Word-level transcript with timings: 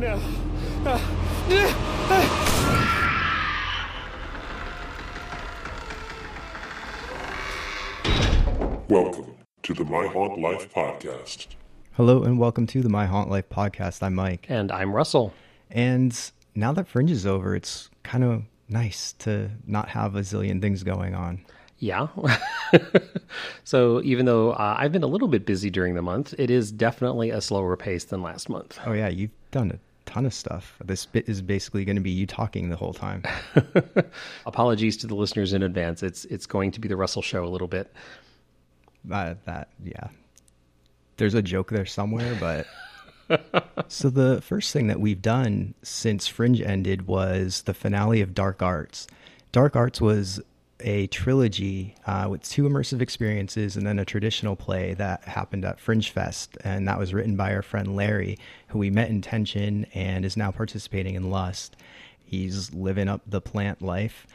now. 0.00 0.18
Uh, 0.86 0.98
Welcome 8.88 9.34
to 9.62 9.74
the 9.74 9.84
My 9.84 10.06
Haunt 10.06 10.40
Life 10.40 10.72
podcast. 10.72 11.48
Hello 11.92 12.22
and 12.22 12.38
welcome 12.38 12.66
to 12.68 12.80
the 12.80 12.88
My 12.88 13.04
Haunt 13.04 13.28
Life 13.28 13.50
podcast. 13.50 14.02
I'm 14.02 14.14
Mike. 14.14 14.46
And 14.48 14.72
I'm 14.72 14.94
Russell. 14.94 15.34
And 15.70 16.18
now 16.54 16.72
that 16.72 16.88
Fringe 16.88 17.10
is 17.10 17.26
over, 17.26 17.54
it's 17.54 17.90
kind 18.02 18.24
of 18.24 18.44
nice 18.70 19.12
to 19.18 19.50
not 19.66 19.90
have 19.90 20.16
a 20.16 20.20
zillion 20.20 20.62
things 20.62 20.82
going 20.82 21.14
on. 21.14 21.44
Yeah. 21.78 22.06
so 23.64 24.00
even 24.02 24.24
though 24.24 24.52
uh, 24.52 24.76
I've 24.78 24.92
been 24.92 25.02
a 25.02 25.08
little 25.08 25.28
bit 25.28 25.44
busy 25.44 25.68
during 25.68 25.94
the 25.94 26.02
month, 26.02 26.34
it 26.38 26.50
is 26.50 26.72
definitely 26.72 27.28
a 27.28 27.42
slower 27.42 27.76
pace 27.76 28.04
than 28.04 28.22
last 28.22 28.48
month. 28.48 28.78
Oh, 28.86 28.92
yeah. 28.92 29.08
You've 29.08 29.30
done 29.50 29.70
a 29.72 29.89
ton 30.06 30.26
of 30.26 30.34
stuff. 30.34 30.76
This 30.84 31.06
bit 31.06 31.28
is 31.28 31.42
basically 31.42 31.84
going 31.84 31.96
to 31.96 32.02
be 32.02 32.10
you 32.10 32.26
talking 32.26 32.68
the 32.68 32.76
whole 32.76 32.92
time. 32.92 33.22
Apologies 34.46 34.96
to 34.98 35.06
the 35.06 35.14
listeners 35.14 35.52
in 35.52 35.62
advance. 35.62 36.02
It's 36.02 36.24
it's 36.26 36.46
going 36.46 36.72
to 36.72 36.80
be 36.80 36.88
the 36.88 36.96
Russell 36.96 37.22
show 37.22 37.44
a 37.44 37.48
little 37.48 37.68
bit. 37.68 37.92
Uh, 39.10 39.34
that, 39.46 39.68
yeah. 39.82 40.08
There's 41.16 41.34
a 41.34 41.42
joke 41.42 41.70
there 41.70 41.86
somewhere, 41.86 42.36
but. 42.38 42.66
so 43.88 44.10
the 44.10 44.40
first 44.42 44.72
thing 44.72 44.88
that 44.88 45.00
we've 45.00 45.22
done 45.22 45.74
since 45.82 46.26
Fringe 46.26 46.60
ended 46.60 47.06
was 47.06 47.62
the 47.62 47.74
finale 47.74 48.20
of 48.20 48.34
Dark 48.34 48.60
Arts. 48.60 49.06
Dark 49.52 49.76
Arts 49.76 50.00
was 50.00 50.40
a 50.82 51.06
trilogy 51.08 51.94
uh, 52.06 52.26
with 52.30 52.42
two 52.42 52.64
immersive 52.64 53.00
experiences 53.00 53.76
and 53.76 53.86
then 53.86 53.98
a 53.98 54.04
traditional 54.04 54.56
play 54.56 54.94
that 54.94 55.24
happened 55.24 55.64
at 55.64 55.80
Fringe 55.80 56.10
Fest. 56.10 56.56
And 56.64 56.86
that 56.88 56.98
was 56.98 57.14
written 57.14 57.36
by 57.36 57.54
our 57.54 57.62
friend 57.62 57.96
Larry, 57.96 58.38
who 58.68 58.78
we 58.78 58.90
met 58.90 59.10
in 59.10 59.20
Tension 59.20 59.86
and 59.94 60.24
is 60.24 60.36
now 60.36 60.50
participating 60.50 61.14
in 61.14 61.30
Lust. 61.30 61.76
He's 62.24 62.72
living 62.72 63.08
up 63.08 63.22
the 63.26 63.40
plant 63.40 63.82
life. 63.82 64.26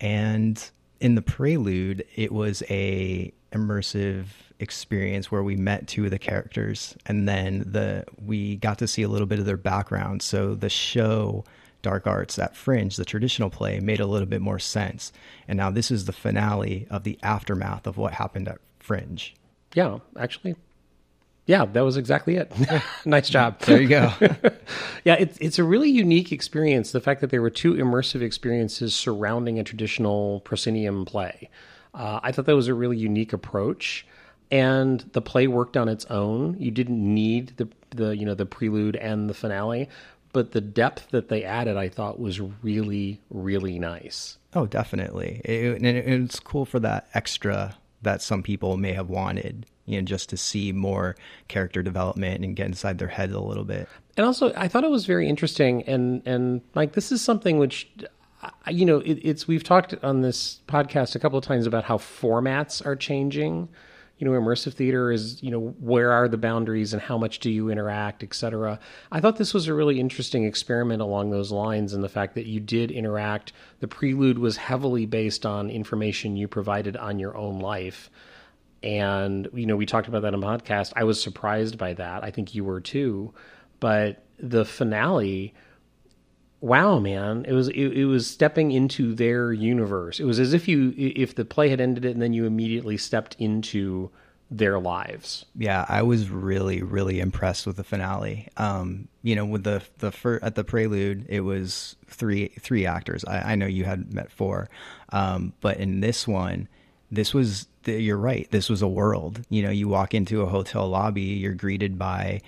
And 0.00 0.62
in 1.00 1.14
the 1.14 1.22
prelude, 1.22 2.04
it 2.14 2.32
was 2.32 2.62
a 2.70 3.32
immersive 3.52 4.26
experience 4.60 5.30
where 5.30 5.42
we 5.42 5.56
met 5.56 5.86
two 5.86 6.04
of 6.04 6.10
the 6.10 6.18
characters 6.18 6.96
and 7.06 7.28
then 7.28 7.64
the 7.66 8.04
we 8.24 8.56
got 8.56 8.78
to 8.78 8.86
see 8.86 9.02
a 9.02 9.08
little 9.08 9.26
bit 9.26 9.38
of 9.38 9.44
their 9.44 9.56
background. 9.56 10.22
So 10.22 10.54
the 10.54 10.70
show 10.70 11.44
Dark 11.82 12.06
Arts 12.06 12.36
that 12.36 12.56
Fringe, 12.56 12.96
the 12.96 13.04
traditional 13.04 13.50
play, 13.50 13.80
made 13.80 14.00
a 14.00 14.06
little 14.06 14.26
bit 14.26 14.40
more 14.40 14.58
sense. 14.58 15.12
And 15.46 15.56
now 15.56 15.70
this 15.70 15.90
is 15.90 16.04
the 16.04 16.12
finale 16.12 16.86
of 16.90 17.04
the 17.04 17.18
aftermath 17.22 17.86
of 17.86 17.96
what 17.96 18.14
happened 18.14 18.48
at 18.48 18.58
Fringe. 18.78 19.34
Yeah, 19.74 19.98
actually. 20.18 20.56
Yeah, 21.46 21.64
that 21.64 21.80
was 21.80 21.96
exactly 21.96 22.36
it. 22.36 22.52
nice 23.04 23.28
job. 23.28 23.58
There 23.60 23.80
you 23.80 23.88
go. 23.88 24.12
yeah, 25.04 25.14
it's 25.14 25.36
it's 25.38 25.58
a 25.58 25.64
really 25.64 25.90
unique 25.90 26.32
experience. 26.32 26.92
The 26.92 27.00
fact 27.00 27.20
that 27.20 27.30
there 27.30 27.42
were 27.42 27.50
two 27.50 27.74
immersive 27.74 28.22
experiences 28.22 28.94
surrounding 28.94 29.58
a 29.58 29.64
traditional 29.64 30.40
proscenium 30.40 31.04
play. 31.04 31.50
Uh, 31.94 32.20
I 32.22 32.32
thought 32.32 32.46
that 32.46 32.56
was 32.56 32.68
a 32.68 32.74
really 32.74 32.96
unique 32.96 33.32
approach, 33.32 34.06
and 34.50 35.00
the 35.12 35.20
play 35.20 35.46
worked 35.46 35.76
on 35.76 35.88
its 35.88 36.04
own. 36.06 36.56
You 36.58 36.70
didn't 36.70 37.02
need 37.02 37.54
the 37.56 37.68
the 37.90 38.16
you 38.16 38.24
know 38.24 38.34
the 38.34 38.46
prelude 38.46 38.96
and 38.96 39.28
the 39.28 39.34
finale, 39.34 39.88
but 40.32 40.52
the 40.52 40.60
depth 40.60 41.10
that 41.10 41.28
they 41.28 41.44
added, 41.44 41.76
I 41.76 41.88
thought, 41.88 42.20
was 42.20 42.40
really 42.40 43.20
really 43.30 43.78
nice. 43.78 44.38
Oh, 44.54 44.66
definitely. 44.66 45.40
It, 45.44 45.76
and 45.76 45.86
it, 45.86 46.06
it's 46.06 46.40
cool 46.40 46.64
for 46.64 46.80
that 46.80 47.08
extra 47.14 47.76
that 48.02 48.20
some 48.20 48.42
people 48.42 48.76
may 48.76 48.92
have 48.92 49.08
wanted, 49.08 49.64
you 49.86 49.96
know, 49.96 50.04
just 50.04 50.28
to 50.30 50.36
see 50.36 50.72
more 50.72 51.16
character 51.48 51.82
development 51.82 52.44
and 52.44 52.56
get 52.56 52.66
inside 52.66 52.98
their 52.98 53.08
head 53.08 53.30
a 53.30 53.40
little 53.40 53.64
bit. 53.64 53.88
And 54.16 54.26
also, 54.26 54.52
I 54.56 54.68
thought 54.68 54.84
it 54.84 54.90
was 54.90 55.06
very 55.06 55.28
interesting, 55.28 55.82
and 55.84 56.22
and 56.26 56.60
like 56.74 56.92
this 56.92 57.12
is 57.12 57.22
something 57.22 57.58
which 57.58 57.88
you 58.68 58.84
know, 58.84 58.98
it, 58.98 59.18
it's 59.22 59.46
we've 59.46 59.64
talked 59.64 59.94
on 60.02 60.22
this 60.22 60.60
podcast 60.66 61.14
a 61.14 61.18
couple 61.18 61.38
of 61.38 61.44
times 61.44 61.66
about 61.66 61.84
how 61.84 61.98
formats 61.98 62.84
are 62.84 62.96
changing. 62.96 63.68
You 64.22 64.30
know, 64.30 64.40
immersive 64.40 64.74
theater 64.74 65.10
is, 65.10 65.42
you 65.42 65.50
know, 65.50 65.74
where 65.80 66.12
are 66.12 66.28
the 66.28 66.36
boundaries 66.36 66.92
and 66.92 67.02
how 67.02 67.18
much 67.18 67.40
do 67.40 67.50
you 67.50 67.70
interact, 67.70 68.22
et 68.22 68.32
cetera. 68.32 68.78
I 69.10 69.18
thought 69.18 69.36
this 69.36 69.52
was 69.52 69.66
a 69.66 69.74
really 69.74 69.98
interesting 69.98 70.44
experiment 70.44 71.02
along 71.02 71.30
those 71.30 71.50
lines 71.50 71.92
and 71.92 72.04
the 72.04 72.08
fact 72.08 72.36
that 72.36 72.46
you 72.46 72.60
did 72.60 72.92
interact. 72.92 73.52
The 73.80 73.88
prelude 73.88 74.38
was 74.38 74.56
heavily 74.56 75.06
based 75.06 75.44
on 75.44 75.70
information 75.70 76.36
you 76.36 76.46
provided 76.46 76.96
on 76.96 77.18
your 77.18 77.36
own 77.36 77.58
life. 77.58 78.10
And, 78.80 79.48
you 79.54 79.66
know, 79.66 79.74
we 79.74 79.86
talked 79.86 80.06
about 80.06 80.22
that 80.22 80.34
in 80.34 80.40
podcast. 80.40 80.92
I 80.94 81.02
was 81.02 81.20
surprised 81.20 81.76
by 81.76 81.94
that. 81.94 82.22
I 82.22 82.30
think 82.30 82.54
you 82.54 82.62
were 82.62 82.80
too. 82.80 83.34
But 83.80 84.24
the 84.38 84.64
finale 84.64 85.52
wow 86.62 86.98
man. 86.98 87.44
It 87.46 87.52
was 87.52 87.68
it, 87.68 87.74
it, 87.74 88.04
was 88.06 88.26
stepping 88.26 88.70
into 88.70 89.14
their 89.14 89.52
universe. 89.52 90.20
It 90.20 90.24
was 90.24 90.38
as 90.38 90.54
if 90.54 90.68
you 90.68 90.94
if 90.96 91.34
the 91.34 91.44
play 91.44 91.68
had 91.68 91.80
ended 91.80 92.04
it 92.04 92.12
and 92.12 92.22
then 92.22 92.32
you 92.32 92.46
immediately 92.46 92.96
stepped 92.96 93.36
into 93.38 94.10
their 94.50 94.78
lives. 94.78 95.44
Yeah 95.56 95.84
i 95.88 96.02
was 96.02 96.28
really 96.28 96.82
really 96.82 97.20
impressed 97.20 97.66
with 97.66 97.76
the 97.76 97.84
finale. 97.84 98.48
Um 98.56 99.08
you 99.22 99.34
know 99.34 99.44
with 99.44 99.64
the 99.64 99.82
the 99.98 100.12
fir- 100.12 100.40
at 100.42 100.54
the 100.54 100.64
prelude 100.64 101.26
it 101.28 101.40
was 101.40 101.96
three 102.06 102.48
three 102.60 102.86
actors. 102.86 103.24
I, 103.24 103.52
I 103.52 103.54
know 103.56 103.66
you 103.66 103.84
had 103.84 104.14
met 104.14 104.30
four. 104.30 104.70
Um 105.10 105.52
but 105.60 105.78
in 105.78 106.00
this 106.00 106.28
one 106.28 106.68
this 107.10 107.34
was 107.34 107.66
the, 107.82 108.00
you're 108.00 108.16
right. 108.16 108.48
This 108.52 108.70
was 108.70 108.80
a 108.80 108.88
world. 108.88 109.40
You 109.50 109.64
know 109.64 109.70
you 109.70 109.88
walk 109.88 110.14
into 110.14 110.42
a 110.42 110.46
hotel 110.46 110.88
lobby 110.88 111.22
you're 111.22 111.54
greeted 111.54 111.98
by 111.98 112.40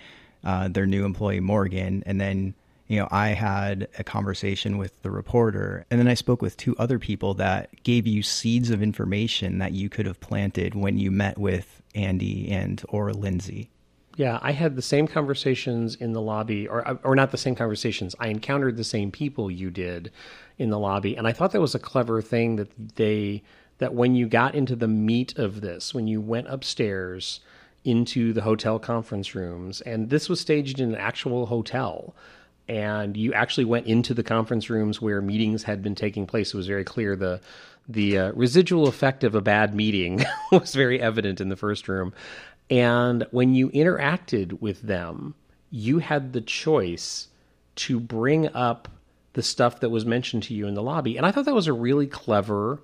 uh, 0.44 0.68
their 0.68 0.84
new 0.84 1.06
employee 1.06 1.40
morgan 1.40 2.02
and 2.04 2.20
then 2.20 2.54
you 2.86 2.98
know, 2.98 3.08
I 3.10 3.28
had 3.28 3.88
a 3.98 4.04
conversation 4.04 4.76
with 4.76 5.00
the 5.02 5.10
reporter, 5.10 5.86
and 5.90 5.98
then 5.98 6.08
I 6.08 6.14
spoke 6.14 6.42
with 6.42 6.56
two 6.56 6.76
other 6.78 6.98
people 6.98 7.34
that 7.34 7.82
gave 7.82 8.06
you 8.06 8.22
seeds 8.22 8.70
of 8.70 8.82
information 8.82 9.58
that 9.58 9.72
you 9.72 9.88
could 9.88 10.06
have 10.06 10.20
planted 10.20 10.74
when 10.74 10.98
you 10.98 11.10
met 11.10 11.38
with 11.38 11.82
Andy 11.94 12.50
and 12.50 12.82
or 12.88 13.12
Lindsay. 13.12 13.70
Yeah, 14.16 14.38
I 14.42 14.52
had 14.52 14.76
the 14.76 14.82
same 14.82 15.08
conversations 15.08 15.96
in 15.96 16.12
the 16.12 16.20
lobby, 16.20 16.68
or 16.68 16.86
uh, 16.86 16.96
or 17.02 17.16
not 17.16 17.30
the 17.30 17.38
same 17.38 17.54
conversations. 17.54 18.14
I 18.20 18.28
encountered 18.28 18.76
the 18.76 18.84
same 18.84 19.10
people 19.10 19.50
you 19.50 19.70
did 19.70 20.12
in 20.58 20.70
the 20.70 20.78
lobby, 20.78 21.16
and 21.16 21.26
I 21.26 21.32
thought 21.32 21.52
that 21.52 21.60
was 21.60 21.74
a 21.74 21.80
clever 21.80 22.20
thing 22.20 22.56
that 22.56 22.96
they 22.96 23.42
that 23.78 23.94
when 23.94 24.14
you 24.14 24.28
got 24.28 24.54
into 24.54 24.76
the 24.76 24.86
meat 24.88 25.36
of 25.38 25.62
this, 25.62 25.94
when 25.94 26.06
you 26.06 26.20
went 26.20 26.48
upstairs 26.48 27.40
into 27.82 28.32
the 28.32 28.42
hotel 28.42 28.78
conference 28.78 29.34
rooms, 29.34 29.80
and 29.80 30.10
this 30.10 30.28
was 30.28 30.40
staged 30.40 30.80
in 30.80 30.90
an 30.90 31.00
actual 31.00 31.46
hotel 31.46 32.14
and 32.68 33.16
you 33.16 33.32
actually 33.34 33.64
went 33.64 33.86
into 33.86 34.14
the 34.14 34.22
conference 34.22 34.70
rooms 34.70 35.00
where 35.00 35.20
meetings 35.20 35.62
had 35.62 35.82
been 35.82 35.94
taking 35.94 36.26
place. 36.26 36.54
It 36.54 36.56
was 36.56 36.66
very 36.66 36.84
clear 36.84 37.16
the 37.16 37.40
the 37.86 38.18
uh, 38.18 38.32
residual 38.32 38.88
effect 38.88 39.24
of 39.24 39.34
a 39.34 39.42
bad 39.42 39.74
meeting 39.74 40.24
was 40.52 40.74
very 40.74 41.00
evident 41.00 41.40
in 41.40 41.50
the 41.50 41.56
first 41.56 41.86
room. 41.86 42.14
And 42.70 43.26
when 43.30 43.54
you 43.54 43.68
interacted 43.70 44.62
with 44.62 44.80
them, 44.80 45.34
you 45.70 45.98
had 45.98 46.32
the 46.32 46.40
choice 46.40 47.28
to 47.76 48.00
bring 48.00 48.48
up 48.54 48.88
the 49.34 49.42
stuff 49.42 49.80
that 49.80 49.90
was 49.90 50.06
mentioned 50.06 50.44
to 50.44 50.54
you 50.54 50.66
in 50.66 50.74
the 50.74 50.82
lobby. 50.82 51.18
And 51.18 51.26
I 51.26 51.30
thought 51.30 51.44
that 51.44 51.54
was 51.54 51.66
a 51.66 51.72
really 51.74 52.06
clever 52.06 52.80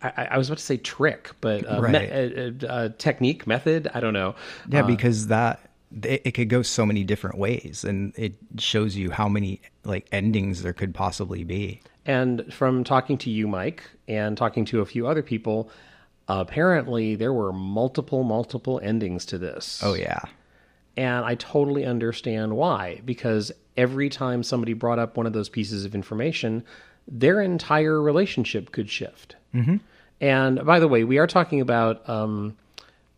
I, 0.00 0.28
I, 0.32 0.38
was 0.38 0.48
about 0.48 0.58
to 0.58 0.64
say 0.64 0.76
trick, 0.76 1.32
but 1.40 1.68
uh, 1.68 1.80
right. 1.80 1.92
me- 1.92 2.68
uh, 2.68 2.90
technique, 2.98 3.46
method. 3.46 3.90
I 3.92 4.00
don't 4.00 4.12
know. 4.12 4.36
Yeah, 4.68 4.84
uh, 4.84 4.86
because 4.86 5.26
that 5.26 5.67
it, 6.02 6.22
it 6.24 6.30
could 6.32 6.48
go 6.48 6.62
so 6.62 6.84
many 6.84 7.04
different 7.04 7.38
ways 7.38 7.84
and 7.84 8.12
it 8.16 8.34
shows 8.58 8.96
you 8.96 9.10
how 9.10 9.28
many 9.28 9.60
like 9.84 10.06
endings 10.12 10.62
there 10.62 10.72
could 10.72 10.94
possibly 10.94 11.44
be. 11.44 11.80
And 12.06 12.52
from 12.52 12.84
talking 12.84 13.18
to 13.18 13.30
you 13.30 13.46
mike 13.46 13.84
and 14.06 14.36
talking 14.36 14.64
to 14.66 14.80
a 14.80 14.86
few 14.86 15.06
other 15.06 15.22
people 15.22 15.70
apparently 16.28 17.14
there 17.14 17.32
were 17.32 17.52
multiple 17.52 18.22
multiple 18.22 18.80
endings 18.82 19.24
to 19.26 19.38
this. 19.38 19.80
Oh 19.82 19.94
yeah. 19.94 20.20
And 20.96 21.24
i 21.24 21.34
totally 21.36 21.84
understand 21.84 22.56
why 22.56 23.00
because 23.04 23.52
every 23.76 24.08
time 24.08 24.42
somebody 24.42 24.72
brought 24.72 24.98
up 24.98 25.16
one 25.16 25.26
of 25.26 25.32
those 25.32 25.48
pieces 25.48 25.84
of 25.84 25.94
information 25.94 26.64
their 27.10 27.40
entire 27.40 28.02
relationship 28.02 28.72
could 28.72 28.90
shift. 28.90 29.36
Mm-hmm. 29.54 29.76
and 30.20 30.66
by 30.66 30.78
the 30.78 30.88
way 30.88 31.04
we 31.04 31.16
are 31.16 31.26
talking 31.26 31.62
about 31.62 32.06
um, 32.06 32.54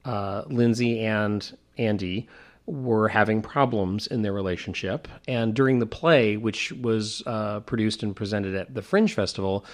uh, 0.05 0.44
lindsay 0.46 1.00
and 1.00 1.56
andy 1.76 2.28
were 2.70 3.08
having 3.08 3.43
problems 3.43 4.06
in 4.06 4.22
their 4.22 4.32
relationship. 4.32 5.08
And 5.26 5.55
during 5.55 5.78
the 5.78 5.87
play, 5.87 6.37
which 6.37 6.72
was 6.72 7.22
uh, 7.26 7.61
produced 7.61 8.02
and 8.02 8.14
presented 8.14 8.55
at 8.55 8.75
the 8.75 8.82
Fringe 8.82 9.12
Festival, 9.12 9.64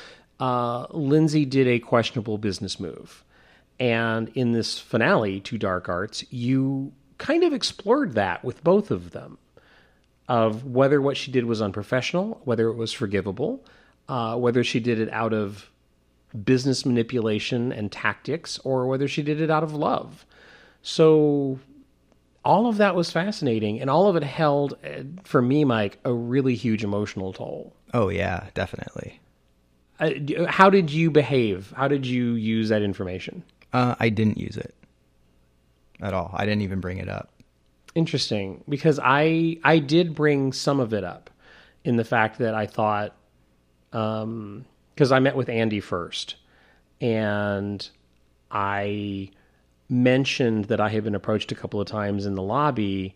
uh, 0.40 0.86
Lindsay 0.90 1.44
did 1.44 1.66
a 1.66 1.78
questionable 1.78 2.38
business 2.38 2.80
move. 2.80 3.24
And 3.78 4.30
in 4.34 4.52
this 4.52 4.78
finale 4.78 5.40
to 5.40 5.58
Dark 5.58 5.88
Arts, 5.88 6.24
you 6.30 6.92
kind 7.18 7.44
of 7.44 7.52
explored 7.52 8.14
that 8.14 8.44
with 8.44 8.64
both 8.64 8.90
of 8.90 9.10
them 9.10 9.38
of 10.28 10.64
whether 10.64 11.00
what 11.00 11.16
she 11.16 11.30
did 11.30 11.44
was 11.44 11.62
unprofessional, 11.62 12.40
whether 12.44 12.68
it 12.68 12.74
was 12.74 12.92
forgivable, 12.92 13.64
uh, 14.08 14.36
whether 14.36 14.64
she 14.64 14.80
did 14.80 14.98
it 14.98 15.10
out 15.12 15.32
of 15.32 15.70
business 16.44 16.84
manipulation 16.84 17.72
and 17.72 17.92
tactics, 17.92 18.58
or 18.64 18.86
whether 18.86 19.06
she 19.06 19.22
did 19.22 19.40
it 19.40 19.50
out 19.50 19.62
of 19.62 19.72
love. 19.74 20.26
So 20.82 21.58
all 22.46 22.68
of 22.68 22.76
that 22.76 22.94
was 22.94 23.10
fascinating, 23.10 23.80
and 23.80 23.90
all 23.90 24.06
of 24.06 24.14
it 24.14 24.22
held, 24.22 24.78
uh, 24.84 25.02
for 25.24 25.42
me, 25.42 25.64
Mike, 25.64 25.98
a 26.04 26.12
really 26.12 26.54
huge 26.54 26.84
emotional 26.84 27.32
toll. 27.32 27.74
Oh 27.92 28.08
yeah, 28.08 28.46
definitely. 28.54 29.20
Uh, 29.98 30.10
how 30.46 30.70
did 30.70 30.90
you 30.90 31.10
behave? 31.10 31.72
How 31.76 31.88
did 31.88 32.06
you 32.06 32.34
use 32.34 32.68
that 32.68 32.82
information? 32.82 33.42
Uh, 33.72 33.96
I 33.98 34.10
didn't 34.10 34.38
use 34.38 34.56
it 34.56 34.74
at 36.00 36.14
all. 36.14 36.30
I 36.34 36.44
didn't 36.44 36.62
even 36.62 36.80
bring 36.80 36.98
it 36.98 37.08
up. 37.08 37.32
Interesting, 37.96 38.62
because 38.68 39.00
I 39.02 39.58
I 39.64 39.80
did 39.80 40.14
bring 40.14 40.52
some 40.52 40.78
of 40.78 40.94
it 40.94 41.02
up 41.02 41.30
in 41.84 41.96
the 41.96 42.04
fact 42.04 42.38
that 42.38 42.54
I 42.54 42.66
thought 42.66 43.16
because 43.90 45.12
I 45.12 45.18
met 45.18 45.34
with 45.34 45.48
Andy 45.48 45.80
first, 45.80 46.36
and 47.00 47.88
I 48.50 49.30
mentioned 49.88 50.66
that 50.66 50.80
I 50.80 50.88
had 50.88 51.04
been 51.04 51.14
approached 51.14 51.52
a 51.52 51.54
couple 51.54 51.80
of 51.80 51.86
times 51.86 52.26
in 52.26 52.34
the 52.34 52.42
lobby, 52.42 53.14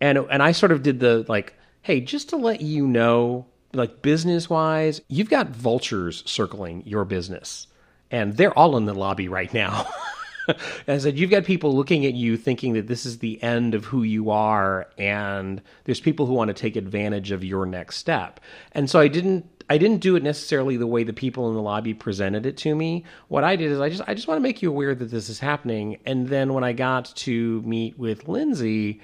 and 0.00 0.18
and 0.18 0.42
I 0.42 0.52
sort 0.52 0.72
of 0.72 0.82
did 0.82 1.00
the 1.00 1.24
like, 1.28 1.54
hey, 1.82 2.00
just 2.00 2.28
to 2.30 2.36
let 2.36 2.60
you 2.60 2.86
know, 2.86 3.46
like 3.72 4.02
business 4.02 4.48
wise, 4.48 5.00
you've 5.08 5.30
got 5.30 5.48
vultures 5.48 6.22
circling 6.26 6.82
your 6.86 7.04
business, 7.04 7.66
and 8.10 8.36
they're 8.36 8.56
all 8.56 8.76
in 8.76 8.86
the 8.86 8.94
lobby 8.94 9.28
right 9.28 9.52
now. 9.52 9.86
I 10.88 10.98
said, 10.98 11.18
you've 11.18 11.30
got 11.30 11.44
people 11.44 11.74
looking 11.74 12.04
at 12.04 12.12
you 12.12 12.36
thinking 12.36 12.74
that 12.74 12.86
this 12.86 13.06
is 13.06 13.18
the 13.18 13.42
end 13.42 13.74
of 13.74 13.86
who 13.86 14.02
you 14.02 14.30
are, 14.30 14.88
and 14.98 15.62
there's 15.84 16.00
people 16.00 16.26
who 16.26 16.34
want 16.34 16.48
to 16.48 16.54
take 16.54 16.76
advantage 16.76 17.30
of 17.30 17.42
your 17.42 17.64
next 17.64 17.96
step. 17.96 18.40
And 18.72 18.90
so 18.90 19.00
I 19.00 19.08
didn't 19.08 19.53
I 19.68 19.78
didn't 19.78 19.98
do 19.98 20.16
it 20.16 20.22
necessarily 20.22 20.76
the 20.76 20.86
way 20.86 21.04
the 21.04 21.12
people 21.12 21.48
in 21.48 21.54
the 21.54 21.62
lobby 21.62 21.94
presented 21.94 22.44
it 22.46 22.56
to 22.58 22.74
me. 22.74 23.04
What 23.28 23.44
I 23.44 23.56
did 23.56 23.70
is 23.70 23.80
I 23.80 23.88
just 23.88 24.02
I 24.06 24.14
just 24.14 24.28
want 24.28 24.36
to 24.38 24.42
make 24.42 24.62
you 24.62 24.70
aware 24.70 24.94
that 24.94 25.10
this 25.10 25.28
is 25.28 25.38
happening. 25.38 25.98
And 26.04 26.28
then 26.28 26.52
when 26.52 26.64
I 26.64 26.72
got 26.72 27.06
to 27.16 27.62
meet 27.62 27.98
with 27.98 28.28
Lindsay, 28.28 29.00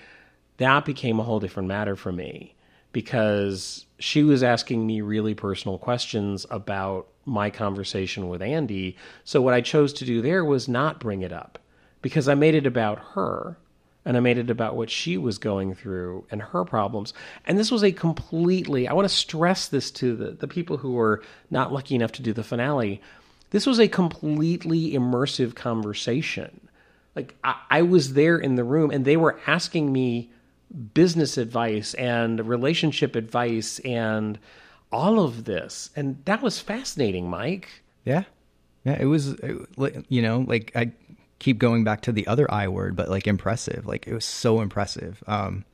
that 0.59 0.85
became 0.85 1.19
a 1.19 1.23
whole 1.23 1.41
different 1.41 1.69
matter 1.69 1.97
for 1.97 2.13
me 2.13 2.55
because 2.93 3.87
she 3.99 4.23
was 4.23 4.43
asking 4.43 4.87
me 4.87 5.01
really 5.01 5.35
personal 5.35 5.79
questions 5.79 6.45
about 6.51 7.07
my 7.25 7.49
conversation 7.49 8.29
with 8.29 8.43
Andy. 8.43 8.97
So 9.25 9.41
what 9.41 9.55
I 9.55 9.61
chose 9.61 9.93
to 9.95 10.05
do 10.05 10.21
there 10.21 10.45
was 10.45 10.69
not 10.69 11.01
bring 11.01 11.23
it 11.23 11.33
up 11.33 11.59
because 12.03 12.29
I 12.29 12.35
made 12.35 12.55
it 12.55 12.67
about 12.67 12.99
her 13.15 13.57
and 14.05 14.17
I 14.17 14.21
made 14.21 14.39
it 14.39 14.51
about 14.51 14.77
what 14.77 14.91
she 14.91 15.19
was 15.19 15.39
going 15.39 15.75
through 15.75 16.27
and 16.31 16.41
her 16.41 16.65
problems. 16.65 17.13
And 17.47 17.59
this 17.59 17.71
was 17.71 17.85
a 17.85 17.93
completely, 17.93 18.89
I 18.89 18.93
want 18.93 19.09
to 19.09 19.15
stress 19.15 19.69
this 19.69 19.91
to 19.93 20.17
the, 20.17 20.31
the 20.33 20.49
people 20.49 20.79
who 20.79 20.93
were 20.93 21.23
not 21.51 21.73
lucky 21.73 21.95
enough 21.95 22.13
to 22.13 22.23
do 22.23 22.33
the 22.33 22.45
finale. 22.45 23.03
This 23.51 23.67
was 23.67 23.79
a 23.79 23.89
completely 23.89 24.93
immersive 24.93 25.55
conversation. 25.55 26.69
Like, 27.15 27.35
I, 27.45 27.57
I 27.69 27.83
was 27.83 28.15
there 28.15 28.39
in 28.39 28.55
the 28.55 28.65
room 28.65 28.91
and 28.91 29.05
they 29.05 29.17
were 29.17 29.39
asking 29.47 29.93
me 29.93 30.31
business 30.95 31.37
advice 31.37 31.95
and 31.95 32.47
relationship 32.47 33.17
advice 33.17 33.81
and 33.81 34.39
all 34.93 35.21
of 35.21 35.45
this. 35.45 35.91
And 35.97 36.25
that 36.25 36.43
was 36.43 36.61
fascinating, 36.61 37.29
Mike. 37.29 37.69
Yeah, 38.05 38.25
yeah. 38.85 38.97
It 38.99 39.07
was, 39.07 39.37
you 40.09 40.23
know, 40.23 40.45
like 40.47 40.73
I 40.75 40.93
keep 41.41 41.59
going 41.59 41.83
back 41.83 42.03
to 42.03 42.13
the 42.13 42.27
other 42.29 42.49
I 42.51 42.69
word, 42.69 42.95
but 42.95 43.09
like 43.09 43.27
impressive. 43.27 43.87
Like 43.87 44.07
it 44.07 44.15
was 44.15 44.25
so 44.25 44.61
impressive. 44.61 45.25
Um, 45.27 45.65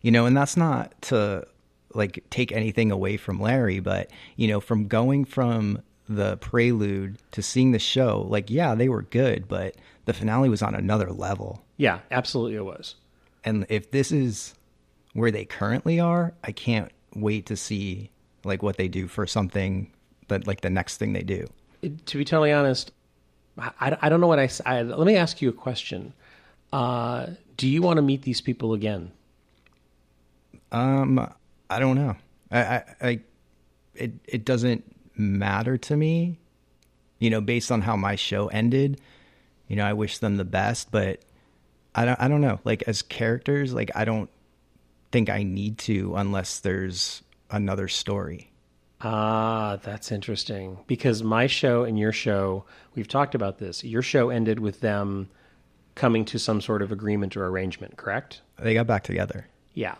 you 0.00 0.10
know, 0.10 0.24
and 0.24 0.34
that's 0.36 0.56
not 0.56 1.00
to 1.02 1.46
like 1.94 2.24
take 2.30 2.52
anything 2.52 2.90
away 2.90 3.18
from 3.18 3.38
Larry, 3.40 3.80
but 3.80 4.10
you 4.36 4.48
know, 4.48 4.60
from 4.60 4.88
going 4.88 5.24
from 5.26 5.82
the 6.08 6.38
prelude 6.38 7.18
to 7.32 7.42
seeing 7.42 7.72
the 7.72 7.78
show, 7.78 8.24
like 8.30 8.48
yeah, 8.48 8.74
they 8.74 8.88
were 8.88 9.02
good, 9.02 9.46
but 9.46 9.76
the 10.06 10.14
finale 10.14 10.48
was 10.48 10.62
on 10.62 10.74
another 10.74 11.12
level. 11.12 11.62
Yeah, 11.76 11.98
absolutely 12.10 12.56
it 12.56 12.64
was. 12.64 12.94
And 13.44 13.66
if 13.68 13.90
this 13.90 14.10
is 14.10 14.54
where 15.12 15.30
they 15.30 15.44
currently 15.44 16.00
are, 16.00 16.32
I 16.44 16.52
can't 16.52 16.90
wait 17.14 17.46
to 17.46 17.56
see 17.56 18.10
like 18.44 18.62
what 18.62 18.76
they 18.76 18.88
do 18.88 19.08
for 19.08 19.26
something 19.26 19.90
that 20.28 20.46
like 20.46 20.60
the 20.60 20.70
next 20.70 20.96
thing 20.98 21.12
they 21.12 21.22
do. 21.22 21.46
It- 21.82 22.06
to 22.06 22.18
be 22.18 22.24
totally 22.24 22.52
honest, 22.52 22.92
I, 23.58 23.96
I 24.00 24.08
don't 24.08 24.20
know 24.20 24.26
what 24.26 24.38
I, 24.38 24.48
I- 24.66 24.82
Let 24.82 25.06
me 25.06 25.16
ask 25.16 25.40
you 25.42 25.48
a 25.48 25.52
question. 25.52 26.12
Uh, 26.72 27.26
do 27.56 27.66
you 27.68 27.82
want 27.82 27.96
to 27.96 28.02
meet 28.02 28.22
these 28.22 28.40
people 28.40 28.72
again? 28.74 29.10
Um, 30.70 31.32
I 31.70 31.78
don't 31.78 31.96
know. 31.96 32.16
I, 32.50 32.58
I, 32.60 32.84
I, 33.00 33.20
it, 33.94 34.12
it 34.26 34.44
doesn't 34.44 34.84
matter 35.16 35.76
to 35.78 35.96
me. 35.96 36.38
You 37.18 37.30
know, 37.30 37.40
based 37.40 37.72
on 37.72 37.80
how 37.80 37.96
my 37.96 38.14
show 38.14 38.46
ended, 38.48 39.00
you 39.66 39.74
know, 39.74 39.84
I 39.84 39.92
wish 39.92 40.18
them 40.18 40.36
the 40.36 40.44
best, 40.44 40.92
but 40.92 41.20
I 41.94 42.04
don't, 42.04 42.20
I 42.20 42.28
don't 42.28 42.40
know. 42.40 42.60
Like 42.64 42.84
as 42.86 43.02
characters, 43.02 43.74
like 43.74 43.90
I 43.96 44.04
don't 44.04 44.30
think 45.10 45.28
I 45.28 45.42
need 45.42 45.78
to 45.78 46.14
unless 46.14 46.60
there's 46.60 47.22
another 47.50 47.88
story. 47.88 48.52
Ah, 49.00 49.78
that's 49.82 50.10
interesting. 50.10 50.78
Because 50.86 51.22
my 51.22 51.46
show 51.46 51.84
and 51.84 51.98
your 51.98 52.12
show, 52.12 52.64
we've 52.94 53.08
talked 53.08 53.34
about 53.34 53.58
this. 53.58 53.84
Your 53.84 54.02
show 54.02 54.30
ended 54.30 54.58
with 54.58 54.80
them 54.80 55.28
coming 55.94 56.24
to 56.24 56.38
some 56.38 56.60
sort 56.60 56.82
of 56.82 56.90
agreement 56.92 57.36
or 57.36 57.46
arrangement, 57.46 57.96
correct? 57.96 58.42
They 58.58 58.74
got 58.74 58.86
back 58.86 59.04
together. 59.04 59.46
Yeah. 59.74 59.96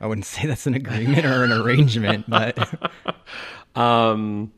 I 0.00 0.06
wouldn't 0.06 0.24
say 0.26 0.46
that's 0.46 0.66
an 0.66 0.74
agreement 0.74 1.24
or 1.24 1.44
an 1.44 1.52
arrangement, 1.52 2.28
but 2.28 2.90
um 3.76 4.52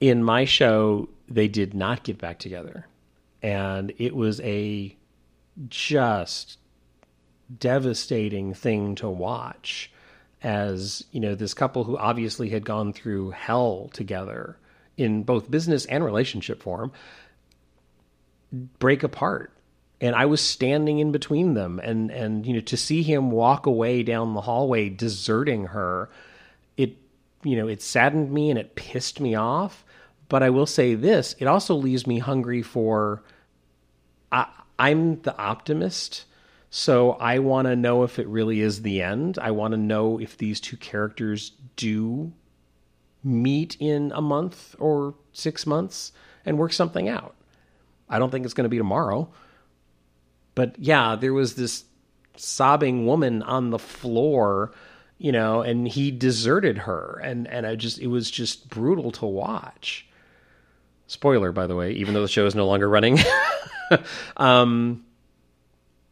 in 0.00 0.22
my 0.22 0.44
show, 0.44 1.08
they 1.28 1.48
did 1.48 1.72
not 1.74 2.02
get 2.02 2.18
back 2.18 2.38
together. 2.38 2.86
And 3.42 3.92
it 3.98 4.14
was 4.14 4.40
a 4.40 4.96
just 5.68 6.58
devastating 7.58 8.52
thing 8.52 8.94
to 8.96 9.08
watch 9.08 9.90
as, 10.42 11.04
you 11.12 11.20
know, 11.20 11.34
this 11.34 11.54
couple 11.54 11.84
who 11.84 11.96
obviously 11.96 12.50
had 12.50 12.64
gone 12.64 12.92
through 12.92 13.30
hell 13.30 13.90
together 13.92 14.56
in 14.96 15.22
both 15.22 15.50
business 15.50 15.86
and 15.86 16.04
relationship 16.04 16.62
form 16.62 16.92
break 18.78 19.02
apart. 19.02 19.52
And 20.00 20.14
I 20.14 20.26
was 20.26 20.40
standing 20.40 20.98
in 20.98 21.10
between 21.10 21.54
them 21.54 21.80
and 21.82 22.10
and 22.10 22.46
you 22.46 22.54
know 22.54 22.60
to 22.60 22.76
see 22.76 23.02
him 23.02 23.30
walk 23.30 23.66
away 23.66 24.02
down 24.02 24.34
the 24.34 24.42
hallway 24.42 24.90
deserting 24.90 25.66
her 25.66 26.10
it 26.76 26.96
you 27.42 27.56
know 27.56 27.66
it 27.66 27.80
saddened 27.80 28.30
me 28.30 28.50
and 28.50 28.58
it 28.58 28.74
pissed 28.74 29.20
me 29.20 29.34
off 29.34 29.84
but 30.28 30.42
i 30.42 30.50
will 30.50 30.66
say 30.66 30.94
this 30.94 31.34
it 31.38 31.46
also 31.46 31.74
leaves 31.74 32.06
me 32.06 32.18
hungry 32.18 32.60
for 32.60 33.22
I, 34.30 34.46
i'm 34.78 35.22
the 35.22 35.36
optimist 35.38 36.26
so 36.70 37.12
i 37.12 37.38
want 37.38 37.66
to 37.66 37.76
know 37.76 38.02
if 38.02 38.18
it 38.18 38.26
really 38.28 38.60
is 38.60 38.82
the 38.82 39.02
end 39.02 39.38
i 39.40 39.50
want 39.50 39.72
to 39.72 39.78
know 39.78 40.18
if 40.18 40.36
these 40.36 40.60
two 40.60 40.76
characters 40.76 41.52
do 41.76 42.32
meet 43.22 43.76
in 43.80 44.12
a 44.14 44.20
month 44.20 44.74
or 44.78 45.14
six 45.32 45.66
months 45.66 46.12
and 46.44 46.58
work 46.58 46.72
something 46.72 47.08
out 47.08 47.34
i 48.08 48.18
don't 48.18 48.30
think 48.30 48.44
it's 48.44 48.54
going 48.54 48.64
to 48.64 48.68
be 48.68 48.78
tomorrow 48.78 49.28
but 50.56 50.74
yeah, 50.78 51.14
there 51.14 51.34
was 51.34 51.54
this 51.54 51.84
sobbing 52.34 53.06
woman 53.06 53.42
on 53.42 53.70
the 53.70 53.78
floor, 53.78 54.72
you 55.18 55.30
know, 55.30 55.60
and 55.60 55.86
he 55.86 56.10
deserted 56.10 56.78
her, 56.78 57.20
and 57.22 57.46
and 57.46 57.64
I 57.64 57.76
just 57.76 58.00
it 58.00 58.08
was 58.08 58.28
just 58.28 58.68
brutal 58.68 59.12
to 59.12 59.26
watch. 59.26 60.08
Spoiler, 61.06 61.52
by 61.52 61.68
the 61.68 61.76
way, 61.76 61.92
even 61.92 62.14
though 62.14 62.22
the 62.22 62.28
show 62.28 62.46
is 62.46 62.56
no 62.56 62.66
longer 62.66 62.88
running. 62.88 63.18
um, 64.38 65.04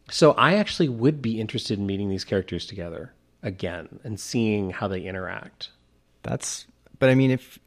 so 0.09 0.31
I 0.33 0.55
actually 0.55 0.89
would 0.89 1.21
be 1.21 1.39
interested 1.39 1.79
in 1.79 1.85
meeting 1.85 2.09
these 2.09 2.23
characters 2.23 2.65
together 2.65 3.13
again 3.43 3.99
and 4.03 4.19
seeing 4.19 4.69
how 4.71 4.87
they 4.87 5.01
interact. 5.01 5.69
that's 6.23 6.65
but 6.99 7.09
I 7.09 7.15
mean 7.15 7.31
if 7.31 7.59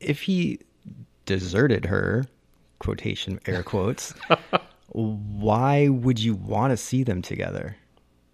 if 0.00 0.22
he 0.22 0.60
deserted 1.26 1.84
her, 1.86 2.24
quotation 2.80 3.38
air 3.46 3.62
quotes, 3.72 4.14
why 4.88 5.88
would 5.88 6.18
you 6.18 6.34
want 6.34 6.72
to 6.72 6.76
see 6.76 7.02
them 7.04 7.22
together? 7.22 7.76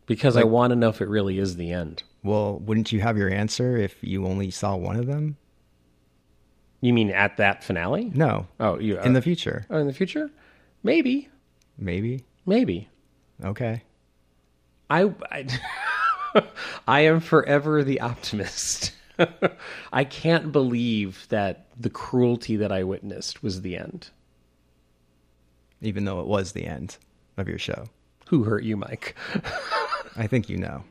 Because 0.07 0.37
I 0.38 0.45
want 0.45 0.71
to 0.71 0.77
know 0.77 0.88
if 0.88 1.03
it 1.03 1.09
really 1.09 1.38
is 1.38 1.57
the 1.57 1.71
end. 1.71 2.03
Well, 2.23 2.59
wouldn't 2.61 2.93
you 2.93 3.00
have 3.00 3.19
your 3.19 3.31
answer 3.31 3.77
if 3.77 3.97
you 4.03 4.27
only 4.27 4.50
saw 4.50 4.75
one 4.75 4.97
of 4.97 5.07
them? 5.07 5.37
You 6.81 6.93
mean 6.95 7.11
at 7.11 7.37
that 7.37 7.62
finale? 7.62 8.11
No. 8.15 8.47
Oh, 8.59 8.79
you 8.79 8.99
In 9.00 9.12
the 9.12 9.19
uh, 9.19 9.23
future. 9.23 9.67
oh, 9.69 9.77
in 9.79 9.87
the 9.87 9.93
future? 9.93 10.31
Maybe, 10.83 11.29
Maybe. 11.77 12.25
maybe. 12.47 12.88
Okay. 13.45 13.83
I, 14.90 15.12
I, 15.30 15.47
I 16.88 17.00
am 17.00 17.21
forever 17.21 17.85
the 17.85 18.00
optimist. 18.00 18.92
I 19.92 20.04
can't 20.04 20.52
believe 20.52 21.26
that 21.28 21.66
the 21.78 21.90
cruelty 21.90 22.57
that 22.57 22.73
I 22.73 22.85
witnessed 22.85 23.42
was 23.42 23.62
the 23.62 23.76
end. 23.76 24.11
Even 25.80 26.04
though 26.04 26.21
it 26.21 26.26
was 26.26 26.52
the 26.52 26.66
end 26.66 26.97
of 27.37 27.49
your 27.49 27.59
show. 27.59 27.87
Who 28.28 28.45
hurt 28.45 28.64
you, 28.64 28.76
Mike? 28.76 29.16
I 30.16 30.26
think 30.26 30.49
you 30.49 30.59
know. 30.59 30.85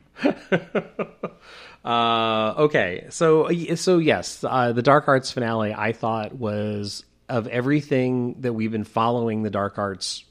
Uh, 1.84 2.54
okay, 2.58 3.06
so 3.08 3.48
so 3.76 3.98
yes, 3.98 4.44
uh, 4.46 4.72
the 4.72 4.82
Dark 4.82 5.06
Arts 5.08 5.30
finale 5.30 5.72
I 5.72 5.92
thought 5.92 6.34
was 6.34 7.04
of 7.28 7.46
everything 7.46 8.40
that 8.40 8.52
we've 8.52 8.72
been 8.72 8.84
following 8.84 9.42
the 9.42 9.50
Dark 9.50 9.78
Arts 9.78 10.24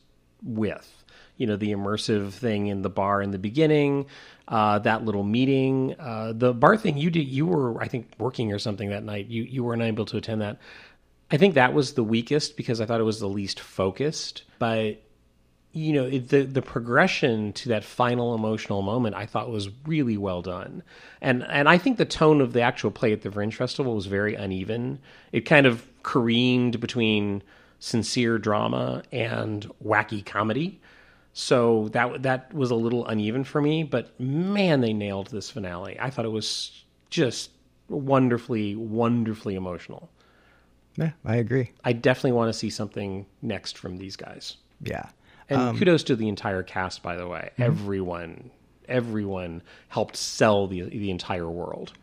with. 0.43 0.96
You 1.37 1.47
know 1.47 1.55
the 1.55 1.71
immersive 1.71 2.33
thing 2.33 2.67
in 2.67 2.81
the 2.81 2.89
bar 2.89 3.21
in 3.21 3.31
the 3.31 3.39
beginning, 3.39 4.05
uh, 4.47 4.79
that 4.79 5.05
little 5.05 5.23
meeting, 5.23 5.95
uh, 5.99 6.33
the 6.35 6.53
bar 6.53 6.77
thing 6.77 6.97
you 6.97 7.09
did. 7.09 7.27
You 7.27 7.45
were 7.45 7.81
I 7.81 7.87
think 7.87 8.11
working 8.17 8.51
or 8.51 8.59
something 8.59 8.89
that 8.89 9.03
night. 9.03 9.27
You 9.27 9.43
you 9.43 9.63
weren't 9.63 9.81
able 9.81 10.05
to 10.05 10.17
attend 10.17 10.41
that. 10.41 10.59
I 11.29 11.37
think 11.37 11.55
that 11.55 11.73
was 11.73 11.93
the 11.93 12.03
weakest 12.03 12.55
because 12.57 12.79
I 12.79 12.85
thought 12.85 13.01
it 13.01 13.05
was 13.05 13.19
the 13.19 13.29
least 13.29 13.59
focused. 13.59 14.43
But 14.59 15.01
you 15.73 15.93
know 15.93 16.05
it, 16.05 16.29
the 16.29 16.43
the 16.43 16.61
progression 16.61 17.53
to 17.53 17.69
that 17.69 17.83
final 17.83 18.33
emotional 18.33 18.81
moment 18.81 19.15
I 19.15 19.25
thought 19.25 19.49
was 19.49 19.69
really 19.85 20.17
well 20.17 20.41
done, 20.41 20.83
and 21.21 21.43
and 21.43 21.69
I 21.69 21.77
think 21.77 21.97
the 21.97 22.05
tone 22.05 22.41
of 22.41 22.53
the 22.53 22.61
actual 22.61 22.91
play 22.91 23.13
at 23.13 23.21
the 23.21 23.31
Fringe 23.31 23.55
Festival 23.55 23.95
was 23.95 24.07
very 24.07 24.35
uneven. 24.35 24.99
It 25.31 25.41
kind 25.41 25.65
of 25.65 25.85
careened 26.03 26.79
between 26.79 27.43
sincere 27.79 28.37
drama 28.39 29.03
and 29.11 29.69
wacky 29.83 30.25
comedy. 30.25 30.79
So 31.39 31.89
that 31.89 32.23
that 32.23 32.51
was 32.51 32.71
a 32.71 32.75
little 32.75 33.05
uneven 33.05 33.43
for 33.43 33.61
me, 33.61 33.83
but 33.83 34.19
man, 34.19 34.81
they 34.81 34.91
nailed 34.91 35.27
this 35.27 35.51
finale. 35.51 35.95
I 35.99 36.09
thought 36.09 36.25
it 36.25 36.31
was 36.31 36.83
just 37.11 37.51
wonderfully, 37.89 38.75
wonderfully 38.75 39.53
emotional. 39.53 40.09
Yeah, 40.95 41.11
I 41.23 41.35
agree. 41.35 41.73
I 41.83 41.93
definitely 41.93 42.31
want 42.31 42.51
to 42.51 42.57
see 42.57 42.71
something 42.71 43.27
next 43.43 43.77
from 43.77 43.97
these 43.97 44.15
guys. 44.15 44.57
Yeah. 44.81 45.09
And 45.47 45.61
um, 45.61 45.77
kudos 45.77 46.01
to 46.05 46.15
the 46.15 46.27
entire 46.27 46.63
cast, 46.63 47.03
by 47.03 47.15
the 47.15 47.27
way. 47.27 47.51
Mm-hmm. 47.51 47.61
Everyone, 47.61 48.51
everyone 48.89 49.61
helped 49.89 50.15
sell 50.15 50.65
the 50.65 50.89
the 50.89 51.11
entire 51.11 51.51
world. 51.51 51.93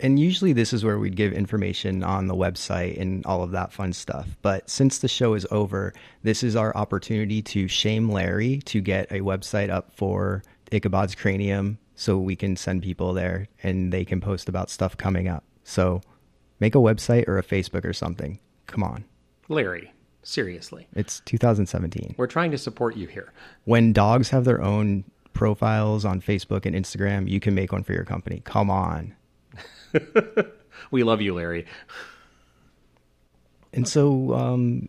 And 0.00 0.18
usually 0.18 0.52
this 0.52 0.72
is 0.72 0.84
where 0.84 0.98
we'd 0.98 1.16
give 1.16 1.32
information 1.32 2.04
on 2.04 2.28
the 2.28 2.34
website 2.34 3.00
and 3.00 3.26
all 3.26 3.42
of 3.42 3.50
that 3.50 3.72
fun 3.72 3.92
stuff. 3.92 4.28
But 4.42 4.70
since 4.70 4.98
the 4.98 5.08
show 5.08 5.34
is 5.34 5.46
over, 5.50 5.92
this 6.22 6.42
is 6.42 6.54
our 6.54 6.76
opportunity 6.76 7.42
to 7.42 7.66
shame 7.68 8.08
Larry 8.08 8.58
to 8.66 8.80
get 8.80 9.10
a 9.10 9.20
website 9.20 9.70
up 9.70 9.92
for 9.92 10.42
Ichabod's 10.72 11.14
Cranium 11.16 11.78
so 11.96 12.16
we 12.16 12.36
can 12.36 12.56
send 12.56 12.82
people 12.82 13.12
there 13.12 13.48
and 13.62 13.92
they 13.92 14.04
can 14.04 14.20
post 14.20 14.48
about 14.48 14.70
stuff 14.70 14.96
coming 14.96 15.26
up. 15.26 15.42
So 15.64 16.00
make 16.60 16.76
a 16.76 16.78
website 16.78 17.26
or 17.26 17.36
a 17.38 17.42
Facebook 17.42 17.84
or 17.84 17.92
something. 17.92 18.38
Come 18.66 18.84
on. 18.84 19.04
Larry, 19.48 19.92
seriously, 20.22 20.86
It's 20.94 21.20
2017. 21.24 22.14
we're 22.18 22.26
trying 22.28 22.50
to 22.52 22.58
support 22.58 22.96
you 22.96 23.08
here. 23.08 23.32
When 23.64 23.92
dogs 23.92 24.28
have 24.30 24.44
their 24.44 24.62
own 24.62 25.04
profiles 25.32 26.04
on 26.04 26.20
Facebook 26.20 26.66
and 26.66 26.76
Instagram, 26.76 27.28
you 27.28 27.40
can 27.40 27.54
make 27.54 27.72
one 27.72 27.82
for 27.82 27.92
your 27.94 28.04
company. 28.04 28.42
Come 28.44 28.70
on. 28.70 29.14
We 30.90 31.02
love 31.02 31.20
you, 31.20 31.34
Larry. 31.34 31.66
And 33.72 33.86
so 33.86 34.32
um, 34.34 34.88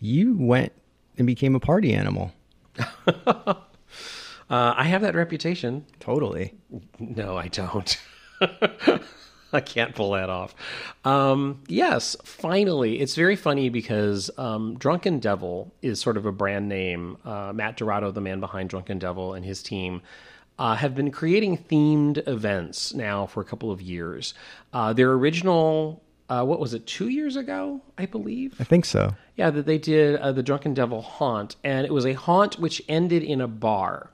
you 0.00 0.36
went 0.36 0.72
and 1.18 1.26
became 1.26 1.54
a 1.54 1.60
party 1.60 1.92
animal. 1.92 2.32
Uh, 4.50 4.74
I 4.76 4.82
have 4.82 5.02
that 5.02 5.14
reputation. 5.14 5.86
Totally. 6.00 6.54
No, 6.98 7.36
I 7.36 7.46
don't. 7.46 7.96
I 9.52 9.60
can't 9.60 9.94
pull 9.94 10.10
that 10.10 10.28
off. 10.28 10.56
Um, 11.04 11.62
yes, 11.68 12.16
finally. 12.24 13.00
It's 13.00 13.14
very 13.14 13.36
funny 13.36 13.68
because 13.68 14.28
um, 14.38 14.76
Drunken 14.76 15.20
Devil 15.20 15.72
is 15.82 16.00
sort 16.00 16.16
of 16.16 16.26
a 16.26 16.32
brand 16.32 16.68
name. 16.68 17.16
Uh, 17.24 17.52
Matt 17.54 17.76
Dorado, 17.76 18.10
the 18.10 18.20
man 18.20 18.40
behind 18.40 18.70
Drunken 18.70 18.98
Devil, 18.98 19.34
and 19.34 19.44
his 19.44 19.62
team 19.62 20.02
uh, 20.60 20.76
have 20.76 20.94
been 20.94 21.10
creating 21.10 21.56
themed 21.56 22.28
events 22.28 22.92
now 22.92 23.24
for 23.24 23.40
a 23.40 23.44
couple 23.44 23.72
of 23.72 23.80
years. 23.80 24.34
Uh, 24.74 24.92
their 24.92 25.10
original, 25.12 26.02
uh, 26.28 26.44
what 26.44 26.60
was 26.60 26.74
it, 26.74 26.86
two 26.86 27.08
years 27.08 27.34
ago, 27.34 27.80
I 27.96 28.04
believe? 28.04 28.54
I 28.60 28.64
think 28.64 28.84
so. 28.84 29.16
Yeah, 29.36 29.48
that 29.48 29.64
they 29.64 29.78
did 29.78 30.16
uh, 30.16 30.32
the 30.32 30.42
Drunken 30.42 30.74
Devil 30.74 31.00
haunt, 31.00 31.56
and 31.64 31.86
it 31.86 31.92
was 31.94 32.04
a 32.04 32.12
haunt 32.12 32.58
which 32.58 32.82
ended 32.90 33.22
in 33.22 33.40
a 33.40 33.48
bar. 33.48 34.10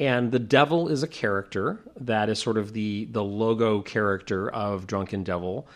And 0.00 0.32
the 0.32 0.38
devil 0.38 0.88
is 0.88 1.02
a 1.02 1.06
character 1.06 1.78
that 2.00 2.30
is 2.30 2.38
sort 2.40 2.56
of 2.56 2.72
the 2.72 3.04
the 3.12 3.22
logo 3.22 3.82
character 3.82 4.50
of 4.50 4.86
Drunken 4.86 5.22
Devil, 5.22 5.68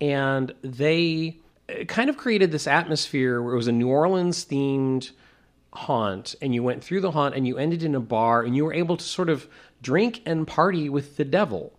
and 0.00 0.54
they 0.62 1.36
uh, 1.68 1.84
kind 1.84 2.08
of 2.08 2.16
created 2.16 2.52
this 2.52 2.68
atmosphere 2.68 3.42
where 3.42 3.52
it 3.52 3.56
was 3.56 3.66
a 3.66 3.72
New 3.72 3.88
Orleans 3.88 4.46
themed 4.46 5.10
haunt, 5.76 6.34
and 6.42 6.54
you 6.54 6.62
went 6.62 6.82
through 6.82 7.00
the 7.00 7.12
haunt 7.12 7.34
and 7.34 7.46
you 7.46 7.56
ended 7.58 7.82
in 7.82 7.94
a 7.94 8.00
bar, 8.00 8.42
and 8.42 8.56
you 8.56 8.64
were 8.64 8.74
able 8.74 8.96
to 8.96 9.04
sort 9.04 9.28
of 9.28 9.46
drink 9.82 10.22
and 10.26 10.46
party 10.46 10.88
with 10.88 11.16
the 11.16 11.24
devil. 11.24 11.72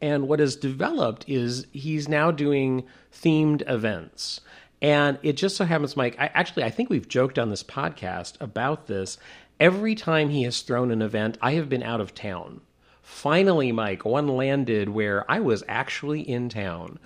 And 0.00 0.26
what 0.26 0.40
has 0.40 0.56
developed 0.56 1.24
is 1.28 1.66
he's 1.72 2.08
now 2.08 2.32
doing 2.32 2.84
themed 3.12 3.62
events. 3.70 4.40
And 4.82 5.18
it 5.22 5.34
just 5.34 5.56
so 5.56 5.64
happens, 5.64 5.96
Mike, 5.96 6.16
I 6.18 6.26
actually 6.34 6.64
I 6.64 6.70
think 6.70 6.90
we've 6.90 7.06
joked 7.06 7.38
on 7.38 7.50
this 7.50 7.62
podcast 7.62 8.40
about 8.40 8.88
this. 8.88 9.16
Every 9.60 9.94
time 9.94 10.28
he 10.28 10.42
has 10.42 10.60
thrown 10.60 10.90
an 10.90 11.02
event, 11.02 11.38
I 11.40 11.52
have 11.52 11.68
been 11.68 11.84
out 11.84 12.00
of 12.00 12.14
town. 12.14 12.62
Finally, 13.02 13.72
Mike, 13.72 14.04
one 14.04 14.28
landed 14.28 14.88
where 14.88 15.28
I 15.30 15.40
was 15.40 15.64
actually 15.68 16.20
in 16.20 16.48
town. 16.48 16.98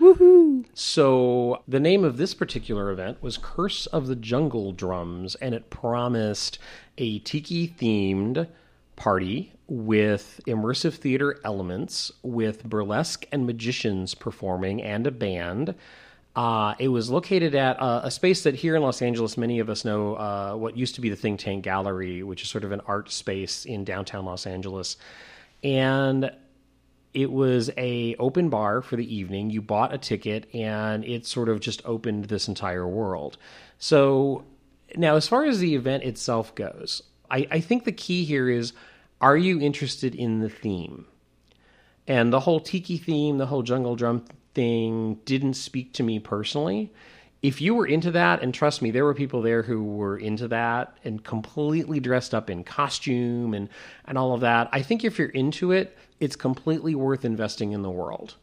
So 0.74 1.62
the 1.66 1.80
name 1.80 2.04
of 2.04 2.18
this 2.18 2.34
particular 2.34 2.90
event 2.90 3.22
was 3.22 3.38
Curse 3.38 3.86
of 3.86 4.06
the 4.06 4.16
Jungle 4.16 4.72
Drums, 4.72 5.34
and 5.36 5.54
it 5.54 5.70
promised 5.70 6.58
a 6.98 7.18
tiki 7.20 7.68
themed 7.68 8.46
party 8.94 9.52
with 9.68 10.40
immersive 10.46 10.94
theater 10.94 11.40
elements, 11.44 12.12
with 12.22 12.64
burlesque 12.64 13.26
and 13.32 13.46
magicians 13.46 14.14
performing, 14.14 14.82
and 14.82 15.06
a 15.06 15.10
band. 15.10 15.74
Uh, 16.34 16.74
it 16.78 16.88
was 16.88 17.08
located 17.08 17.54
at 17.54 17.80
uh, 17.80 18.02
a 18.04 18.10
space 18.10 18.42
that 18.42 18.54
here 18.54 18.76
in 18.76 18.82
Los 18.82 19.00
Angeles, 19.00 19.38
many 19.38 19.58
of 19.58 19.70
us 19.70 19.84
know 19.84 20.14
uh, 20.16 20.54
what 20.54 20.76
used 20.76 20.94
to 20.94 21.00
be 21.00 21.08
the 21.08 21.16
Think 21.16 21.40
Tank 21.40 21.64
Gallery, 21.64 22.22
which 22.22 22.42
is 22.42 22.50
sort 22.50 22.64
of 22.64 22.72
an 22.72 22.82
art 22.86 23.10
space 23.10 23.64
in 23.64 23.84
downtown 23.84 24.26
Los 24.26 24.46
Angeles. 24.46 24.98
And 25.66 26.30
it 27.12 27.32
was 27.32 27.70
a 27.76 28.14
open 28.20 28.50
bar 28.50 28.82
for 28.82 28.94
the 28.94 29.14
evening. 29.14 29.50
You 29.50 29.60
bought 29.60 29.92
a 29.92 29.98
ticket, 29.98 30.54
and 30.54 31.04
it 31.04 31.26
sort 31.26 31.48
of 31.48 31.58
just 31.58 31.84
opened 31.84 32.26
this 32.26 32.46
entire 32.46 32.86
world. 32.86 33.36
So 33.78 34.44
now, 34.94 35.16
as 35.16 35.26
far 35.26 35.44
as 35.44 35.58
the 35.58 35.74
event 35.74 36.04
itself 36.04 36.54
goes, 36.54 37.02
I, 37.28 37.48
I 37.50 37.60
think 37.60 37.82
the 37.82 37.90
key 37.90 38.24
here 38.24 38.48
is: 38.48 38.74
Are 39.20 39.36
you 39.36 39.60
interested 39.60 40.14
in 40.14 40.38
the 40.38 40.48
theme? 40.48 41.06
And 42.06 42.32
the 42.32 42.40
whole 42.40 42.60
tiki 42.60 42.96
theme, 42.96 43.38
the 43.38 43.46
whole 43.46 43.64
jungle 43.64 43.96
drum 43.96 44.24
thing, 44.54 45.18
didn't 45.24 45.54
speak 45.54 45.92
to 45.94 46.04
me 46.04 46.20
personally. 46.20 46.92
If 47.46 47.60
you 47.60 47.76
were 47.76 47.86
into 47.86 48.10
that, 48.10 48.42
and 48.42 48.52
trust 48.52 48.82
me, 48.82 48.90
there 48.90 49.04
were 49.04 49.14
people 49.14 49.40
there 49.40 49.62
who 49.62 49.84
were 49.84 50.16
into 50.16 50.48
that 50.48 50.98
and 51.04 51.22
completely 51.22 52.00
dressed 52.00 52.34
up 52.34 52.50
in 52.50 52.64
costume 52.64 53.54
and, 53.54 53.68
and 54.04 54.18
all 54.18 54.34
of 54.34 54.40
that. 54.40 54.68
I 54.72 54.82
think 54.82 55.04
if 55.04 55.16
you're 55.16 55.28
into 55.28 55.70
it, 55.70 55.96
it's 56.18 56.34
completely 56.34 56.96
worth 56.96 57.24
investing 57.24 57.70
in 57.70 57.82
the 57.82 57.90
world. 57.90 58.34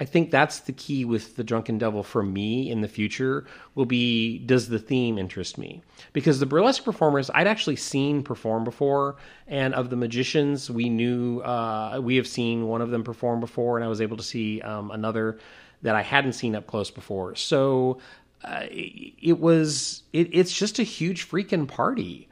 I 0.00 0.06
think 0.06 0.30
that's 0.30 0.60
the 0.60 0.72
key 0.72 1.04
with 1.04 1.36
the 1.36 1.44
Drunken 1.44 1.76
Devil 1.76 2.02
for 2.02 2.22
me 2.22 2.70
in 2.70 2.80
the 2.80 2.88
future 2.88 3.44
will 3.74 3.84
be 3.84 4.38
does 4.38 4.70
the 4.70 4.78
theme 4.78 5.18
interest 5.18 5.58
me? 5.58 5.82
Because 6.14 6.40
the 6.40 6.46
burlesque 6.46 6.84
performers 6.84 7.30
I'd 7.34 7.48
actually 7.48 7.76
seen 7.76 8.22
perform 8.22 8.64
before, 8.64 9.16
and 9.46 9.74
of 9.74 9.90
the 9.90 9.96
magicians 9.96 10.70
we 10.70 10.88
knew 10.88 11.40
uh, 11.40 12.00
we 12.02 12.16
have 12.16 12.26
seen 12.26 12.66
one 12.66 12.80
of 12.80 12.88
them 12.88 13.04
perform 13.04 13.40
before, 13.40 13.76
and 13.76 13.84
I 13.84 13.88
was 13.88 14.00
able 14.00 14.16
to 14.16 14.22
see 14.22 14.62
um, 14.62 14.90
another 14.90 15.38
that 15.82 15.94
I 15.94 16.02
hadn't 16.02 16.32
seen 16.32 16.56
up 16.56 16.66
close 16.66 16.90
before. 16.90 17.34
So 17.36 17.98
uh, 18.44 18.64
it, 18.70 19.38
was 19.38 20.02
it, 20.12 20.28
it's 20.32 20.52
just 20.52 20.78
a 20.78 20.84
huge 20.84 21.28
freaking 21.28 21.66
party. 21.66 22.28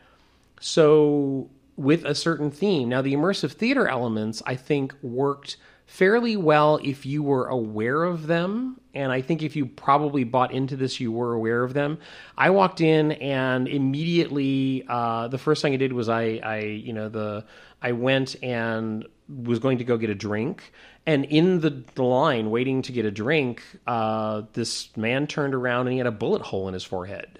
So 0.60 1.50
with 1.76 2.04
a 2.04 2.14
certain 2.14 2.50
theme. 2.50 2.88
Now, 2.88 3.02
the 3.02 3.14
immersive 3.14 3.52
theater 3.52 3.86
elements, 3.86 4.42
I 4.46 4.56
think, 4.56 4.94
worked 5.02 5.56
fairly 5.86 6.36
well 6.36 6.78
if 6.82 7.06
you 7.06 7.22
were 7.22 7.46
aware 7.46 8.04
of 8.04 8.26
them. 8.26 8.80
And 8.94 9.12
I 9.12 9.20
think 9.22 9.42
if 9.42 9.56
you 9.56 9.66
probably 9.66 10.24
bought 10.24 10.52
into 10.52 10.76
this, 10.76 11.00
you 11.00 11.12
were 11.12 11.32
aware 11.32 11.62
of 11.62 11.74
them. 11.74 11.98
I 12.36 12.50
walked 12.50 12.80
in 12.80 13.12
and 13.12 13.68
immediately, 13.68 14.84
uh, 14.88 15.28
the 15.28 15.38
first 15.38 15.62
thing 15.62 15.72
I 15.72 15.76
did 15.76 15.92
was 15.92 16.08
I, 16.08 16.40
I, 16.42 16.58
you 16.60 16.92
know, 16.92 17.08
the 17.08 17.44
I 17.80 17.92
went 17.92 18.36
and 18.42 19.06
was 19.28 19.58
going 19.58 19.78
to 19.78 19.84
go 19.84 19.96
get 19.96 20.10
a 20.10 20.14
drink. 20.14 20.72
And 21.04 21.24
in 21.26 21.60
the, 21.60 21.84
the 21.94 22.02
line, 22.02 22.50
waiting 22.50 22.82
to 22.82 22.92
get 22.92 23.04
a 23.04 23.10
drink, 23.10 23.62
uh, 23.86 24.42
this 24.54 24.94
man 24.96 25.26
turned 25.26 25.54
around 25.54 25.86
and 25.86 25.92
he 25.92 25.98
had 25.98 26.06
a 26.06 26.12
bullet 26.12 26.42
hole 26.42 26.66
in 26.68 26.74
his 26.74 26.84
forehead. 26.84 27.38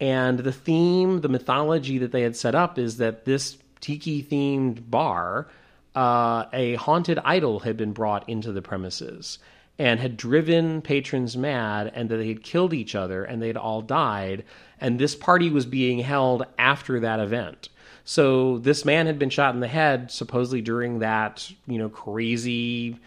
And 0.00 0.38
the 0.38 0.52
theme, 0.52 1.20
the 1.20 1.28
mythology 1.28 1.98
that 1.98 2.12
they 2.12 2.22
had 2.22 2.36
set 2.36 2.54
up 2.54 2.78
is 2.78 2.98
that 2.98 3.24
this 3.24 3.58
tiki 3.80 4.22
themed 4.22 4.90
bar, 4.90 5.48
uh, 5.96 6.44
a 6.52 6.74
haunted 6.74 7.18
idol 7.24 7.60
had 7.60 7.76
been 7.76 7.92
brought 7.92 8.28
into 8.28 8.52
the 8.52 8.62
premises 8.62 9.38
and 9.78 10.00
had 10.00 10.16
driven 10.16 10.80
patrons 10.80 11.36
mad, 11.36 11.92
and 11.94 12.08
that 12.08 12.16
they 12.16 12.28
had 12.28 12.42
killed 12.42 12.72
each 12.72 12.94
other 12.94 13.24
and 13.24 13.42
they'd 13.42 13.56
all 13.56 13.82
died. 13.82 14.44
And 14.80 14.98
this 14.98 15.14
party 15.14 15.50
was 15.50 15.66
being 15.66 15.98
held 15.98 16.44
after 16.58 17.00
that 17.00 17.20
event. 17.20 17.68
So 18.04 18.58
this 18.58 18.84
man 18.84 19.06
had 19.06 19.18
been 19.18 19.30
shot 19.30 19.54
in 19.54 19.60
the 19.60 19.68
head, 19.68 20.10
supposedly 20.10 20.62
during 20.62 21.00
that, 21.00 21.50
you 21.66 21.76
know, 21.76 21.88
crazy 21.88 22.98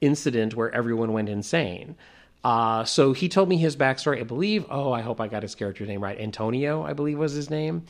incident 0.00 0.54
where 0.54 0.72
everyone 0.72 1.12
went 1.12 1.28
insane. 1.28 1.96
Uh, 2.44 2.84
so 2.84 3.12
he 3.12 3.28
told 3.28 3.48
me 3.48 3.56
his 3.56 3.76
backstory. 3.76 4.20
I 4.20 4.24
believe, 4.24 4.64
oh, 4.70 4.92
I 4.92 5.00
hope 5.00 5.20
I 5.20 5.28
got 5.28 5.42
his 5.42 5.54
character's 5.54 5.88
name 5.88 6.02
right. 6.02 6.18
Antonio, 6.18 6.84
I 6.84 6.92
believe 6.92 7.18
was 7.18 7.32
his 7.32 7.50
name. 7.50 7.84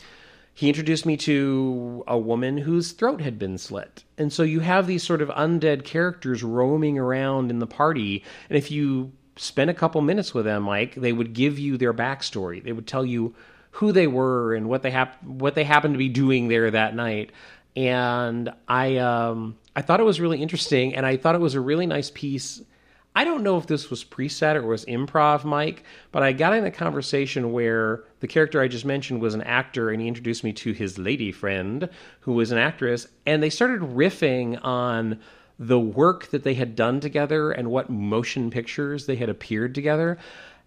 He 0.54 0.68
introduced 0.68 1.04
me 1.04 1.16
to 1.16 2.04
a 2.06 2.16
woman 2.16 2.58
whose 2.58 2.92
throat 2.92 3.20
had 3.20 3.38
been 3.38 3.58
slit. 3.58 4.04
And 4.16 4.32
so 4.32 4.44
you 4.44 4.60
have 4.60 4.86
these 4.86 5.02
sort 5.02 5.20
of 5.20 5.28
undead 5.30 5.84
characters 5.84 6.44
roaming 6.44 6.96
around 6.96 7.50
in 7.50 7.58
the 7.58 7.66
party. 7.66 8.22
And 8.48 8.56
if 8.56 8.70
you 8.70 9.12
spend 9.36 9.68
a 9.68 9.74
couple 9.74 10.00
minutes 10.00 10.32
with 10.32 10.44
them, 10.44 10.62
Mike, 10.62 10.94
they 10.94 11.12
would 11.12 11.32
give 11.32 11.58
you 11.58 11.76
their 11.76 11.92
backstory. 11.92 12.62
They 12.62 12.72
would 12.72 12.86
tell 12.86 13.04
you 13.04 13.34
who 13.72 13.90
they 13.90 14.06
were 14.06 14.54
and 14.54 14.68
what 14.68 14.82
they 14.82 14.92
hap- 14.92 15.22
what 15.24 15.56
they 15.56 15.64
happened 15.64 15.94
to 15.94 15.98
be 15.98 16.08
doing 16.08 16.46
there 16.46 16.70
that 16.70 16.94
night. 16.94 17.32
And 17.74 18.52
I 18.68 18.98
um, 18.98 19.56
I 19.74 19.82
thought 19.82 19.98
it 19.98 20.04
was 20.04 20.20
really 20.20 20.40
interesting, 20.40 20.94
and 20.94 21.04
I 21.04 21.16
thought 21.16 21.34
it 21.34 21.40
was 21.40 21.56
a 21.56 21.60
really 21.60 21.86
nice 21.86 22.10
piece. 22.10 22.62
I 23.16 23.24
don't 23.24 23.42
know 23.42 23.58
if 23.58 23.66
this 23.66 23.90
was 23.90 24.04
preset 24.04 24.54
or 24.56 24.62
was 24.62 24.84
improv, 24.86 25.44
Mike, 25.44 25.84
but 26.12 26.22
I 26.22 26.32
got 26.32 26.54
in 26.54 26.64
a 26.64 26.70
conversation 26.70 27.52
where 27.52 28.04
the 28.24 28.28
character 28.28 28.62
I 28.62 28.68
just 28.68 28.86
mentioned 28.86 29.20
was 29.20 29.34
an 29.34 29.42
actor, 29.42 29.90
and 29.90 30.00
he 30.00 30.08
introduced 30.08 30.44
me 30.44 30.54
to 30.54 30.72
his 30.72 30.96
lady 30.96 31.30
friend, 31.30 31.90
who 32.20 32.32
was 32.32 32.52
an 32.52 32.56
actress, 32.56 33.06
and 33.26 33.42
they 33.42 33.50
started 33.50 33.82
riffing 33.82 34.58
on 34.64 35.20
the 35.58 35.78
work 35.78 36.28
that 36.28 36.42
they 36.42 36.54
had 36.54 36.74
done 36.74 37.00
together 37.00 37.50
and 37.50 37.70
what 37.70 37.90
motion 37.90 38.50
pictures 38.50 39.04
they 39.04 39.16
had 39.16 39.28
appeared 39.28 39.74
together, 39.74 40.16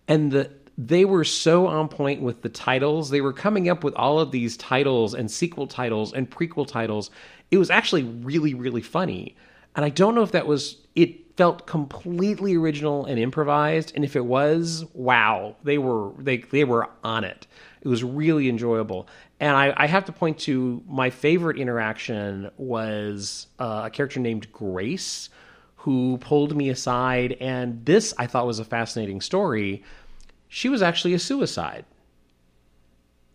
and 0.07 0.31
the 0.31 0.51
they 0.77 1.03
were 1.03 1.23
so 1.23 1.65
on 1.65 1.87
point 1.87 2.21
with 2.21 2.43
the 2.43 2.49
titles. 2.49 3.09
They 3.09 3.21
were 3.21 3.33
coming 3.33 3.67
up 3.67 3.83
with 3.83 3.95
all 3.95 4.19
of 4.19 4.29
these 4.29 4.55
titles 4.57 5.15
and 5.15 5.31
sequel 5.31 5.65
titles 5.65 6.13
and 6.13 6.29
prequel 6.29 6.67
titles. 6.67 7.09
It 7.49 7.57
was 7.57 7.71
actually 7.71 8.03
really, 8.03 8.53
really 8.53 8.83
funny. 8.83 9.35
And 9.75 9.83
I 9.83 9.89
don't 9.89 10.13
know 10.13 10.21
if 10.21 10.33
that 10.33 10.45
was, 10.45 10.77
it 10.93 11.26
felt 11.37 11.67
completely 11.67 12.55
original 12.55 13.05
and 13.05 13.19
improvised. 13.19 13.93
And 13.95 14.03
if 14.03 14.15
it 14.15 14.25
was, 14.25 14.85
wow, 14.93 15.55
they 15.63 15.77
were, 15.77 16.11
they, 16.17 16.37
they 16.37 16.63
were 16.63 16.89
on 17.03 17.23
it. 17.23 17.47
It 17.81 17.87
was 17.87 18.03
really 18.03 18.49
enjoyable. 18.49 19.07
And 19.39 19.55
I, 19.55 19.73
I 19.77 19.87
have 19.87 20.05
to 20.05 20.11
point 20.11 20.39
to 20.39 20.83
my 20.87 21.11
favorite 21.11 21.57
interaction 21.57 22.49
was 22.57 23.47
uh, 23.59 23.83
a 23.85 23.89
character 23.91 24.19
named 24.19 24.51
Grace 24.51 25.29
who 25.75 26.17
pulled 26.17 26.57
me 26.57 26.69
aside. 26.69 27.37
And 27.39 27.85
this 27.85 28.13
I 28.17 28.25
thought 28.25 28.47
was 28.47 28.59
a 28.59 28.65
fascinating 28.65 29.21
story 29.21 29.83
she 30.47 30.69
was 30.69 30.81
actually 30.81 31.13
a 31.13 31.19
suicide. 31.19 31.85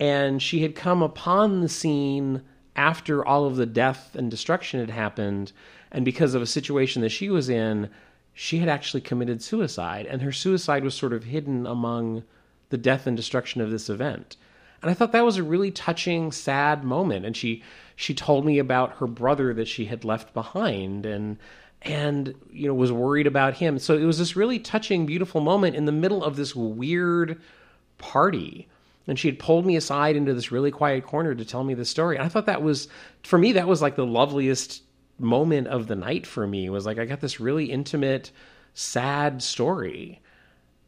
And 0.00 0.42
she 0.42 0.62
had 0.62 0.74
come 0.74 1.02
upon 1.02 1.60
the 1.60 1.68
scene 1.68 2.42
after 2.76 3.24
all 3.24 3.44
of 3.44 3.56
the 3.56 3.66
death 3.66 4.14
and 4.14 4.30
destruction 4.30 4.80
had 4.80 4.90
happened. 4.90 5.52
And 5.90 6.04
because 6.04 6.34
of 6.34 6.42
a 6.42 6.46
situation 6.46 7.02
that 7.02 7.10
she 7.10 7.28
was 7.30 7.48
in, 7.48 7.90
she 8.34 8.58
had 8.58 8.68
actually 8.68 9.02
committed 9.02 9.42
suicide. 9.42 10.06
And 10.06 10.22
her 10.22 10.32
suicide 10.32 10.84
was 10.84 10.94
sort 10.94 11.12
of 11.12 11.24
hidden 11.24 11.66
among 11.66 12.24
the 12.70 12.78
death 12.78 13.06
and 13.06 13.16
destruction 13.16 13.60
of 13.60 13.70
this 13.70 13.90
event. 13.90 14.36
And 14.80 14.90
I 14.90 14.94
thought 14.94 15.12
that 15.12 15.24
was 15.24 15.36
a 15.36 15.42
really 15.42 15.70
touching, 15.70 16.32
sad 16.32 16.82
moment. 16.82 17.24
And 17.24 17.36
she 17.36 17.62
she 17.94 18.14
told 18.14 18.44
me 18.44 18.58
about 18.58 18.96
her 18.96 19.06
brother 19.06 19.54
that 19.54 19.68
she 19.68 19.84
had 19.84 20.04
left 20.04 20.34
behind 20.34 21.06
and 21.06 21.38
and 21.82 22.34
you 22.50 22.66
know 22.66 22.74
was 22.74 22.90
worried 22.90 23.26
about 23.26 23.54
him. 23.54 23.78
So 23.78 23.96
it 23.96 24.04
was 24.04 24.18
this 24.18 24.36
really 24.36 24.58
touching, 24.58 25.06
beautiful 25.06 25.40
moment 25.40 25.76
in 25.76 25.84
the 25.84 25.92
middle 25.92 26.24
of 26.24 26.36
this 26.36 26.56
weird 26.56 27.40
party. 27.98 28.68
And 29.06 29.18
she 29.18 29.28
had 29.28 29.38
pulled 29.38 29.66
me 29.66 29.76
aside 29.76 30.16
into 30.16 30.32
this 30.32 30.52
really 30.52 30.70
quiet 30.70 31.04
corner 31.04 31.34
to 31.34 31.44
tell 31.44 31.64
me 31.64 31.74
the 31.74 31.84
story. 31.84 32.16
And 32.16 32.24
I 32.24 32.28
thought 32.28 32.46
that 32.46 32.62
was, 32.62 32.88
for 33.24 33.38
me, 33.38 33.52
that 33.52 33.66
was 33.66 33.82
like 33.82 33.96
the 33.96 34.06
loveliest 34.06 34.82
moment 35.18 35.68
of 35.68 35.86
the 35.86 35.96
night 35.96 36.26
for 36.26 36.46
me. 36.46 36.68
Was 36.68 36.86
like 36.86 36.98
I 36.98 37.04
got 37.04 37.20
this 37.20 37.40
really 37.40 37.66
intimate, 37.66 38.30
sad 38.74 39.42
story, 39.42 40.20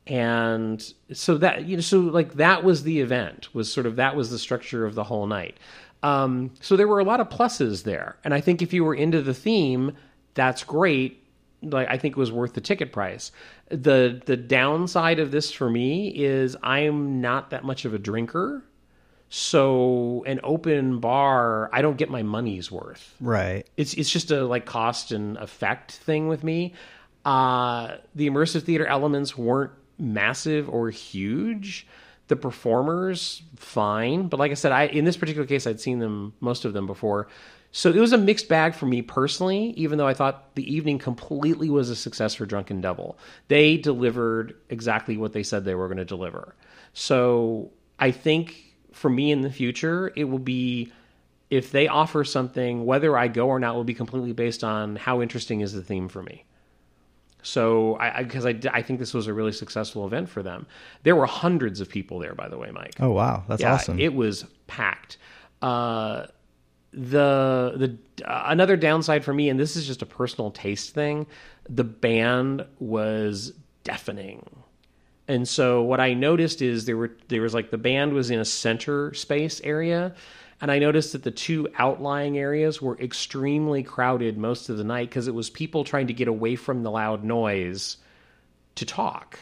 and 0.06 0.94
so 1.12 1.38
that 1.38 1.64
you 1.64 1.76
know, 1.76 1.82
so 1.82 2.00
like 2.00 2.34
that 2.34 2.64
was 2.64 2.82
the 2.82 3.00
event. 3.00 3.54
Was 3.54 3.72
sort 3.72 3.86
of 3.86 3.96
that 3.96 4.16
was 4.16 4.30
the 4.30 4.38
structure 4.38 4.84
of 4.84 4.94
the 4.94 5.04
whole 5.04 5.26
night. 5.26 5.58
Um, 6.02 6.52
so 6.60 6.76
there 6.76 6.88
were 6.88 7.00
a 7.00 7.04
lot 7.04 7.20
of 7.20 7.30
pluses 7.30 7.84
there, 7.84 8.16
and 8.24 8.34
I 8.34 8.40
think 8.40 8.60
if 8.60 8.72
you 8.72 8.84
were 8.84 8.94
into 8.94 9.22
the 9.22 9.34
theme, 9.34 9.92
that's 10.34 10.62
great. 10.62 11.23
Like 11.64 11.88
I 11.88 11.98
think 11.98 12.16
it 12.16 12.18
was 12.18 12.32
worth 12.32 12.54
the 12.54 12.60
ticket 12.60 12.92
price. 12.92 13.32
The 13.68 14.20
the 14.24 14.36
downside 14.36 15.18
of 15.18 15.30
this 15.30 15.50
for 15.50 15.68
me 15.68 16.08
is 16.08 16.56
I'm 16.62 17.20
not 17.20 17.50
that 17.50 17.64
much 17.64 17.84
of 17.84 17.94
a 17.94 17.98
drinker. 17.98 18.64
So 19.30 20.22
an 20.26 20.38
open 20.44 21.00
bar, 21.00 21.68
I 21.72 21.82
don't 21.82 21.96
get 21.96 22.08
my 22.08 22.22
money's 22.22 22.70
worth. 22.70 23.16
Right. 23.20 23.66
It's 23.76 23.94
it's 23.94 24.10
just 24.10 24.30
a 24.30 24.44
like 24.44 24.64
cost 24.66 25.12
and 25.12 25.36
effect 25.38 25.92
thing 25.92 26.28
with 26.28 26.44
me. 26.44 26.74
Uh 27.24 27.96
the 28.14 28.28
immersive 28.28 28.62
theater 28.62 28.86
elements 28.86 29.36
weren't 29.36 29.72
massive 29.98 30.68
or 30.68 30.90
huge. 30.90 31.86
The 32.28 32.36
performers 32.36 33.42
fine, 33.56 34.28
but 34.28 34.40
like 34.40 34.50
I 34.50 34.54
said, 34.54 34.72
I 34.72 34.84
in 34.84 35.04
this 35.04 35.16
particular 35.16 35.46
case 35.46 35.66
I'd 35.66 35.80
seen 35.80 35.98
them 35.98 36.32
most 36.40 36.64
of 36.64 36.72
them 36.72 36.86
before. 36.86 37.28
So 37.76 37.90
it 37.90 37.96
was 37.96 38.12
a 38.12 38.18
mixed 38.18 38.48
bag 38.48 38.72
for 38.72 38.86
me 38.86 39.02
personally, 39.02 39.74
even 39.76 39.98
though 39.98 40.06
I 40.06 40.14
thought 40.14 40.54
the 40.54 40.72
evening 40.72 40.96
completely 40.96 41.68
was 41.68 41.90
a 41.90 41.96
success 41.96 42.32
for 42.32 42.46
Drunken 42.46 42.80
Devil. 42.80 43.18
They 43.48 43.76
delivered 43.78 44.54
exactly 44.68 45.16
what 45.16 45.32
they 45.32 45.42
said 45.42 45.64
they 45.64 45.74
were 45.74 45.88
going 45.88 45.98
to 45.98 46.04
deliver. 46.04 46.54
So 46.92 47.72
I 47.98 48.12
think 48.12 48.76
for 48.92 49.10
me 49.10 49.32
in 49.32 49.40
the 49.40 49.50
future, 49.50 50.12
it 50.14 50.22
will 50.22 50.38
be 50.38 50.92
if 51.50 51.72
they 51.72 51.88
offer 51.88 52.22
something, 52.22 52.86
whether 52.86 53.18
I 53.18 53.26
go 53.26 53.48
or 53.48 53.58
not 53.58 53.74
will 53.74 53.82
be 53.82 53.92
completely 53.92 54.32
based 54.32 54.62
on 54.62 54.94
how 54.94 55.20
interesting 55.20 55.60
is 55.60 55.72
the 55.72 55.82
theme 55.82 56.08
for 56.08 56.22
me. 56.22 56.44
So, 57.42 57.96
I 57.98 58.22
because 58.22 58.46
I, 58.46 58.50
I, 58.50 58.58
I, 58.74 58.82
think 58.82 59.00
this 59.00 59.12
was 59.12 59.26
a 59.26 59.34
really 59.34 59.52
successful 59.52 60.06
event 60.06 60.28
for 60.28 60.42
them. 60.44 60.66
There 61.02 61.14
were 61.14 61.26
hundreds 61.26 61.80
of 61.80 61.90
people 61.90 62.20
there, 62.20 62.34
by 62.34 62.48
the 62.48 62.56
way, 62.56 62.70
Mike. 62.70 62.94
Oh 63.00 63.10
wow, 63.10 63.44
that's 63.48 63.60
yeah, 63.60 63.74
awesome! 63.74 63.98
It 64.00 64.14
was 64.14 64.46
packed. 64.66 65.18
Uh, 65.60 66.26
the 66.96 67.72
the 67.76 68.24
uh, 68.24 68.44
another 68.46 68.76
downside 68.76 69.24
for 69.24 69.34
me, 69.34 69.48
and 69.48 69.58
this 69.58 69.76
is 69.76 69.86
just 69.86 70.02
a 70.02 70.06
personal 70.06 70.50
taste 70.50 70.94
thing, 70.94 71.26
the 71.68 71.84
band 71.84 72.64
was 72.78 73.52
deafening. 73.82 74.48
And 75.26 75.48
so 75.48 75.82
what 75.82 76.00
I 76.00 76.14
noticed 76.14 76.62
is 76.62 76.84
there 76.84 76.96
were 76.96 77.12
there 77.28 77.42
was 77.42 77.54
like 77.54 77.70
the 77.70 77.78
band 77.78 78.12
was 78.12 78.30
in 78.30 78.38
a 78.38 78.44
center 78.44 79.12
space 79.14 79.60
area, 79.64 80.14
and 80.60 80.70
I 80.70 80.78
noticed 80.78 81.12
that 81.12 81.24
the 81.24 81.30
two 81.30 81.68
outlying 81.78 82.38
areas 82.38 82.80
were 82.80 82.98
extremely 82.98 83.82
crowded 83.82 84.38
most 84.38 84.68
of 84.68 84.76
the 84.76 84.84
night 84.84 85.08
because 85.08 85.26
it 85.26 85.34
was 85.34 85.50
people 85.50 85.82
trying 85.82 86.06
to 86.06 86.12
get 86.12 86.28
away 86.28 86.56
from 86.56 86.82
the 86.82 86.90
loud 86.90 87.24
noise 87.24 87.96
to 88.76 88.86
talk. 88.86 89.38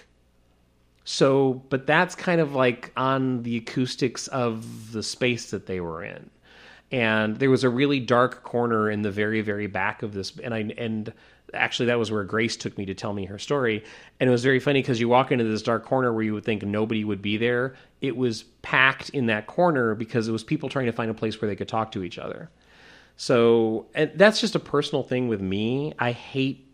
So, 1.04 1.64
but 1.68 1.86
that's 1.86 2.14
kind 2.14 2.40
of 2.40 2.54
like 2.54 2.92
on 2.96 3.42
the 3.42 3.56
acoustics 3.56 4.28
of 4.28 4.92
the 4.92 5.02
space 5.02 5.50
that 5.50 5.66
they 5.66 5.80
were 5.80 6.04
in 6.04 6.30
and 6.92 7.38
there 7.38 7.50
was 7.50 7.64
a 7.64 7.70
really 7.70 7.98
dark 7.98 8.44
corner 8.44 8.88
in 8.90 9.02
the 9.02 9.10
very 9.10 9.40
very 9.40 9.66
back 9.66 10.02
of 10.02 10.12
this 10.12 10.38
and 10.38 10.54
i 10.54 10.58
and 10.78 11.12
actually 11.54 11.86
that 11.86 11.98
was 11.98 12.10
where 12.10 12.24
grace 12.24 12.56
took 12.56 12.76
me 12.78 12.86
to 12.86 12.94
tell 12.94 13.12
me 13.12 13.24
her 13.26 13.38
story. 13.38 13.84
And 14.20 14.28
it 14.28 14.30
was 14.30 14.42
very 14.42 14.60
funny 14.60 14.80
because 14.80 15.00
you 15.00 15.08
walk 15.08 15.32
into 15.32 15.44
this 15.44 15.62
dark 15.62 15.84
corner 15.84 16.12
where 16.12 16.22
you 16.22 16.34
would 16.34 16.44
think 16.44 16.62
nobody 16.62 17.04
would 17.04 17.22
be 17.22 17.36
there. 17.36 17.74
It 18.00 18.16
was 18.16 18.44
packed 18.62 19.10
in 19.10 19.26
that 19.26 19.46
corner 19.46 19.94
because 19.94 20.28
it 20.28 20.32
was 20.32 20.44
people 20.44 20.68
trying 20.68 20.86
to 20.86 20.92
find 20.92 21.10
a 21.10 21.14
place 21.14 21.40
where 21.40 21.48
they 21.48 21.56
could 21.56 21.68
talk 21.68 21.92
to 21.92 22.02
each 22.02 22.18
other. 22.18 22.50
So 23.16 23.86
and 23.94 24.10
that's 24.14 24.40
just 24.40 24.54
a 24.54 24.60
personal 24.60 25.02
thing 25.02 25.28
with 25.28 25.40
me. 25.40 25.92
I 25.98 26.12
hate 26.12 26.68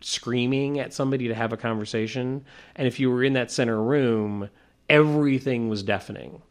screaming 0.00 0.78
at 0.80 0.92
somebody 0.92 1.28
to 1.28 1.34
have 1.34 1.52
a 1.52 1.56
conversation. 1.56 2.44
And 2.76 2.86
if 2.86 3.00
you 3.00 3.10
were 3.10 3.24
in 3.24 3.34
that 3.34 3.50
center 3.50 3.82
room 3.82 4.48
everything 4.90 5.70
was 5.70 5.82
deafening 5.82 6.42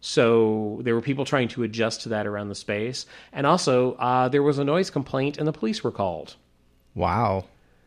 so 0.00 0.80
there 0.82 0.94
were 0.94 1.00
people 1.00 1.24
trying 1.24 1.48
to 1.48 1.62
adjust 1.62 2.02
to 2.02 2.08
that 2.10 2.26
around 2.26 2.48
the 2.48 2.54
space. 2.54 3.06
And 3.32 3.46
also, 3.46 3.94
uh, 3.94 4.28
there 4.28 4.42
was 4.42 4.58
a 4.58 4.64
noise 4.64 4.90
complaint 4.90 5.38
and 5.38 5.46
the 5.46 5.52
police 5.52 5.82
were 5.82 5.90
called. 5.90 6.36
Wow. 6.94 7.46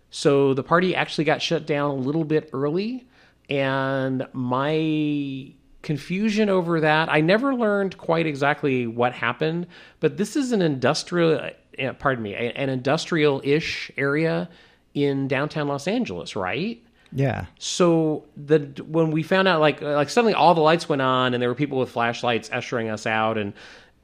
So 0.10 0.54
the 0.54 0.64
party 0.64 0.96
actually 0.96 1.24
got 1.24 1.42
shut 1.42 1.66
down 1.66 1.92
a 1.92 1.96
little 1.96 2.24
bit 2.24 2.50
early. 2.54 3.08
And 3.50 4.28
my 4.34 5.54
confusion 5.82 6.50
over 6.50 6.82
that, 6.82 7.10
I 7.10 7.22
never 7.22 7.56
learned 7.56 7.98
quite 7.98 8.26
exactly 8.26 8.86
what 8.86 9.14
happened. 9.14 9.68
But 10.00 10.18
this 10.18 10.36
is 10.36 10.52
an 10.52 10.62
industrial, 10.62 11.52
uh, 11.82 11.94
pardon 11.94 12.24
me, 12.24 12.36
an 12.36 12.70
industrial 12.70 13.42
ish 13.44 13.92
area 13.98 14.50
in 14.94 15.28
downtown 15.28 15.68
Los 15.68 15.88
Angeles, 15.88 16.36
right? 16.36 16.84
Yeah. 17.12 17.46
So 17.58 18.26
the 18.38 18.60
when 18.86 19.12
we 19.12 19.24
found 19.24 19.48
out 19.48 19.60
like 19.60 19.82
like 19.82 20.10
suddenly 20.10 20.34
all 20.34 20.54
the 20.54 20.62
lights 20.62 20.88
went 20.88 21.02
on 21.02 21.34
and 21.34 21.42
there 21.42 21.50
were 21.50 21.56
people 21.56 21.80
with 21.80 21.90
flashlights 21.90 22.50
ushering 22.52 22.90
us 22.90 23.08
out 23.08 23.38
and 23.38 23.54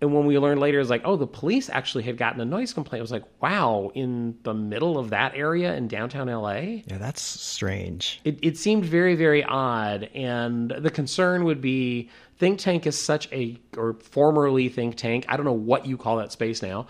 and 0.02 0.14
when 0.14 0.26
we 0.26 0.38
learned 0.38 0.60
later, 0.60 0.80
it's 0.80 0.90
like, 0.90 1.04
oh, 1.06 1.16
the 1.16 1.26
police 1.26 1.70
actually 1.70 2.04
had 2.04 2.18
gotten 2.18 2.42
a 2.42 2.46
noise 2.46 2.74
complaint. 2.74 3.00
It 3.00 3.02
was 3.02 3.12
like, 3.12 3.24
wow, 3.42 3.92
in 3.96 4.38
the 4.44 4.54
middle 4.54 4.98
of 4.98 5.12
that 5.12 5.34
area 5.36 5.74
in 5.76 5.88
downtown 5.88 6.28
LA? 6.28 6.82
Yeah, 6.86 6.98
that's 6.98 7.22
strange. 7.22 8.20
It, 8.26 8.38
it 8.42 8.58
seemed 8.58 8.84
very, 8.84 9.16
very 9.16 9.44
odd. 9.44 10.10
And 10.14 10.70
the 10.70 10.92
concern 10.92 11.46
would 11.46 11.62
be 11.62 12.10
Think 12.38 12.60
Tank 12.60 12.86
is 12.86 13.02
such 13.02 13.32
a, 13.32 13.58
or 13.78 13.94
formerly 13.94 14.68
Think 14.68 14.96
Tank, 14.96 15.26
I 15.30 15.38
don't 15.38 15.46
know 15.46 15.54
what 15.54 15.86
you 15.86 15.98
call 15.98 16.18
that 16.18 16.34
space 16.34 16.62
now. 16.62 16.88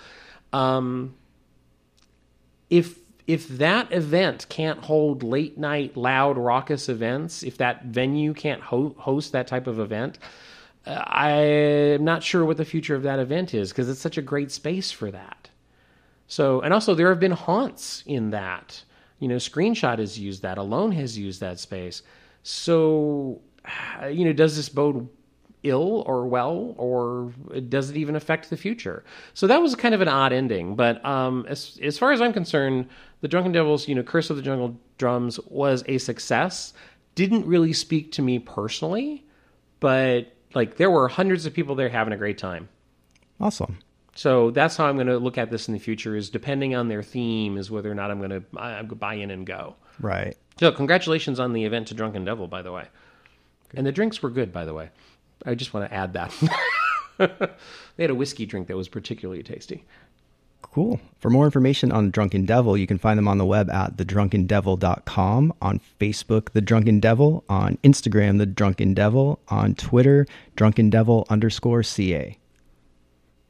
Um, 0.52 1.14
if 2.72 2.98
if 3.28 3.48
that 3.48 3.92
event 3.92 4.46
can't 4.50 4.80
hold 4.80 5.24
late 5.24 5.58
night, 5.58 5.98
loud, 5.98 6.38
raucous 6.38 6.90
events, 6.90 7.44
if 7.44 7.58
that 7.58 7.86
venue 7.86 8.34
can't 8.34 8.62
ho- 8.62 8.96
host 8.98 9.32
that 9.32 9.48
type 9.48 9.68
of 9.68 9.80
event, 9.80 10.20
I'm 10.86 12.04
not 12.04 12.22
sure 12.22 12.46
what 12.46 12.58
the 12.58 12.66
future 12.66 12.96
of 12.96 13.04
that 13.04 13.20
event 13.20 13.54
is 13.54 13.70
because 13.70 13.90
it's 13.90 14.00
such 14.00 14.18
a 14.18 14.22
great 14.22 14.52
space 14.52 14.92
for 14.92 15.10
that. 15.12 15.50
So, 16.28 16.62
and 16.62 16.74
also 16.74 16.94
there 16.94 17.10
have 17.10 17.20
been 17.20 17.32
haunts 17.32 18.04
in 18.06 18.32
that. 18.32 18.84
You 19.20 19.28
know, 19.28 19.38
Screenshot 19.38 20.00
has 20.00 20.20
used 20.20 20.42
that. 20.44 20.58
Alone 20.58 20.92
has 20.92 21.18
used 21.18 21.40
that 21.42 21.60
space. 21.60 22.04
So, 22.44 23.42
you 24.10 24.26
know, 24.26 24.34
does 24.34 24.56
this 24.56 24.70
bode 24.70 25.08
ill 25.64 26.04
or 26.06 26.28
well, 26.28 26.76
or 26.78 27.34
does 27.70 27.90
it 27.90 27.98
even 27.98 28.16
affect 28.16 28.50
the 28.50 28.58
future? 28.58 29.04
So 29.34 29.48
that 29.48 29.62
was 29.62 29.74
kind 29.76 29.96
of 29.96 30.02
an 30.02 30.08
odd 30.08 30.32
ending. 30.34 30.76
But 30.76 31.04
um, 31.04 31.46
as 31.48 31.80
as 31.82 31.98
far 31.98 32.12
as 32.12 32.22
I'm 32.22 32.34
concerned, 32.34 32.88
the 33.26 33.30
Drunken 33.30 33.54
Devils, 33.54 33.88
you 33.88 33.96
know, 33.96 34.04
Curse 34.04 34.30
of 34.30 34.36
the 34.36 34.44
Jungle 34.44 34.78
Drums 35.00 35.40
was 35.48 35.84
a 35.88 35.98
success. 35.98 36.74
Didn't 37.16 37.44
really 37.48 37.74
speak 37.74 38.12
to 38.12 38.22
me 38.22 38.38
personally, 38.38 39.26
but 39.80 40.32
like 40.54 40.78
there 40.78 40.92
were 40.92 41.08
hundreds 41.08 41.48
of 41.48 41.54
people 41.56 41.74
there 41.74 41.90
having 41.90 42.14
a 42.14 42.18
great 42.18 42.38
time. 42.38 42.70
Awesome. 43.42 43.80
So 44.14 44.52
that's 44.52 44.78
how 44.78 44.86
I'm 44.86 44.94
going 44.94 45.08
to 45.08 45.18
look 45.18 45.40
at 45.40 45.50
this 45.50 45.68
in 45.68 45.74
the 45.74 45.80
future. 45.80 46.16
Is 46.16 46.30
depending 46.30 46.76
on 46.76 46.88
their 46.88 47.02
theme, 47.02 47.58
is 47.58 47.72
whether 47.72 47.92
or 47.92 47.96
not 47.96 48.12
I'm 48.12 48.20
going 48.20 48.30
to 48.30 48.44
I, 48.58 48.84
buy 48.84 49.16
in 49.16 49.32
and 49.32 49.44
go. 49.44 49.76
Right. 50.00 50.38
So 50.60 50.72
congratulations 50.72 51.40
on 51.40 51.52
the 51.52 51.66
event 51.66 51.88
to 51.88 51.96
Drunken 51.96 52.26
Devil, 52.26 52.46
by 52.46 52.62
the 52.62 52.72
way. 52.72 52.86
And 53.74 53.88
the 53.88 53.92
drinks 53.92 54.22
were 54.22 54.30
good, 54.30 54.54
by 54.54 54.66
the 54.66 54.74
way. 54.76 54.92
I 55.48 55.56
just 55.56 55.74
want 55.74 55.90
to 55.90 55.96
add 55.96 56.14
that. 56.14 56.32
they 57.18 58.04
had 58.04 58.12
a 58.12 58.16
whiskey 58.16 58.46
drink 58.46 58.68
that 58.68 58.78
was 58.78 58.88
particularly 58.88 59.42
tasty. 59.42 59.84
Cool. 60.76 61.00
For 61.20 61.30
more 61.30 61.46
information 61.46 61.94
on 61.94 62.12
Drunken 62.12 62.46
Devil, 62.46 62.76
you 62.76 62.86
can 62.86 62.98
find 62.98 63.18
them 63.18 63.30
on 63.30 63.38
the 63.38 63.46
web 63.46 63.70
at 63.70 63.96
thedrunkendevil.com, 63.96 65.54
on 65.62 65.80
Facebook, 66.02 66.52
The 66.52 66.60
Drunken 66.60 67.00
Devil, 67.00 67.46
on 67.48 67.78
Instagram, 67.82 68.40
The 68.40 68.46
Drunken 68.46 68.94
Devil, 68.94 69.40
on 69.48 69.76
Twitter, 69.76 70.28
Drunken 70.58 70.90
Devil 70.90 71.28
underscore 71.30 71.82
CA. 71.82 72.38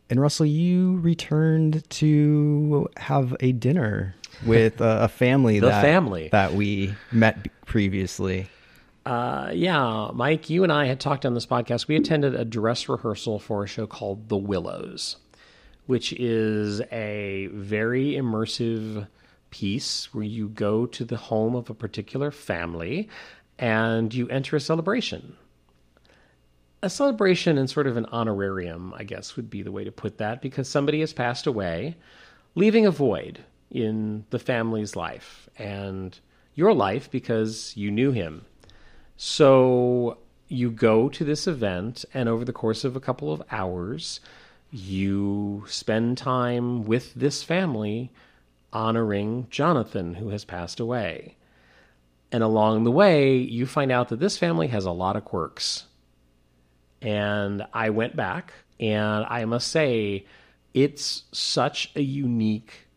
And 0.07 0.21
Russell, 0.21 0.45
you 0.45 0.97
returned 0.97 1.89
to 1.89 2.87
have 2.97 3.35
a 3.39 3.53
dinner 3.53 4.13
with 4.45 4.79
a, 4.79 5.05
a 5.05 5.07
family 5.07 5.59
The 5.59 5.69
that 5.69 5.81
family. 5.81 6.29
that 6.31 6.53
we 6.53 6.93
met 7.11 7.47
previously. 7.65 8.49
Uh, 9.03 9.49
yeah, 9.51 10.11
Mike, 10.13 10.49
you 10.51 10.61
and 10.63 10.71
I 10.71 10.85
had 10.85 10.99
talked 10.99 11.25
on 11.25 11.33
this 11.33 11.45
podcast. 11.47 11.87
We 11.87 11.95
attended 11.95 12.35
a 12.35 12.45
dress 12.45 12.87
rehearsal 12.87 13.39
for 13.39 13.63
a 13.63 13.67
show 13.67 13.85
called 13.87 14.29
The 14.29 14.37
Willows, 14.37 15.17
which 15.85 16.13
is 16.13 16.81
a 16.91 17.47
very 17.53 18.13
immersive 18.13 19.07
piece 19.49 20.13
where 20.13 20.23
you 20.23 20.49
go 20.49 20.85
to 20.85 21.05
the 21.05 21.17
home 21.17 21.55
of 21.55 21.69
a 21.69 21.73
particular 21.73 22.31
family 22.31 23.07
and 23.57 24.13
you 24.13 24.27
enter 24.29 24.55
a 24.55 24.59
celebration. 24.59 25.37
A 26.83 26.89
celebration 26.89 27.57
and 27.57 27.69
sort 27.69 27.87
of 27.87 27.97
an 27.97 28.05
honorarium, 28.07 28.93
I 28.95 29.03
guess, 29.03 29.35
would 29.35 29.49
be 29.49 29.63
the 29.63 29.71
way 29.71 29.83
to 29.83 29.91
put 29.91 30.17
that, 30.17 30.41
because 30.41 30.67
somebody 30.67 30.99
has 30.99 31.13
passed 31.13 31.47
away, 31.47 31.95
leaving 32.53 32.85
a 32.85 32.91
void 32.91 33.43
in 33.71 34.25
the 34.29 34.39
family's 34.39 34.95
life 34.95 35.49
and 35.57 36.19
your 36.53 36.73
life 36.73 37.09
because 37.09 37.73
you 37.75 37.91
knew 37.91 38.11
him. 38.11 38.45
So 39.17 40.17
you 40.47 40.69
go 40.69 41.09
to 41.09 41.23
this 41.23 41.47
event, 41.47 42.05
and 42.13 42.29
over 42.29 42.45
the 42.45 42.53
course 42.53 42.83
of 42.83 42.95
a 42.95 42.99
couple 42.99 43.31
of 43.31 43.41
hours, 43.49 44.19
you 44.71 45.63
spend 45.67 46.17
time 46.17 46.85
with 46.85 47.13
this 47.13 47.43
family 47.43 48.11
honoring 48.73 49.47
Jonathan, 49.49 50.15
who 50.15 50.29
has 50.29 50.43
passed 50.43 50.79
away. 50.79 51.37
And 52.31 52.43
along 52.43 52.83
the 52.83 52.91
way, 52.91 53.37
you 53.37 53.65
find 53.65 53.91
out 53.91 54.09
that 54.09 54.19
this 54.19 54.37
family 54.37 54.67
has 54.67 54.85
a 54.85 54.91
lot 54.91 55.15
of 55.15 55.23
quirks. 55.23 55.85
And 57.01 57.65
I 57.73 57.91
went 57.91 58.15
back, 58.15 58.53
and 58.79 59.25
I 59.29 59.45
must 59.45 59.69
say, 59.69 60.25
it's 60.73 61.23
such 61.31 61.91
a 61.95 62.01
unique 62.01 62.87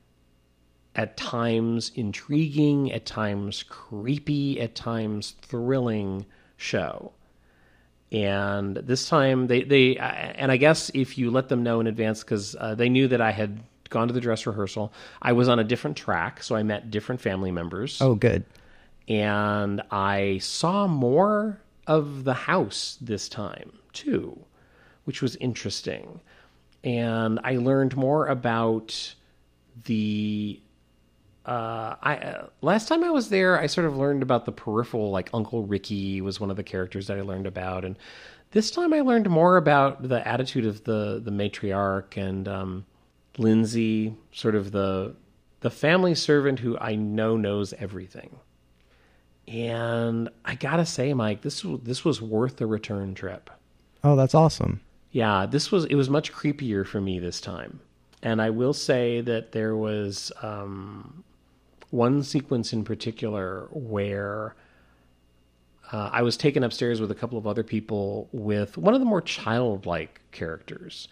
at 0.97 1.17
times 1.17 1.93
intriguing, 1.95 2.91
at 2.91 3.07
times 3.07 3.63
creepy, 3.63 4.61
at 4.61 4.75
times 4.75 5.37
thrilling 5.43 6.27
show. 6.57 7.13
And 8.11 8.77
this 8.77 9.09
time 9.09 9.47
they 9.49 9.63
they 9.65 9.97
and 9.97 10.51
I 10.51 10.57
guess 10.57 10.91
if 10.95 11.19
you 11.19 11.31
let 11.31 11.49
them 11.49 11.63
know 11.63 11.81
in 11.81 11.87
advance 11.87 12.23
because 12.25 12.57
uh, 12.59 12.75
they 12.75 12.89
knew 12.89 13.09
that 13.09 13.21
I 13.21 13.33
had 13.33 13.61
gone 13.91 14.09
to 14.09 14.15
the 14.15 14.21
dress 14.21 14.47
rehearsal, 14.47 14.93
I 15.21 15.33
was 15.33 15.49
on 15.49 15.59
a 15.59 15.65
different 15.65 15.97
track, 15.97 16.43
so 16.43 16.57
I 16.57 16.63
met 16.63 16.91
different 16.91 17.21
family 17.21 17.51
members 17.51 18.01
Oh, 18.01 18.15
good. 18.15 18.45
and 19.09 19.83
I 19.91 20.39
saw 20.39 20.87
more 20.87 21.61
of 21.87 22.25
the 22.25 22.35
house 22.35 22.97
this 23.01 23.29
time 23.29 23.73
too, 23.93 24.39
which 25.05 25.21
was 25.23 25.37
interesting. 25.37 26.21
And 26.85 27.41
I 27.45 27.57
learned 27.57 27.97
more 27.97 28.27
about 28.29 29.15
the. 29.85 30.61
Uh, 31.49 31.97
I 32.03 32.17
uh, 32.17 32.47
last 32.61 32.89
time 32.89 33.03
I 33.03 33.09
was 33.09 33.31
there, 33.31 33.59
I 33.59 33.69
sort 33.69 33.87
of 33.87 33.97
learned 33.97 34.23
about 34.23 34.45
the 34.45 34.53
peripheral, 34.53 35.11
like 35.11 35.31
Uncle 35.33 35.65
Ricky 35.65 36.21
was 36.21 36.39
one 36.39 36.51
of 36.51 36.57
the 36.57 36.63
characters 36.63 37.07
that 37.07 37.17
I 37.17 37.23
learned 37.23 37.47
about, 37.47 37.87
and 37.87 37.97
this 38.51 38.71
time 38.71 38.93
I 38.93 39.01
learned 39.01 39.31
more 39.31 39.57
about 39.57 40.07
the 40.07 40.29
attitude 40.29 40.67
of 40.67 40.85
the 40.85 41.23
the 41.25 41.31
matriarch 41.31 42.19
and 42.19 42.47
um, 42.47 42.85
Lindsay, 43.39 44.15
sort 44.31 44.57
of 44.57 44.73
the 44.73 45.15
the 45.61 45.71
family 45.71 46.15
servant 46.15 46.59
who 46.59 46.77
I 46.79 46.97
know 46.97 47.39
knows 47.39 47.73
everything. 47.73 48.37
And 49.47 50.29
I 50.45 50.55
gotta 50.55 50.85
say, 50.85 51.15
Mike, 51.15 51.41
this 51.41 51.65
this 51.83 52.05
was 52.05 52.21
worth 52.21 52.59
the 52.59 52.67
return 52.67 53.15
trip. 53.15 53.49
Oh, 54.05 54.17
that's 54.17 54.35
awesome. 54.35 54.83
Yeah, 55.13 55.47
this 55.47 55.73
was 55.73 55.87
it 55.87 55.95
was 55.95 56.11
much 56.11 56.31
creepier 56.31 56.87
for 56.87 57.01
me 57.01 57.19
this 57.19 57.41
time. 57.41 57.81
And 58.23 58.43
I 58.43 58.51
will 58.51 58.75
say 58.75 59.23
that 59.23 59.53
there 59.53 59.75
was 59.77 60.31
um, 60.43 61.25
one 61.91 62.23
sequence 62.23 62.73
in 62.73 62.85
particular 62.85 63.69
where 63.71 64.55
uh, 65.91 66.11
I 66.13 66.23
was 66.23 66.37
taken 66.37 66.63
upstairs 66.63 67.01
with 67.01 67.11
a 67.11 67.15
couple 67.15 67.39
of 67.39 67.47
other 67.47 67.63
people 67.63 68.29
with 68.33 68.77
one 68.77 68.95
of 68.95 69.01
the 69.01 69.07
more 69.07 69.23
childlike 69.23 70.21
characters, 70.33 71.09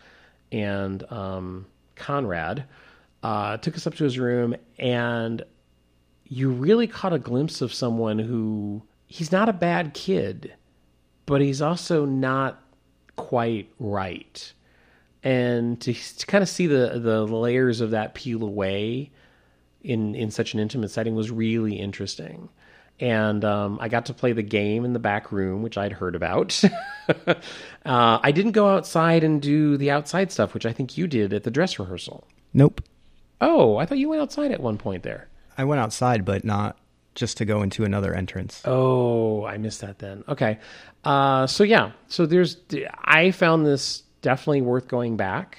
and 0.52 1.10
um, 1.10 1.66
Conrad 1.94 2.64
uh, 3.22 3.56
took 3.56 3.74
us 3.74 3.86
up 3.86 3.94
to 3.94 4.04
his 4.04 4.18
room, 4.18 4.54
and 4.78 5.42
you 6.24 6.50
really 6.50 6.86
caught 6.86 7.12
a 7.12 7.18
glimpse 7.18 7.62
of 7.62 7.72
someone 7.72 8.18
who 8.18 8.82
he's 9.06 9.32
not 9.32 9.48
a 9.48 9.52
bad 9.52 9.94
kid, 9.94 10.52
but 11.24 11.40
he's 11.40 11.62
also 11.62 12.04
not 12.04 12.62
quite 13.16 13.70
right. 13.78 14.52
And 15.22 15.80
to, 15.80 15.94
to 15.94 16.26
kind 16.26 16.42
of 16.42 16.48
see 16.48 16.66
the 16.66 17.00
the 17.02 17.24
layers 17.24 17.80
of 17.80 17.92
that 17.92 18.14
peel 18.14 18.42
away 18.42 19.10
in 19.86 20.14
in 20.14 20.30
such 20.30 20.54
an 20.54 20.60
intimate 20.60 20.90
setting 20.90 21.14
was 21.14 21.30
really 21.30 21.76
interesting. 21.76 22.48
And 22.98 23.44
um, 23.44 23.78
I 23.80 23.88
got 23.88 24.06
to 24.06 24.14
play 24.14 24.32
the 24.32 24.42
game 24.42 24.84
in 24.86 24.94
the 24.94 24.98
back 24.98 25.30
room, 25.30 25.62
which 25.62 25.76
I'd 25.76 25.92
heard 25.92 26.14
about. 26.14 26.62
uh, 27.26 27.34
I 27.84 28.32
didn't 28.32 28.52
go 28.52 28.68
outside 28.68 29.22
and 29.22 29.42
do 29.42 29.76
the 29.76 29.90
outside 29.90 30.32
stuff, 30.32 30.54
which 30.54 30.64
I 30.64 30.72
think 30.72 30.96
you 30.96 31.06
did 31.06 31.34
at 31.34 31.42
the 31.42 31.50
dress 31.50 31.78
rehearsal. 31.78 32.26
Nope. 32.54 32.80
Oh, 33.40 33.76
I 33.76 33.84
thought 33.84 33.98
you 33.98 34.08
went 34.08 34.22
outside 34.22 34.50
at 34.50 34.60
one 34.60 34.78
point 34.78 35.02
there. 35.02 35.28
I 35.58 35.64
went 35.64 35.80
outside, 35.80 36.24
but 36.24 36.42
not 36.42 36.78
just 37.14 37.36
to 37.38 37.44
go 37.44 37.62
into 37.62 37.84
another 37.84 38.14
entrance. 38.14 38.62
Oh, 38.64 39.44
I 39.44 39.58
missed 39.58 39.82
that 39.82 39.98
then. 39.98 40.24
Okay. 40.28 40.58
Uh, 41.04 41.46
so 41.46 41.64
yeah, 41.64 41.92
so 42.08 42.24
there's 42.24 42.56
I 43.04 43.30
found 43.30 43.66
this 43.66 44.04
definitely 44.22 44.62
worth 44.62 44.88
going 44.88 45.16
back. 45.16 45.58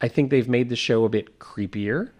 I 0.00 0.08
think 0.08 0.30
they've 0.30 0.48
made 0.48 0.68
the 0.68 0.76
show 0.76 1.04
a 1.04 1.08
bit 1.08 1.38
creepier. 1.38 2.10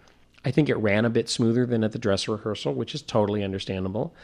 I 0.45 0.51
think 0.51 0.69
it 0.69 0.77
ran 0.77 1.05
a 1.05 1.11
bit 1.11 1.29
smoother 1.29 1.67
than 1.67 1.85
at 1.85 1.93
the 1.93 1.99
dress 1.99 2.29
rehearsal, 2.29 2.75
which 2.75 2.95
is 2.95 3.03
totally 3.03 3.45
understandable. 3.45 4.15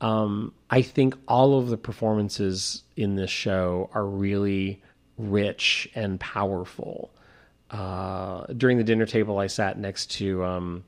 Um, 0.00 0.52
I 0.70 0.82
think 0.82 1.14
all 1.28 1.58
of 1.58 1.68
the 1.68 1.76
performances 1.76 2.82
in 2.96 3.16
this 3.16 3.30
show 3.30 3.90
are 3.92 4.06
really 4.06 4.82
rich 5.18 5.88
and 5.94 6.18
powerful. 6.18 7.10
Uh, 7.70 8.46
during 8.46 8.78
the 8.78 8.84
dinner 8.84 9.06
table, 9.06 9.38
I 9.38 9.46
sat 9.46 9.78
next 9.78 10.10
to 10.12 10.44
um, 10.44 10.84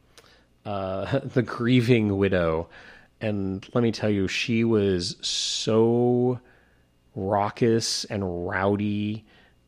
uh, 0.65 1.19
the 1.25 1.43
grieving 1.43 2.17
widow, 2.17 2.69
and 3.21 3.67
let 3.75 3.83
me 3.83 3.93
tell 3.93 4.11
you, 4.11 4.27
she 4.27 4.65
was 4.65 5.17
so 5.21 6.41
raucous 7.15 8.05
and 8.07 8.49
rowdy, 8.49 9.25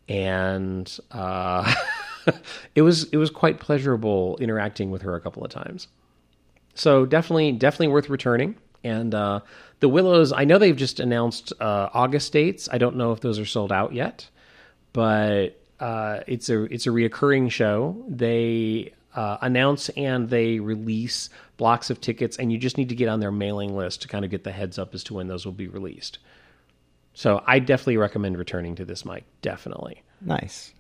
and 0.09 0.99
uh, 1.13 1.73
it 2.75 2.83
was 2.83 3.05
it 3.05 3.17
was 3.17 3.31
quite 3.31 3.61
pleasurable 3.61 4.37
interacting 4.41 4.91
with 4.91 5.03
her 5.03 5.15
a 5.15 5.21
couple 5.21 5.45
of 5.45 5.51
times. 5.51 5.89
So 6.75 7.07
definitely, 7.07 7.53
definitely 7.53 7.89
worth 7.89 8.09
returning. 8.09 8.57
And 8.83 9.15
uh, 9.15 9.41
the 9.81 9.89
Willows, 9.89 10.33
I 10.33 10.45
know 10.45 10.59
they've 10.59 10.77
just 10.77 11.01
announced 11.01 11.53
uh, 11.61 11.89
August 11.95 12.33
dates. 12.33 12.69
I 12.71 12.79
don't 12.79 12.97
know 12.97 13.13
if 13.13 13.21
those 13.21 13.39
are 13.39 13.47
sold 13.47 13.73
out 13.73 13.95
yet, 13.95 14.29
but 14.93 15.61
uh, 15.81 16.21
it's 16.27 16.49
a 16.51 16.65
it's 16.65 16.87
a 16.87 16.91
reoccurring 16.91 17.51
show. 17.51 18.05
They 18.09 18.93
uh, 19.15 19.39
announce 19.41 19.89
and 19.91 20.29
they 20.29 20.59
release 20.61 21.31
blocks 21.57 21.89
of 21.89 22.01
tickets, 22.01 22.37
and 22.37 22.53
you 22.53 22.59
just 22.59 22.77
need 22.77 22.91
to 22.91 22.95
get 22.95 23.09
on 23.09 23.21
their 23.21 23.33
mailing 23.33 23.75
list 23.75 24.03
to 24.03 24.09
kind 24.09 24.25
of 24.25 24.31
get 24.31 24.45
the 24.45 24.53
heads 24.53 24.79
up 24.79 24.95
as 24.95 25.03
to 25.05 25.15
when 25.15 25.29
those 25.29 25.47
will 25.47 25.53
be 25.53 25.69
released. 25.69 26.19
So 27.15 27.43
I 27.47 27.61
definitely 27.61 27.97
recommend 27.97 28.37
returning 28.37 28.75
to 28.77 28.85
this, 28.85 29.05
Mike. 29.05 29.25
Definitely. 29.41 30.03
Nice. 30.21 30.75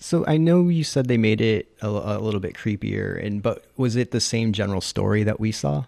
So 0.00 0.24
I 0.26 0.36
know 0.36 0.68
you 0.68 0.84
said 0.84 1.08
they 1.08 1.16
made 1.16 1.40
it 1.40 1.68
a, 1.82 1.88
a 1.88 2.18
little 2.20 2.40
bit 2.40 2.54
creepier, 2.54 3.24
and 3.24 3.42
but 3.42 3.64
was 3.76 3.96
it 3.96 4.12
the 4.12 4.20
same 4.20 4.52
general 4.52 4.80
story 4.80 5.24
that 5.24 5.40
we 5.40 5.50
saw? 5.50 5.84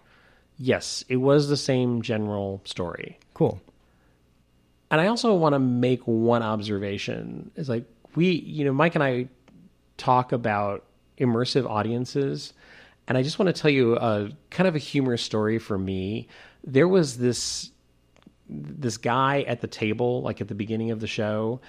Yes, 0.57 1.03
it 1.07 1.17
was 1.17 1.47
the 1.47 1.57
same 1.57 2.01
general 2.01 2.61
story. 2.65 3.17
Cool. 3.33 3.61
And 4.91 4.99
I 4.99 5.07
also 5.07 5.33
want 5.33 5.53
to 5.53 5.59
make 5.59 6.01
one 6.03 6.43
observation. 6.43 7.51
Is 7.55 7.69
like 7.69 7.85
we, 8.15 8.31
you 8.31 8.65
know, 8.65 8.73
Mike 8.73 8.95
and 8.95 9.03
I 9.03 9.29
talk 9.97 10.33
about 10.33 10.83
immersive 11.17 11.69
audiences, 11.69 12.53
and 13.07 13.17
I 13.17 13.23
just 13.23 13.39
want 13.39 13.55
to 13.55 13.59
tell 13.59 13.71
you 13.71 13.95
a 13.95 14.29
kind 14.49 14.67
of 14.67 14.75
a 14.75 14.79
humorous 14.79 15.21
story 15.21 15.57
for 15.57 15.77
me. 15.77 16.27
There 16.65 16.87
was 16.87 17.17
this 17.17 17.71
this 18.49 18.97
guy 18.97 19.43
at 19.43 19.61
the 19.61 19.67
table, 19.67 20.21
like 20.21 20.41
at 20.41 20.49
the 20.49 20.55
beginning 20.55 20.91
of 20.91 20.99
the 20.99 21.07
show, 21.07 21.61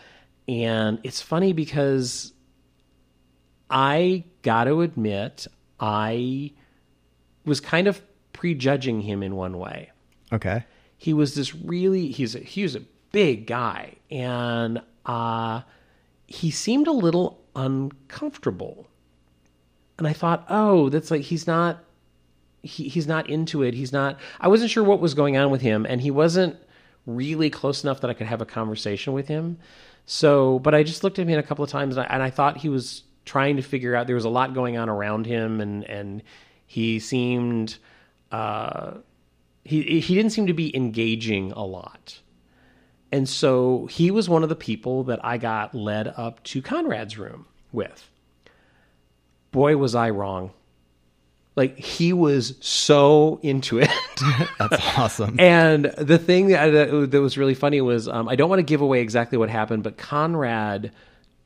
and 0.48 0.98
it's 1.04 1.22
funny 1.22 1.52
because 1.52 2.31
I 3.72 4.24
got 4.42 4.64
to 4.64 4.82
admit 4.82 5.46
I 5.80 6.52
was 7.44 7.60
kind 7.60 7.88
of 7.88 8.00
prejudging 8.32 9.00
him 9.00 9.22
in 9.22 9.34
one 9.34 9.58
way. 9.58 9.90
Okay. 10.32 10.64
he 10.96 11.12
was 11.12 11.34
this 11.34 11.54
really 11.54 12.08
he's 12.10 12.34
a, 12.34 12.38
he 12.38 12.62
was 12.62 12.74
a 12.76 12.82
big 13.12 13.46
guy 13.46 13.94
and 14.10 14.80
uh 15.04 15.60
he 16.26 16.50
seemed 16.50 16.86
a 16.86 16.92
little 16.92 17.42
uncomfortable. 17.54 18.86
And 19.98 20.06
i 20.06 20.12
thought 20.12 20.46
oh 20.48 20.88
that's 20.88 21.10
like 21.10 21.22
he's 21.22 21.46
not 21.46 21.84
he, 22.62 22.88
he's 22.88 23.06
not 23.06 23.28
into 23.28 23.62
it. 23.62 23.74
He's 23.74 23.92
not 23.92 24.18
i 24.40 24.48
wasn't 24.48 24.70
sure 24.70 24.84
what 24.84 25.00
was 25.00 25.14
going 25.14 25.36
on 25.36 25.50
with 25.50 25.60
him 25.60 25.84
and 25.86 26.00
he 26.00 26.10
wasn't 26.10 26.56
really 27.04 27.50
close 27.50 27.82
enough 27.84 28.00
that 28.00 28.08
i 28.10 28.14
could 28.14 28.28
have 28.28 28.40
a 28.40 28.46
conversation 28.46 29.12
with 29.12 29.28
him. 29.28 29.58
So 30.06 30.58
but 30.60 30.74
i 30.74 30.82
just 30.82 31.04
looked 31.04 31.18
at 31.18 31.28
him 31.28 31.38
a 31.38 31.42
couple 31.42 31.64
of 31.64 31.70
times 31.70 31.96
and 31.96 32.06
I, 32.06 32.14
and 32.14 32.22
I 32.22 32.30
thought 32.30 32.58
he 32.58 32.68
was 32.68 33.02
trying 33.24 33.56
to 33.56 33.62
figure 33.62 33.94
out 33.94 34.06
there 34.06 34.16
was 34.16 34.24
a 34.24 34.30
lot 34.30 34.54
going 34.54 34.76
on 34.76 34.88
around 34.88 35.26
him 35.26 35.60
and 35.60 35.84
and 35.84 36.22
he 36.66 36.98
seemed 36.98 37.76
uh 38.30 38.92
he 39.64 40.00
he 40.00 40.14
didn't 40.14 40.30
seem 40.30 40.46
to 40.46 40.54
be 40.54 40.74
engaging 40.76 41.52
a 41.52 41.64
lot. 41.64 42.20
And 43.12 43.28
so 43.28 43.86
he 43.86 44.10
was 44.10 44.28
one 44.28 44.42
of 44.42 44.48
the 44.48 44.56
people 44.56 45.04
that 45.04 45.22
I 45.22 45.36
got 45.36 45.74
led 45.74 46.08
up 46.16 46.42
to 46.44 46.62
Conrad's 46.62 47.18
room 47.18 47.46
with. 47.70 48.10
Boy 49.50 49.76
was 49.76 49.94
I 49.94 50.08
wrong. 50.10 50.52
Like 51.54 51.78
he 51.78 52.14
was 52.14 52.54
so 52.60 53.38
into 53.42 53.78
it. 53.78 53.90
That's 54.58 54.98
awesome. 54.98 55.38
And 55.38 55.84
the 55.98 56.16
thing 56.16 56.48
that, 56.48 57.10
that 57.10 57.20
was 57.20 57.36
really 57.36 57.54
funny 57.54 57.82
was 57.82 58.08
um, 58.08 58.30
I 58.30 58.36
don't 58.36 58.48
want 58.48 58.60
to 58.60 58.64
give 58.64 58.80
away 58.80 59.02
exactly 59.02 59.36
what 59.36 59.50
happened, 59.50 59.82
but 59.82 59.98
Conrad 59.98 60.92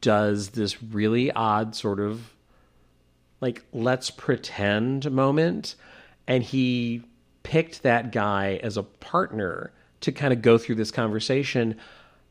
does 0.06 0.50
this 0.50 0.80
really 0.80 1.32
odd 1.32 1.74
sort 1.74 1.98
of 1.98 2.32
like 3.40 3.64
let's 3.72 4.08
pretend 4.08 5.10
moment, 5.10 5.74
and 6.28 6.44
he 6.44 7.02
picked 7.42 7.82
that 7.82 8.12
guy 8.12 8.60
as 8.62 8.76
a 8.76 8.84
partner 8.84 9.72
to 10.02 10.12
kind 10.12 10.32
of 10.32 10.42
go 10.42 10.58
through 10.58 10.76
this 10.76 10.92
conversation. 10.92 11.76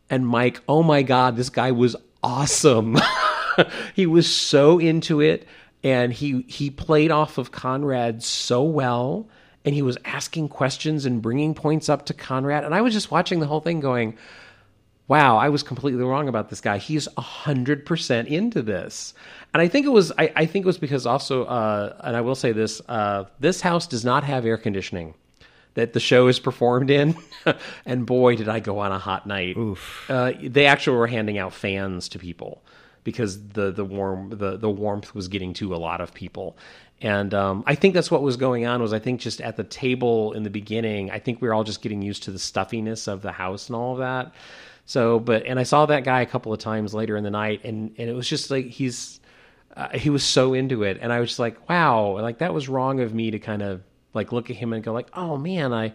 And 0.09 0.25
Mike, 0.25 0.61
oh 0.69 0.83
my 0.83 1.01
God, 1.01 1.35
this 1.35 1.49
guy 1.49 1.73
was 1.73 1.97
awesome. 2.23 2.97
he 3.93 4.05
was 4.05 4.33
so 4.33 4.79
into 4.79 5.19
it, 5.19 5.45
and 5.83 6.13
he 6.13 6.45
he 6.47 6.69
played 6.69 7.11
off 7.11 7.37
of 7.37 7.51
Conrad 7.51 8.23
so 8.23 8.63
well 8.63 9.27
and 9.65 9.75
he 9.75 9.81
was 9.81 9.97
asking 10.05 10.47
questions 10.47 11.05
and 11.05 11.21
bringing 11.21 11.53
points 11.55 11.89
up 11.89 12.05
to 12.05 12.13
Conrad. 12.13 12.63
And 12.63 12.73
I 12.73 12.79
was 12.81 12.93
just 12.93 13.11
watching 13.11 13.41
the 13.41 13.47
whole 13.47 13.59
thing 13.59 13.81
going, 13.81 14.15
wow, 15.07 15.37
I 15.37 15.49
was 15.49 15.63
completely 15.63 16.03
wrong 16.03 16.27
about 16.27 16.49
this 16.49 16.61
guy. 16.61 16.77
He's 16.77 17.07
100% 17.17 18.27
into 18.27 18.61
this. 18.61 19.13
And 19.53 19.61
I 19.61 19.67
think 19.67 19.85
it 19.85 19.89
was, 19.89 20.11
I, 20.17 20.31
I 20.35 20.45
think 20.45 20.65
it 20.65 20.67
was 20.67 20.77
because 20.77 21.05
also, 21.05 21.45
uh, 21.45 21.95
and 22.01 22.15
I 22.15 22.21
will 22.21 22.35
say 22.35 22.51
this, 22.51 22.81
uh, 22.87 23.25
this 23.39 23.61
house 23.61 23.87
does 23.87 24.03
not 24.03 24.23
have 24.23 24.45
air 24.45 24.57
conditioning 24.57 25.13
that 25.75 25.93
the 25.93 25.99
show 25.99 26.27
is 26.27 26.39
performed 26.39 26.89
in. 26.89 27.15
and 27.85 28.05
boy, 28.05 28.35
did 28.35 28.49
I 28.49 28.59
go 28.59 28.79
on 28.79 28.91
a 28.91 28.99
hot 28.99 29.27
night. 29.27 29.57
Uh, 30.09 30.31
they 30.41 30.65
actually 30.65 30.97
were 30.97 31.07
handing 31.07 31.37
out 31.37 31.53
fans 31.53 32.09
to 32.09 32.19
people 32.19 32.63
because 33.05 33.49
the 33.49 33.71
the 33.71 33.85
warm 33.85 34.31
the 34.31 34.57
the 34.57 34.69
warmth 34.69 35.15
was 35.15 35.29
getting 35.29 35.53
to 35.53 35.73
a 35.73 35.77
lot 35.77 36.01
of 36.01 36.13
people 36.13 36.57
and 37.01 37.33
um, 37.33 37.63
I 37.67 37.75
think 37.75 37.93
that's 37.93 38.09
what 38.09 38.21
was 38.21 38.35
going 38.35 38.65
on 38.65 38.81
was 38.81 38.93
I 38.93 38.99
think 38.99 39.21
just 39.21 39.39
at 39.41 39.57
the 39.57 39.63
table 39.63 40.33
in 40.33 40.43
the 40.43 40.49
beginning 40.49 41.11
I 41.11 41.19
think 41.19 41.39
we 41.39 41.47
were 41.47 41.53
all 41.53 41.63
just 41.63 41.81
getting 41.81 42.01
used 42.01 42.23
to 42.23 42.31
the 42.31 42.39
stuffiness 42.39 43.07
of 43.07 43.21
the 43.21 43.31
house 43.31 43.69
and 43.69 43.75
all 43.75 43.93
of 43.93 43.99
that 43.99 44.33
so 44.85 45.19
but 45.19 45.45
and 45.45 45.59
I 45.59 45.63
saw 45.63 45.85
that 45.85 46.03
guy 46.03 46.21
a 46.21 46.25
couple 46.25 46.53
of 46.53 46.59
times 46.59 46.93
later 46.93 47.17
in 47.17 47.23
the 47.23 47.31
night 47.31 47.63
and 47.63 47.93
and 47.97 48.09
it 48.09 48.13
was 48.13 48.27
just 48.29 48.51
like 48.51 48.67
he's 48.67 49.19
uh, 49.75 49.89
he 49.97 50.09
was 50.09 50.23
so 50.23 50.53
into 50.53 50.83
it 50.83 50.99
and 51.01 51.11
I 51.11 51.19
was 51.19 51.29
just 51.29 51.39
like 51.39 51.69
wow 51.69 52.19
like 52.21 52.39
that 52.39 52.53
was 52.53 52.69
wrong 52.69 52.99
of 52.99 53.13
me 53.13 53.31
to 53.31 53.39
kind 53.39 53.61
of 53.61 53.81
like 54.13 54.31
look 54.31 54.49
at 54.49 54.55
him 54.55 54.73
and 54.73 54.83
go 54.83 54.93
like 54.93 55.07
oh 55.13 55.37
man 55.37 55.73
I 55.73 55.93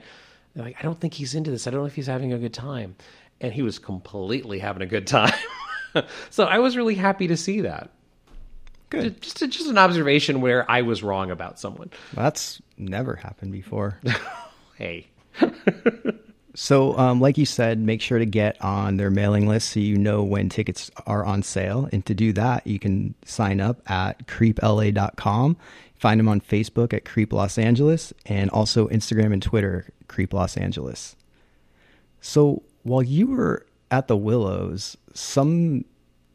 like 0.54 0.76
I 0.78 0.82
don't 0.82 0.98
think 0.98 1.14
he's 1.14 1.34
into 1.34 1.50
this 1.50 1.66
I 1.66 1.70
don't 1.70 1.80
know 1.80 1.86
if 1.86 1.94
he's 1.94 2.06
having 2.06 2.32
a 2.32 2.38
good 2.38 2.54
time 2.54 2.96
and 3.40 3.52
he 3.52 3.62
was 3.62 3.78
completely 3.78 4.58
having 4.58 4.82
a 4.82 4.86
good 4.86 5.06
time 5.06 5.32
so 6.30 6.44
I 6.44 6.58
was 6.58 6.76
really 6.76 6.94
happy 6.94 7.28
to 7.28 7.36
see 7.36 7.62
that. 7.62 7.90
Good. 8.90 9.22
Just 9.22 9.38
just 9.38 9.68
an 9.68 9.78
observation 9.78 10.40
where 10.40 10.68
I 10.70 10.82
was 10.82 11.02
wrong 11.02 11.30
about 11.30 11.60
someone. 11.60 11.90
That's 12.12 12.60
never 12.76 13.14
happened 13.14 13.52
before. 13.52 13.98
Hey, 14.74 15.08
So, 16.62 16.94
um, 16.98 17.22
like 17.22 17.38
you 17.38 17.46
said, 17.46 17.78
make 17.78 18.02
sure 18.02 18.18
to 18.18 18.26
get 18.26 18.62
on 18.62 18.98
their 18.98 19.10
mailing 19.10 19.48
list 19.48 19.70
so 19.70 19.80
you 19.80 19.96
know 19.96 20.22
when 20.22 20.50
tickets 20.50 20.90
are 21.06 21.24
on 21.24 21.42
sale. 21.42 21.88
And 21.90 22.04
to 22.04 22.12
do 22.12 22.34
that, 22.34 22.66
you 22.66 22.78
can 22.78 23.14
sign 23.24 23.62
up 23.62 23.80
at 23.90 24.26
creepla.com. 24.26 25.56
Find 25.94 26.20
them 26.20 26.28
on 26.28 26.42
Facebook 26.42 26.92
at 26.92 27.06
Creep 27.06 27.32
Los 27.32 27.56
Angeles 27.56 28.12
and 28.26 28.50
also 28.50 28.88
Instagram 28.88 29.32
and 29.32 29.42
Twitter, 29.42 29.86
Creep 30.06 30.34
Los 30.34 30.58
Angeles. 30.58 31.16
So, 32.20 32.62
while 32.82 33.02
you 33.02 33.28
were 33.28 33.64
at 33.90 34.08
the 34.08 34.16
Willows, 34.18 34.98
some 35.14 35.86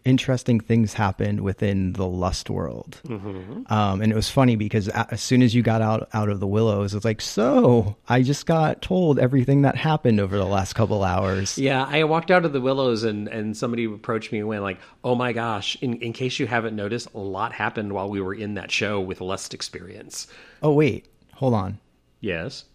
interesting 0.05 0.59
things 0.59 0.93
happened 0.93 1.41
within 1.41 1.93
the 1.93 2.05
lust 2.07 2.49
world. 2.49 3.01
Um, 3.09 4.01
and 4.01 4.11
it 4.11 4.15
was 4.15 4.29
funny 4.29 4.55
because 4.55 4.87
as 4.87 5.21
soon 5.21 5.41
as 5.41 5.53
you 5.55 5.61
got 5.61 5.81
out 5.81 6.07
out 6.13 6.29
of 6.29 6.39
the 6.39 6.47
Willows, 6.47 6.93
it's 6.93 7.03
like, 7.03 7.19
so 7.21 7.95
I 8.07 8.21
just 8.21 8.45
got 8.45 8.81
told 8.81 9.19
everything 9.19 9.63
that 9.63 9.75
happened 9.75 10.19
over 10.19 10.37
the 10.37 10.45
last 10.45 10.73
couple 10.73 11.03
hours. 11.03 11.57
yeah, 11.57 11.83
I 11.83 12.03
walked 12.03 12.31
out 12.31 12.45
of 12.45 12.53
the 12.53 12.61
Willows 12.61 13.03
and 13.03 13.27
and 13.27 13.57
somebody 13.57 13.85
approached 13.85 14.31
me 14.31 14.39
and 14.39 14.47
went 14.47 14.61
like, 14.63 14.79
"Oh 15.03 15.15
my 15.15 15.33
gosh!" 15.33 15.75
In 15.81 15.95
in 16.01 16.13
case 16.13 16.39
you 16.39 16.47
haven't 16.47 16.75
noticed, 16.75 17.07
a 17.13 17.19
lot 17.19 17.51
happened 17.51 17.91
while 17.91 18.09
we 18.09 18.21
were 18.21 18.33
in 18.33 18.53
that 18.53 18.71
show 18.71 19.01
with 19.01 19.19
Lust 19.21 19.53
Experience. 19.53 20.27
Oh 20.61 20.71
wait, 20.71 21.07
hold 21.33 21.53
on. 21.53 21.79
Yes. 22.21 22.65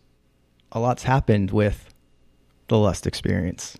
A 0.72 0.78
lot's 0.80 1.04
happened 1.04 1.50
with 1.50 1.92
the 2.68 2.78
lust 2.78 3.06
experience. 3.06 3.76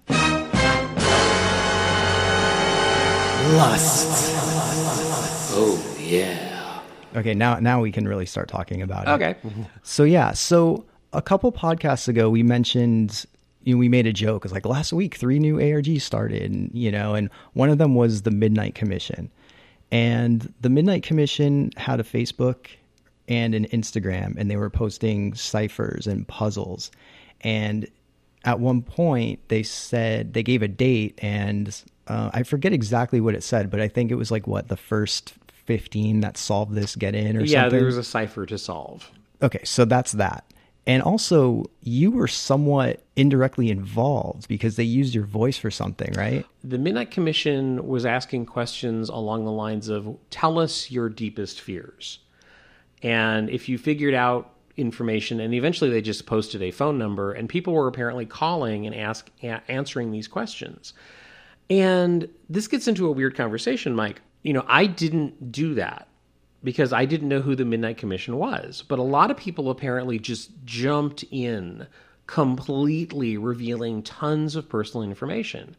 Oh, 5.53 5.97
yeah. 5.99 6.83
Okay, 7.17 7.35
now 7.35 7.59
now 7.59 7.81
we 7.81 7.91
can 7.91 8.07
really 8.07 8.27
start 8.27 8.49
talking 8.49 8.83
about 8.83 9.09
it. 9.09 9.11
Okay. 9.11 9.37
So 9.83 10.05
yeah, 10.05 10.33
so 10.33 10.85
a 11.13 11.23
couple 11.23 11.51
podcasts 11.51 12.07
ago 12.07 12.31
we 12.31 12.43
mentioned 12.43 13.27
you 13.63 13.75
know, 13.75 13.79
we 13.79 13.89
made 13.89 14.07
a 14.07 14.13
joke. 14.13 14.45
It's 14.45 14.55
like 14.55 14.67
last 14.67 14.93
week 14.93 15.17
three 15.17 15.39
new 15.39 15.57
ARGs 15.57 16.01
started, 16.01 16.51
and, 16.51 16.71
you 16.73 16.91
know, 16.91 17.15
and 17.15 17.29
one 17.53 17.69
of 17.69 17.79
them 17.79 17.95
was 17.95 18.23
the 18.23 18.31
Midnight 18.31 18.75
Commission. 18.75 19.31
And 19.93 20.53
the 20.61 20.71
Midnight 20.71 21.03
Commission 21.03 21.71
had 21.77 22.01
a 22.01 22.05
Facebook 22.05 22.69
and 23.29 23.55
an 23.55 23.67
Instagram, 23.67 24.37
and 24.37 24.51
they 24.51 24.57
were 24.57 24.71
posting 24.71 25.35
ciphers 25.35 26.07
and 26.07 26.27
puzzles. 26.27 26.91
And 27.43 27.87
at 28.45 28.61
one 28.61 28.83
point, 28.83 29.41
they 29.49 29.63
said 29.63 30.33
they 30.33 30.43
gave 30.43 30.63
a 30.63 30.69
date, 30.69 31.19
and 31.23 31.83
uh, 32.11 32.31
I 32.35 32.43
forget 32.43 32.73
exactly 32.73 33.21
what 33.21 33.35
it 33.35 33.43
said, 33.43 33.71
but 33.71 33.81
I 33.81 33.89
think 33.89 34.11
it 34.11 34.17
was 34.17 34.31
like 34.31 34.47
what 34.47 34.69
the 34.69 34.77
first 34.77 35.35
fifteen 35.65 36.21
that 36.21 36.37
solved 36.37 36.75
this 36.75 36.97
get 36.97 37.15
in 37.15 37.37
or 37.37 37.43
Yeah, 37.43 37.63
something. 37.63 37.79
there 37.79 37.87
was 37.87 37.97
a 37.97 38.05
cipher 38.05 38.47
to 38.47 38.59
solve. 38.59 39.09
Okay, 39.43 39.61
so 39.65 39.85
that's 39.85 40.13
that. 40.13 40.45
And 40.87 41.03
also, 41.03 41.67
you 41.83 42.11
were 42.11 42.27
somewhat 42.27 43.03
indirectly 43.15 43.71
involved 43.71 44.49
because 44.49 44.77
they 44.77 44.83
used 44.83 45.15
your 45.15 45.25
voice 45.25 45.57
for 45.59 45.71
something, 45.71 46.13
right? 46.15 46.45
The 46.65 46.79
Midnight 46.79 47.11
Commission 47.11 47.87
was 47.87 48.05
asking 48.05 48.47
questions 48.47 49.09
along 49.09 49.45
the 49.45 49.53
lines 49.53 49.89
of 49.89 50.17
tell 50.31 50.59
us 50.59 50.91
your 50.91 51.09
deepest 51.09 51.61
fears. 51.61 52.19
And 53.03 53.49
if 53.51 53.69
you 53.69 53.79
figured 53.79 54.15
out 54.15 54.51
information, 54.77 55.39
and 55.39 55.55
eventually 55.55 55.91
they 55.91 56.01
just 56.01 56.27
posted 56.27 56.63
a 56.63 56.71
phone 56.71 56.99
number, 56.99 57.33
and 57.33 57.49
people 57.49 57.73
were 57.75 57.87
apparently 57.87 58.27
calling 58.27 58.87
and 58.87 58.95
ask, 58.95 59.31
a- 59.43 59.63
answering 59.69 60.11
these 60.11 60.27
questions. 60.29 60.93
And 61.71 62.29
this 62.49 62.67
gets 62.67 62.89
into 62.89 63.07
a 63.07 63.13
weird 63.13 63.37
conversation, 63.37 63.95
Mike. 63.95 64.21
You 64.43 64.53
know, 64.53 64.65
I 64.67 64.87
didn't 64.87 65.53
do 65.53 65.75
that 65.75 66.09
because 66.63 66.93
I 66.93 67.05
didn't 67.05 67.29
know 67.29 67.41
who 67.41 67.55
the 67.55 67.65
Midnight 67.65 67.97
Commission 67.97 68.37
was. 68.37 68.83
But 68.87 68.99
a 68.99 69.03
lot 69.03 69.31
of 69.31 69.37
people 69.37 69.71
apparently 69.71 70.19
just 70.19 70.51
jumped 70.65 71.25
in 71.31 71.87
completely 72.27 73.37
revealing 73.37 74.03
tons 74.03 74.57
of 74.57 74.69
personal 74.69 75.03
information, 75.03 75.77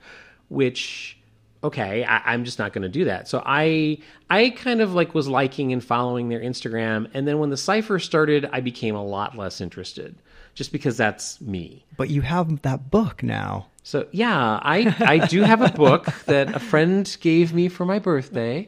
which 0.49 1.17
okay, 1.63 2.03
I, 2.03 2.33
am 2.33 2.43
just 2.43 2.57
not 2.57 2.73
going 2.73 2.81
to 2.81 2.89
do 2.89 3.05
that. 3.05 3.27
So 3.27 3.43
I 3.45 3.99
I 4.29 4.49
kind 4.51 4.81
of 4.81 4.93
like 4.93 5.13
was 5.13 5.27
liking 5.27 5.71
and 5.71 5.83
following 5.83 6.29
their 6.29 6.39
Instagram, 6.39 7.09
and 7.13 7.27
then 7.27 7.39
when 7.39 7.49
the 7.49 7.57
cipher 7.57 7.99
started, 7.99 8.49
I 8.51 8.61
became 8.61 8.95
a 8.95 9.03
lot 9.03 9.37
less 9.37 9.61
interested, 9.61 10.15
just 10.55 10.71
because 10.71 10.97
that's 10.97 11.39
me. 11.41 11.85
But 11.97 12.09
you 12.09 12.21
have 12.21 12.61
that 12.63 12.89
book 12.89 13.21
now. 13.23 13.67
So 13.83 14.07
yeah, 14.11 14.59
I 14.61 14.95
I 14.99 15.25
do 15.27 15.41
have 15.41 15.61
a 15.61 15.69
book 15.69 16.05
that 16.25 16.55
a 16.55 16.59
friend 16.59 17.17
gave 17.19 17.53
me 17.53 17.67
for 17.67 17.85
my 17.85 17.99
birthday, 17.99 18.67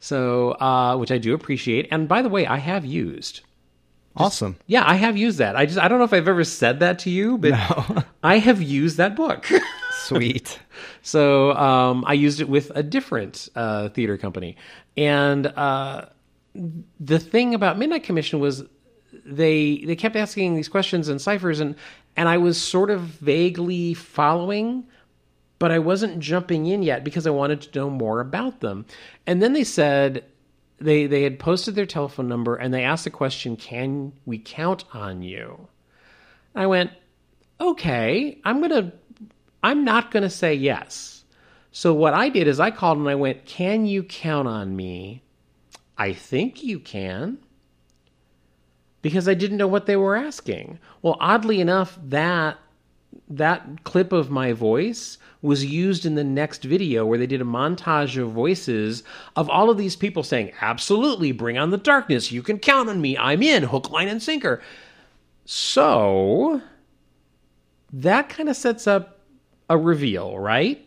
so 0.00 0.52
uh, 0.52 0.96
which 0.96 1.10
I 1.12 1.18
do 1.18 1.34
appreciate. 1.34 1.88
And 1.90 2.08
by 2.08 2.22
the 2.22 2.28
way, 2.28 2.46
I 2.46 2.56
have 2.56 2.84
used. 2.84 3.40
Awesome. 4.16 4.56
Yeah, 4.66 4.82
I 4.84 4.94
have 4.96 5.16
used 5.16 5.38
that. 5.38 5.54
I 5.54 5.64
just 5.64 5.78
I 5.78 5.86
don't 5.86 5.98
know 5.98 6.04
if 6.04 6.12
I've 6.12 6.26
ever 6.26 6.42
said 6.44 6.80
that 6.80 6.98
to 7.00 7.10
you, 7.10 7.38
but 7.38 7.50
No. 7.50 8.02
I 8.22 8.38
have 8.38 8.60
used 8.60 8.96
that 8.96 9.14
book. 9.14 9.46
Sweet. 9.92 10.58
So 11.02 11.52
um, 11.52 12.04
I 12.06 12.14
used 12.14 12.40
it 12.40 12.48
with 12.48 12.72
a 12.74 12.82
different 12.82 13.48
uh, 13.54 13.90
theater 13.90 14.16
company, 14.16 14.56
and 14.96 15.46
uh, 15.46 16.06
the 16.98 17.18
thing 17.18 17.54
about 17.54 17.78
Midnight 17.78 18.02
Commission 18.02 18.40
was 18.40 18.64
they 19.28 19.82
they 19.84 19.96
kept 19.96 20.16
asking 20.16 20.54
these 20.54 20.68
questions 20.68 21.08
and 21.08 21.20
ciphers, 21.20 21.60
and 21.60 21.74
and 22.16 22.28
I 22.28 22.38
was 22.38 22.60
sort 22.60 22.90
of 22.90 23.00
vaguely 23.00 23.94
following, 23.94 24.84
but 25.58 25.70
I 25.70 25.78
wasn't 25.78 26.18
jumping 26.18 26.66
in 26.66 26.82
yet 26.82 27.04
because 27.04 27.26
I 27.26 27.30
wanted 27.30 27.60
to 27.62 27.78
know 27.78 27.90
more 27.90 28.20
about 28.20 28.60
them. 28.60 28.86
And 29.26 29.42
then 29.42 29.52
they 29.52 29.64
said 29.64 30.24
they 30.78 31.06
they 31.06 31.22
had 31.22 31.38
posted 31.38 31.74
their 31.74 31.86
telephone 31.86 32.28
number 32.28 32.56
and 32.56 32.72
they 32.72 32.84
asked 32.84 33.04
the 33.04 33.10
question, 33.10 33.56
"Can 33.56 34.12
we 34.24 34.38
count 34.38 34.84
on 34.94 35.22
you?" 35.22 35.68
I 36.54 36.66
went, 36.66 36.90
"Okay, 37.60 38.38
I'm 38.44 38.60
gonna 38.60 38.92
I'm 39.62 39.84
not 39.84 40.10
going 40.10 40.22
to 40.22 40.30
say 40.30 40.54
yes. 40.54 41.24
So 41.72 41.92
what 41.92 42.14
I 42.14 42.28
did 42.28 42.48
is 42.48 42.60
I 42.60 42.70
called 42.70 42.98
and 42.98 43.08
I 43.08 43.14
went, 43.14 43.44
"Can 43.44 43.86
you 43.86 44.02
count 44.02 44.48
on 44.48 44.74
me?" 44.74 45.22
I 45.96 46.12
think 46.12 46.62
you 46.62 46.78
can. 46.78 47.38
Because 49.00 49.28
I 49.28 49.34
didn't 49.34 49.58
know 49.58 49.68
what 49.68 49.86
they 49.86 49.96
were 49.96 50.16
asking. 50.16 50.78
Well, 51.02 51.16
oddly 51.20 51.60
enough, 51.60 51.98
that 52.02 52.58
that 53.30 53.84
clip 53.84 54.12
of 54.12 54.30
my 54.30 54.52
voice 54.52 55.18
was 55.40 55.64
used 55.64 56.04
in 56.04 56.14
the 56.14 56.24
next 56.24 56.64
video 56.64 57.06
where 57.06 57.18
they 57.18 57.26
did 57.26 57.40
a 57.40 57.44
montage 57.44 58.20
of 58.20 58.30
voices 58.30 59.02
of 59.36 59.48
all 59.48 59.70
of 59.70 59.78
these 59.78 59.96
people 59.96 60.22
saying, 60.22 60.52
Absolutely, 60.60 61.32
bring 61.32 61.56
on 61.58 61.70
the 61.70 61.78
darkness. 61.78 62.32
You 62.32 62.42
can 62.42 62.58
count 62.58 62.88
on 62.88 63.00
me. 63.00 63.16
I'm 63.16 63.42
in, 63.42 63.64
hook, 63.64 63.90
line, 63.90 64.08
and 64.08 64.22
sinker. 64.22 64.60
So 65.44 66.60
that 67.92 68.28
kind 68.28 68.48
of 68.48 68.56
sets 68.56 68.86
up 68.86 69.20
a 69.70 69.76
reveal, 69.76 70.38
right? 70.38 70.84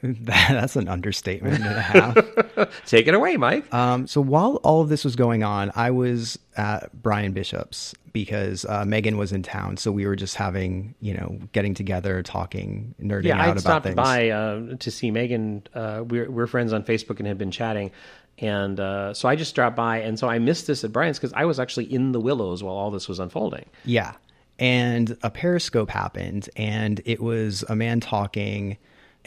That's 0.02 0.76
an 0.76 0.88
understatement 0.88 1.56
and 1.56 1.64
a 1.64 1.80
half. 1.80 2.74
Take 2.86 3.08
it 3.08 3.14
away, 3.14 3.36
Mike. 3.36 3.72
Um, 3.74 4.06
so 4.06 4.20
while 4.20 4.56
all 4.62 4.80
of 4.80 4.88
this 4.88 5.04
was 5.04 5.16
going 5.16 5.42
on, 5.42 5.72
I 5.74 5.90
was 5.90 6.38
at 6.56 6.90
Brian 7.02 7.32
Bishop's 7.32 7.94
because 8.12 8.64
uh, 8.64 8.84
Megan 8.84 9.16
was 9.16 9.32
in 9.32 9.42
town. 9.42 9.76
So 9.76 9.92
we 9.92 10.06
were 10.06 10.16
just 10.16 10.36
having, 10.36 10.94
you 11.00 11.14
know, 11.14 11.38
getting 11.52 11.74
together, 11.74 12.22
talking, 12.22 12.94
nerding 13.00 13.24
yeah, 13.24 13.40
out 13.40 13.40
I 13.40 13.50
about 13.50 13.60
stopped 13.60 13.84
things. 13.84 13.96
by 13.96 14.30
uh, 14.30 14.76
to 14.76 14.90
see 14.90 15.10
Megan. 15.10 15.64
Uh, 15.74 16.04
we're, 16.06 16.30
we're 16.30 16.46
friends 16.46 16.72
on 16.72 16.84
Facebook 16.84 17.18
and 17.18 17.26
had 17.26 17.38
been 17.38 17.50
chatting. 17.50 17.90
And 18.38 18.78
uh, 18.78 19.14
so 19.14 19.28
I 19.28 19.36
just 19.36 19.54
dropped 19.54 19.76
by. 19.76 19.98
And 19.98 20.18
so 20.18 20.28
I 20.28 20.38
missed 20.38 20.66
this 20.66 20.84
at 20.84 20.92
Brian's 20.92 21.18
because 21.18 21.32
I 21.32 21.44
was 21.44 21.58
actually 21.58 21.92
in 21.92 22.12
the 22.12 22.20
Willows 22.20 22.62
while 22.62 22.74
all 22.74 22.90
this 22.90 23.08
was 23.08 23.18
unfolding. 23.18 23.66
Yeah. 23.84 24.14
And 24.58 25.16
a 25.22 25.30
periscope 25.30 25.88
happened, 25.88 26.50
and 26.56 27.00
it 27.04 27.22
was 27.22 27.64
a 27.68 27.76
man 27.76 28.00
talking, 28.00 28.76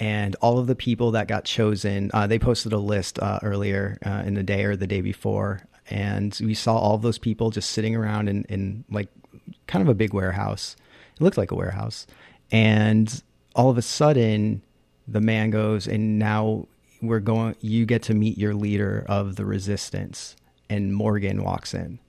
and 0.02 0.36
all 0.42 0.58
of 0.58 0.66
the 0.66 0.76
people 0.76 1.12
that 1.12 1.28
got 1.28 1.46
chosen, 1.46 2.10
uh, 2.12 2.26
they 2.26 2.40
posted 2.40 2.74
a 2.74 2.80
list 2.80 3.20
uh, 3.20 3.38
earlier 3.44 4.00
uh, 4.04 4.24
in 4.26 4.34
the 4.34 4.42
day 4.42 4.64
or 4.64 4.76
the 4.76 4.88
day 4.88 5.02
before. 5.02 5.62
And 5.92 6.36
we 6.42 6.56
saw 6.56 6.76
all 6.76 6.96
of 6.96 7.04
those 7.04 7.20
people 7.20 7.52
just 7.52 7.70
sitting 7.70 7.96
around 7.96 8.28
in, 8.28 8.44
in 8.46 8.84
like 8.90 9.10
kind 9.68 9.84
of 9.84 9.90
a 9.90 9.94
big 9.94 10.12
warehouse. 10.12 10.76
It 11.16 11.22
looked 11.22 11.38
like 11.38 11.52
a 11.52 11.56
warehouse. 11.56 12.08
And 12.52 13.22
all 13.56 13.70
of 13.70 13.78
a 13.78 13.84
sudden, 13.84 14.64
the 15.08 15.22
man 15.22 15.52
goes, 15.52 15.88
and 15.88 16.18
now 16.18 16.68
we're 17.04 17.20
going, 17.20 17.56
you 17.62 17.86
get 17.86 18.02
to 18.04 18.16
meet 18.16 18.40
your 18.40 18.56
leader 18.56 19.06
of 19.08 19.36
the 19.36 19.46
resistance. 19.46 20.36
And 20.68 20.96
Morgan 20.96 21.44
walks 21.44 21.76
in 21.76 22.00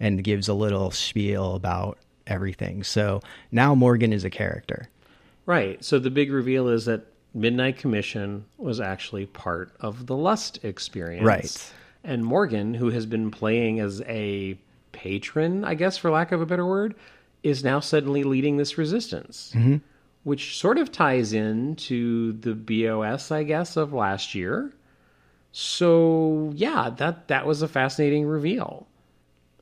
and 0.00 0.24
gives 0.24 0.48
a 0.48 0.54
little 0.54 0.90
spiel 0.90 1.54
about 1.54 1.98
everything. 2.26 2.82
So 2.82 3.20
now 3.52 3.76
Morgan 3.76 4.12
is 4.12 4.24
a 4.24 4.30
character. 4.30 4.88
Right. 5.44 5.84
So 5.84 6.00
the 6.00 6.10
big 6.10 6.32
reveal 6.32 6.66
is 6.66 6.86
that 6.86 7.06
Midnight 7.36 7.76
Commission 7.76 8.46
was 8.56 8.80
actually 8.80 9.26
part 9.26 9.70
of 9.80 10.06
the 10.06 10.16
Lust 10.16 10.64
experience. 10.64 11.24
Right. 11.24 11.72
And 12.02 12.24
Morgan, 12.24 12.72
who 12.72 12.90
has 12.90 13.04
been 13.04 13.30
playing 13.30 13.78
as 13.78 14.00
a 14.02 14.58
patron, 14.92 15.62
I 15.62 15.74
guess, 15.74 15.98
for 15.98 16.10
lack 16.10 16.32
of 16.32 16.40
a 16.40 16.46
better 16.46 16.64
word, 16.64 16.94
is 17.42 17.62
now 17.62 17.78
suddenly 17.78 18.24
leading 18.24 18.56
this 18.56 18.78
resistance, 18.78 19.52
mm-hmm. 19.54 19.76
which 20.24 20.56
sort 20.56 20.78
of 20.78 20.90
ties 20.90 21.34
in 21.34 21.76
to 21.76 22.32
the 22.32 22.54
BOS, 22.54 23.30
I 23.30 23.42
guess, 23.42 23.76
of 23.76 23.92
last 23.92 24.34
year. 24.34 24.72
So 25.52 26.52
yeah, 26.54 26.90
that 26.96 27.28
that 27.28 27.46
was 27.46 27.60
a 27.60 27.68
fascinating 27.68 28.26
reveal, 28.26 28.86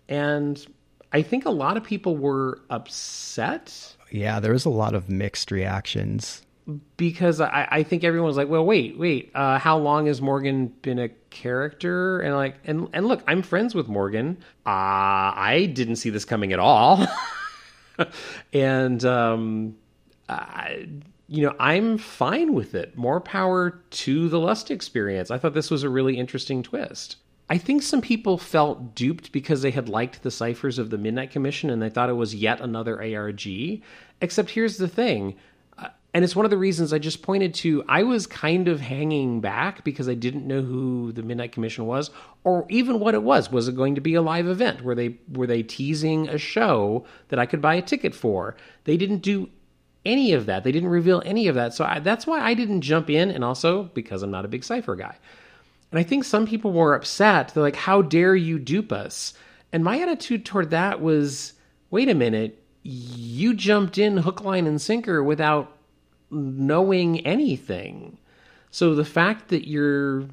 and 0.08 0.64
I 1.12 1.22
think 1.22 1.44
a 1.44 1.50
lot 1.50 1.76
of 1.76 1.84
people 1.84 2.16
were 2.16 2.60
upset 2.70 3.96
Yeah, 4.10 4.38
there 4.38 4.52
was 4.52 4.64
a 4.64 4.70
lot 4.70 4.94
of 4.94 5.08
mixed 5.08 5.50
reactions. 5.50 6.42
Because 6.96 7.40
I, 7.40 7.68
I 7.70 7.83
think 7.83 8.05
everyone 8.05 8.27
was 8.27 8.37
like, 8.37 8.48
well, 8.48 8.64
wait, 8.64 8.98
wait, 8.98 9.31
uh, 9.35 9.59
how 9.59 9.77
long 9.79 10.07
has 10.07 10.22
Morgan 10.22 10.68
been 10.83 10.98
a 10.98 11.09
character? 11.31 12.20
And 12.20 12.35
like, 12.35 12.57
and 12.64 12.88
and 12.92 13.07
look, 13.07 13.22
I'm 13.27 13.42
friends 13.42 13.74
with 13.74 13.88
Morgan. 13.88 14.38
Uh, 14.66 15.35
I 15.37 15.70
didn't 15.72 15.96
see 15.96 16.11
this 16.11 16.24
coming 16.24 16.53
at 16.53 16.59
all, 16.59 17.07
and 18.53 19.05
um, 19.05 19.77
I, 20.29 20.88
you 21.29 21.42
know, 21.42 21.55
I'm 21.59 21.98
fine 21.98 22.55
with 22.55 22.74
it. 22.74 22.96
More 22.96 23.20
power 23.20 23.83
to 23.90 24.29
the 24.29 24.40
Lust 24.40 24.70
experience. 24.70 25.31
I 25.31 25.38
thought 25.38 25.55
this 25.55 25.70
was 25.70 25.83
a 25.83 25.88
really 25.88 26.16
interesting 26.16 26.62
twist. 26.62 27.16
I 27.50 27.59
think 27.59 27.83
some 27.83 28.00
people 28.00 28.38
felt 28.38 28.94
duped 28.94 29.31
because 29.31 29.61
they 29.61 29.70
had 29.70 29.88
liked 29.88 30.22
the 30.22 30.31
ciphers 30.31 30.79
of 30.79 30.88
the 30.88 30.96
Midnight 30.96 31.31
Commission 31.31 31.68
and 31.68 31.83
they 31.83 31.90
thought 31.90 32.09
it 32.09 32.14
was 32.14 32.35
yet 32.35 32.61
another 32.61 33.03
ARG. 33.03 33.83
Except 34.22 34.48
here's 34.48 34.79
the 34.79 34.88
thing, 34.88 35.37
and 36.14 36.24
it's 36.24 36.37
one 36.37 36.46
of 36.46 36.50
the 36.50 36.57
reasons 36.57 36.92
I 36.92 37.00
just 37.00 37.22
pointed 37.22 37.53
to. 37.55 37.83
I 37.88 38.05
was 38.05 38.29
kind 38.29 38.68
of 38.68 38.81
hanging 38.81 39.40
back 39.40 39.83
because 39.83 40.09
I 40.09 40.14
didn't 40.14 40.46
know 40.46 40.62
who 40.62 41.11
the 41.11 41.24
Midnight 41.24 41.50
Commission 41.50 41.87
was, 41.87 42.12
or 42.44 42.66
even 42.70 43.00
what 43.00 43.14
it 43.14 43.24
was. 43.24 43.50
Was 43.50 43.66
it 43.66 43.74
going 43.74 43.96
to 43.96 44.00
be 44.00 44.14
a 44.14 44.22
live 44.22 44.46
event? 44.46 44.83
Were 44.83 44.94
they 44.94 45.18
were 45.33 45.48
they 45.48 45.64
teasing 45.64 46.29
a 46.29 46.38
show 46.38 47.05
that 47.29 47.40
I 47.40 47.46
could 47.46 47.61
buy 47.61 47.74
a 47.74 47.83
ticket 47.83 48.14
for? 48.14 48.57
They 48.85 48.96
didn't 48.96 49.18
do 49.18 49.50
any 50.07 50.33
of 50.33 50.46
that. 50.46 50.62
They 50.62 50.70
didn't 50.70 50.90
reveal 50.90 51.20
any 51.24 51.48
of 51.48 51.57
that. 51.57 51.74
So 51.74 51.85
I, 51.85 51.98
that's 51.98 52.29
why 52.29 52.40
I 52.40 52.55
didn't 52.55 52.83
jump 52.83 53.11
in, 53.11 53.33
and 53.33 53.42
also 53.44 53.85
because 53.94 54.22
I'm 54.22 54.31
not 54.31 54.44
a 54.44 54.48
big 54.48 54.62
cipher 54.62 54.94
guy. 54.94 55.16
And 55.90 55.98
I 55.98 56.05
think 56.05 56.22
some 56.22 56.46
people 56.46 56.72
were 56.72 56.94
upset. 56.94 57.48
They're 57.48 57.62
like, 57.62 57.77
how 57.77 58.03
dare 58.03 58.37
you 58.37 58.61
dupe 58.61 58.92
us? 58.92 59.35
And 59.72 59.83
my 59.83 60.00
attitude 60.00 60.44
toward 60.44 60.70
that 60.70 61.00
was 61.00 61.55
wait 61.90 62.09
a 62.09 62.14
minute, 62.14 62.62
you 62.85 63.55
jumped 63.55 63.98
in 63.98 64.16
hook, 64.18 64.42
line, 64.44 64.66
and 64.68 64.81
sinker 64.81 65.22
without 65.22 65.73
knowing 66.35 67.20
anything. 67.27 68.18
So 68.70 68.94
the 68.94 69.05
fact 69.05 69.49
that 69.49 69.68
you're, 69.68 70.29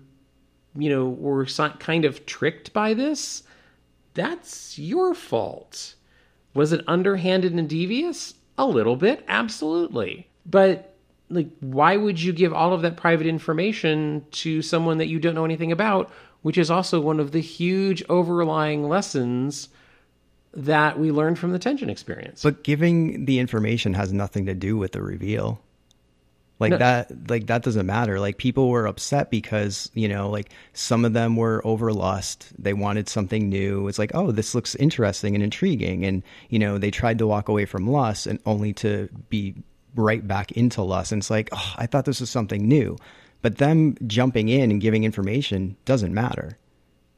you 0.75 0.89
know, 0.89 1.09
were 1.09 1.45
kind 1.79 2.05
of 2.05 2.25
tricked 2.25 2.73
by 2.73 2.93
this, 2.93 3.43
that's 4.13 4.77
your 4.77 5.13
fault. 5.13 5.95
Was 6.53 6.73
it 6.73 6.83
underhanded 6.87 7.53
and 7.53 7.69
devious? 7.69 8.33
A 8.57 8.65
little 8.65 8.95
bit, 8.95 9.23
absolutely. 9.27 10.27
But 10.45 10.95
like 11.29 11.49
why 11.61 11.95
would 11.97 12.21
you 12.21 12.33
give 12.33 12.53
all 12.53 12.73
of 12.73 12.81
that 12.81 12.97
private 12.97 13.25
information 13.25 14.25
to 14.31 14.61
someone 14.61 14.97
that 14.97 15.07
you 15.07 15.19
don't 15.19 15.35
know 15.35 15.45
anything 15.45 15.71
about, 15.71 16.11
which 16.41 16.57
is 16.57 16.69
also 16.69 16.99
one 16.99 17.19
of 17.19 17.31
the 17.31 17.39
huge 17.39 18.03
overlying 18.09 18.87
lessons 18.87 19.69
that 20.53 20.99
we 20.99 21.11
learned 21.11 21.39
from 21.39 21.51
the 21.51 21.59
tension 21.59 21.89
experience. 21.89 22.43
But 22.43 22.63
giving 22.63 23.25
the 23.25 23.39
information 23.39 23.93
has 23.93 24.11
nothing 24.11 24.45
to 24.47 24.53
do 24.53 24.77
with 24.77 24.91
the 24.91 25.01
reveal. 25.01 25.61
Like 26.61 26.71
No. 26.71 26.77
that 26.77 27.29
like 27.29 27.47
that 27.47 27.63
doesn't 27.63 27.85
matter. 27.87 28.19
Like 28.21 28.37
people 28.37 28.69
were 28.69 28.85
upset 28.87 29.31
because, 29.31 29.91
you 29.95 30.07
know, 30.07 30.29
like 30.29 30.51
some 30.73 31.03
of 31.05 31.13
them 31.13 31.35
were 31.35 31.61
over 31.65 31.91
lust. 31.91 32.53
They 32.57 32.73
wanted 32.73 33.09
something 33.09 33.49
new. 33.49 33.87
It's 33.89 33.99
like, 33.99 34.11
"Oh, 34.13 34.31
this 34.31 34.55
looks 34.55 34.75
interesting 34.75 35.35
and 35.35 35.43
intriguing." 35.43 36.05
And, 36.05 36.23
you 36.49 36.59
know, 36.59 36.77
they 36.77 36.91
tried 36.91 37.17
to 37.19 37.27
walk 37.27 37.49
away 37.49 37.65
from 37.65 37.87
lust 37.89 38.27
and 38.27 38.39
only 38.45 38.73
to 38.75 39.09
be 39.29 39.55
right 39.95 40.25
back 40.25 40.53
into 40.53 40.83
lust. 40.83 41.11
And 41.11 41.21
it's 41.21 41.31
like, 41.31 41.49
"Oh, 41.51 41.73
I 41.77 41.87
thought 41.87 42.05
this 42.05 42.21
was 42.21 42.29
something 42.29 42.67
new." 42.67 42.95
But 43.41 43.57
them 43.57 43.97
jumping 44.07 44.49
in 44.49 44.71
and 44.71 44.79
giving 44.79 45.03
information 45.03 45.75
doesn't 45.85 46.13
matter. 46.13 46.57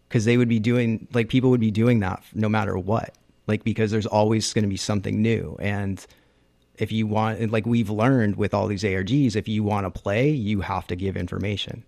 because 0.09 0.25
they 0.25 0.37
would 0.37 0.47
be 0.49 0.59
doing 0.59 1.07
like 1.13 1.27
people 1.27 1.49
would 1.49 1.59
be 1.59 1.71
doing 1.71 1.99
that 1.99 2.21
no 2.35 2.47
matter 2.47 2.77
what 2.77 3.15
like 3.47 3.63
because 3.63 3.89
there's 3.91 4.05
always 4.05 4.53
going 4.53 4.63
to 4.63 4.69
be 4.69 4.77
something 4.77 5.21
new 5.23 5.57
and 5.59 6.05
If 6.77 6.91
you 6.91 7.05
want, 7.05 7.51
like 7.51 7.65
we've 7.65 7.89
learned 7.89 8.35
with 8.35 8.53
all 8.53 8.67
these 8.67 8.83
ARGs, 8.83 9.35
if 9.35 9.47
you 9.47 9.63
want 9.63 9.85
to 9.85 9.91
play, 9.91 10.29
you 10.29 10.61
have 10.61 10.87
to 10.87 10.95
give 10.95 11.15
information. 11.15 11.83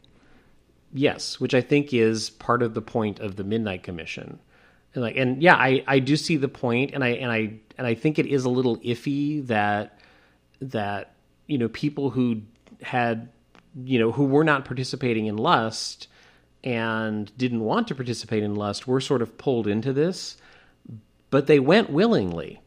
Yes, 0.93 1.39
which 1.39 1.53
I 1.53 1.61
think 1.61 1.93
is 1.93 2.29
part 2.29 2.61
of 2.61 2.73
the 2.73 2.81
point 2.81 3.19
of 3.19 3.35
the 3.35 3.43
Midnight 3.43 3.83
Commission. 3.83 4.39
And 4.93 5.03
like 5.03 5.17
and 5.17 5.41
yeah, 5.41 5.55
I 5.55 5.83
I 5.87 5.99
do 5.99 6.15
see 6.15 6.37
the 6.37 6.47
point 6.47 6.91
and 6.93 7.03
I 7.03 7.09
and 7.09 7.31
I 7.31 7.59
and 7.77 7.85
I 7.85 7.95
think 7.95 8.17
it 8.17 8.27
is 8.27 8.45
a 8.45 8.49
little 8.49 8.77
iffy 8.77 9.45
that 9.47 9.99
that 10.61 11.15
you 11.47 11.57
know 11.57 11.67
people 11.67 12.11
who 12.11 12.41
had 12.81 13.29
you 13.83 13.99
know 13.99 14.11
who 14.11 14.25
were 14.25 14.43
not 14.43 14.65
participating 14.65 15.25
in 15.25 15.35
lust 15.35 16.07
and 16.63 17.35
didn't 17.37 17.59
want 17.59 17.87
to 17.89 17.95
participate 17.95 18.41
in 18.41 18.55
lust 18.55 18.87
were 18.87 19.01
sort 19.01 19.21
of 19.21 19.37
pulled 19.37 19.67
into 19.67 19.93
this, 19.93 20.37
but 21.29 21.47
they 21.47 21.59
went 21.59 21.89
willingly. 21.89 22.61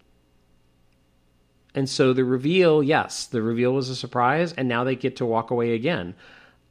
And 1.79 1.89
so 1.89 2.13
the 2.13 2.25
reveal, 2.25 2.83
yes, 2.83 3.27
the 3.27 3.41
reveal 3.41 3.73
was 3.73 3.89
a 3.89 3.95
surprise, 3.95 4.53
and 4.53 4.67
now 4.67 4.83
they 4.83 4.97
get 4.97 5.15
to 5.19 5.25
walk 5.25 5.53
away 5.53 5.75
again. 5.75 6.17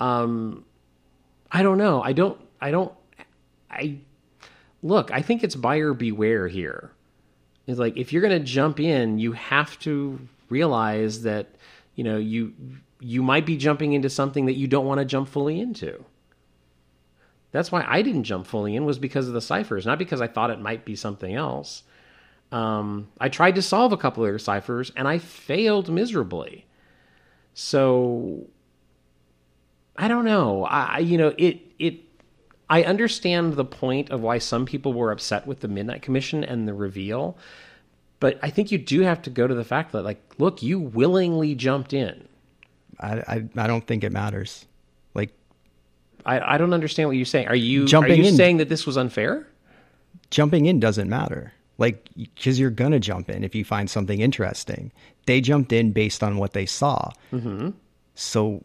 Um, 0.02 0.66
I 1.50 1.64
don't 1.64 1.78
know. 1.78 2.04
I 2.04 2.12
don't. 2.12 2.38
I 2.60 2.72
don't. 2.72 2.92
I 3.72 4.00
look. 4.84 5.10
I 5.12 5.22
think 5.22 5.46
it's 5.46 5.56
buyer 5.56 5.94
beware 5.94 6.50
here. 6.50 6.92
It's 7.68 7.80
like 7.80 7.96
if 7.96 8.12
you're 8.12 8.22
going 8.22 8.38
to 8.38 8.46
jump 8.46 8.82
in, 8.82 9.18
you 9.18 9.32
have 9.32 9.80
to 9.80 10.20
realize 10.50 11.22
that 11.22 11.56
you 11.96 12.04
know 12.04 12.18
you 12.18 12.54
you 13.00 13.24
might 13.24 13.46
be 13.46 13.56
jumping 13.56 13.94
into 13.94 14.10
something 14.10 14.46
that 14.48 14.58
you 14.58 14.68
don't 14.68 14.86
want 14.86 15.00
to 15.00 15.06
jump 15.06 15.30
fully 15.30 15.62
into. 15.62 16.04
That's 17.54 17.72
why 17.72 17.86
I 17.88 18.02
didn't 18.02 18.26
jump 18.26 18.46
fully 18.46 18.76
in 18.76 18.84
was 18.84 19.00
because 19.00 19.30
of 19.30 19.34
the 19.34 19.40
ciphers, 19.40 19.86
not 19.86 20.00
because 20.00 20.20
I 20.20 20.28
thought 20.28 20.50
it 20.50 20.60
might 20.60 20.84
be 20.84 20.98
something 20.98 21.34
else. 21.34 21.84
Um, 22.52 23.10
I 23.20 23.30
tried 23.30 23.56
to 23.56 23.62
solve 23.62 23.92
a 23.92 23.98
couple 23.98 24.24
of 24.24 24.30
their 24.30 24.40
ciphers 24.40 24.92
and 24.96 25.08
I 25.08 25.18
failed 25.18 25.90
miserably. 25.90 26.66
So 27.54 28.48
I 29.98 30.08
don't 30.08 30.26
know. 30.26 30.64
I 30.66 31.00
you 31.00 31.18
know 31.18 31.34
it 31.38 31.60
it. 31.80 32.02
I 32.70 32.84
understand 32.84 33.54
the 33.54 33.66
point 33.66 34.10
of 34.12 34.22
why 34.22 34.38
some 34.38 34.66
people 34.66 34.94
were 34.94 35.12
upset 35.12 35.48
with 35.48 35.62
the 35.62 35.68
Midnight 35.68 36.02
Commission 36.02 36.44
and 36.44 36.68
the 36.68 36.74
reveal, 36.74 37.38
but 38.20 38.38
I 38.44 38.50
think 38.50 38.72
you 38.72 38.78
do 38.78 39.02
have 39.02 39.22
to 39.24 39.30
go 39.30 39.48
to 39.48 39.56
the 39.56 39.64
fact 39.64 39.94
that 39.94 40.04
like, 40.04 40.22
look, 40.38 40.62
you 40.62 40.80
willingly 40.80 41.56
jumped 41.56 41.94
in. 41.94 42.28
I, 43.00 43.14
I, 43.20 43.44
I 43.56 43.68
don't 43.68 43.86
think 43.88 44.04
it 44.04 44.12
matters. 44.12 44.66
Like 45.14 45.32
I, 46.26 46.56
I 46.56 46.58
don't 46.58 46.74
understand 46.74 47.10
what 47.10 47.16
you're 47.16 47.26
saying. 47.26 47.48
Are 47.48 47.56
you 47.56 47.86
Jumping 47.88 48.12
are 48.12 48.16
you 48.16 48.30
in- 48.30 48.36
saying 48.36 48.58
that 48.58 48.70
this 48.70 48.86
was 48.86 48.98
unfair? 48.98 49.48
jumping 50.30 50.66
in 50.66 50.80
doesn't 50.80 51.10
matter. 51.10 51.54
Like 51.78 52.10
because 52.16 52.60
you're 52.60 52.70
gonna 52.70 53.00
jump 53.00 53.30
in 53.30 53.44
if 53.44 53.54
you 53.54 53.64
find 53.64 53.90
something 53.90 54.20
interesting. 54.20 54.92
They 55.26 55.42
jumped 55.42 55.72
in 55.72 55.92
based 55.92 56.24
on 56.24 56.38
what 56.38 56.54
they 56.54 56.66
saw. 56.66 57.12
Mm-hmm. 57.32 57.70
So 58.16 58.64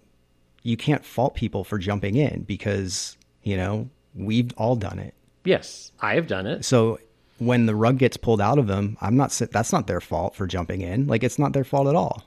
you 0.62 0.76
can't 0.76 1.04
fault 1.04 1.34
people 1.34 1.64
for 1.64 1.78
jumping 1.78 2.16
in 2.16 2.42
because 2.42 3.16
you 3.42 3.56
know 3.56 3.88
we've 4.14 4.52
all 4.56 4.76
done 4.76 4.98
it. 4.98 5.14
Yes, 5.44 5.92
I 6.00 6.14
have 6.14 6.26
done 6.26 6.46
it. 6.46 6.64
So 6.64 6.98
when 7.38 7.66
the 7.66 7.74
rug 7.74 7.98
gets 7.98 8.16
pulled 8.16 8.40
out 8.40 8.58
of 8.58 8.66
them, 8.66 8.96
I'm 9.00 9.16
not. 9.16 9.30
That's 9.50 9.72
not 9.72 9.86
their 9.86 10.00
fault 10.00 10.34
for 10.36 10.46
jumping 10.46 10.80
in. 10.80 11.06
Like 11.06 11.24
it's 11.24 11.38
not 11.38 11.52
their 11.52 11.64
fault 11.64 11.88
at 11.88 11.96
all. 11.96 12.24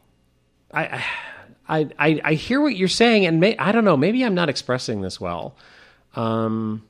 I, 0.74 1.04
I, 1.68 1.90
I, 1.98 2.22
I 2.24 2.34
hear 2.34 2.62
what 2.62 2.76
you're 2.76 2.88
saying, 2.88 3.26
and 3.26 3.40
may, 3.40 3.58
I 3.58 3.72
don't 3.72 3.86
know. 3.86 3.96
Maybe 3.96 4.24
I'm 4.24 4.36
not 4.36 4.50
expressing 4.50 5.02
this 5.02 5.22
well. 5.22 5.56
Um, 6.16 6.84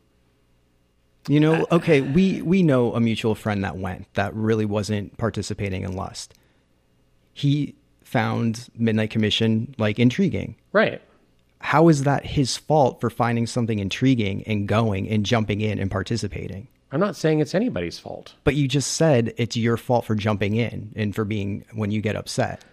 You 1.28 1.40
know, 1.40 1.66
okay, 1.72 2.02
we 2.02 2.42
we 2.42 2.62
know 2.62 2.94
a 2.94 3.00
mutual 3.00 3.34
friend 3.36 3.64
that 3.64 3.78
went 3.78 4.14
that 4.14 4.34
really 4.36 4.66
wasn't 4.66 5.18
participating 5.18 5.84
in 5.84 5.96
lust. 5.96 6.34
He 7.34 7.76
found 8.04 8.70
Midnight 8.78 9.10
Commission 9.10 9.74
like 9.78 10.00
intriguing. 10.00 10.56
right. 10.72 11.02
How 11.60 11.88
is 11.88 12.04
that 12.04 12.24
his 12.24 12.56
fault 12.58 13.02
for 13.02 13.10
finding 13.10 13.48
something 13.48 13.80
intriguing 13.80 14.44
and 14.44 14.68
going 14.68 15.10
and 15.10 15.26
jumping 15.26 15.62
in 15.62 15.80
and 15.80 15.90
participating? 15.90 16.68
I'm 16.92 17.00
not 17.00 17.16
saying 17.16 17.40
it's 17.40 17.56
anybody's 17.56 17.98
fault. 17.98 18.36
But 18.44 18.54
you 18.54 18.68
just 18.68 18.94
said 18.94 19.34
it's 19.38 19.58
your 19.58 19.76
fault 19.76 20.06
for 20.06 20.14
jumping 20.14 20.56
in 20.56 20.94
and 20.96 21.16
for 21.16 21.26
being 21.26 21.66
when 21.74 21.90
you 21.90 22.02
get 22.02 22.16
upset. 22.16 22.64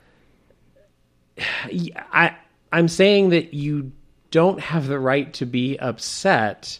I, 1.38 2.36
I'm 2.70 2.88
saying 2.88 3.30
that 3.30 3.54
you 3.54 3.92
don't 4.30 4.60
have 4.60 4.88
the 4.88 4.98
right 4.98 5.32
to 5.34 5.46
be 5.46 5.78
upset 5.78 6.78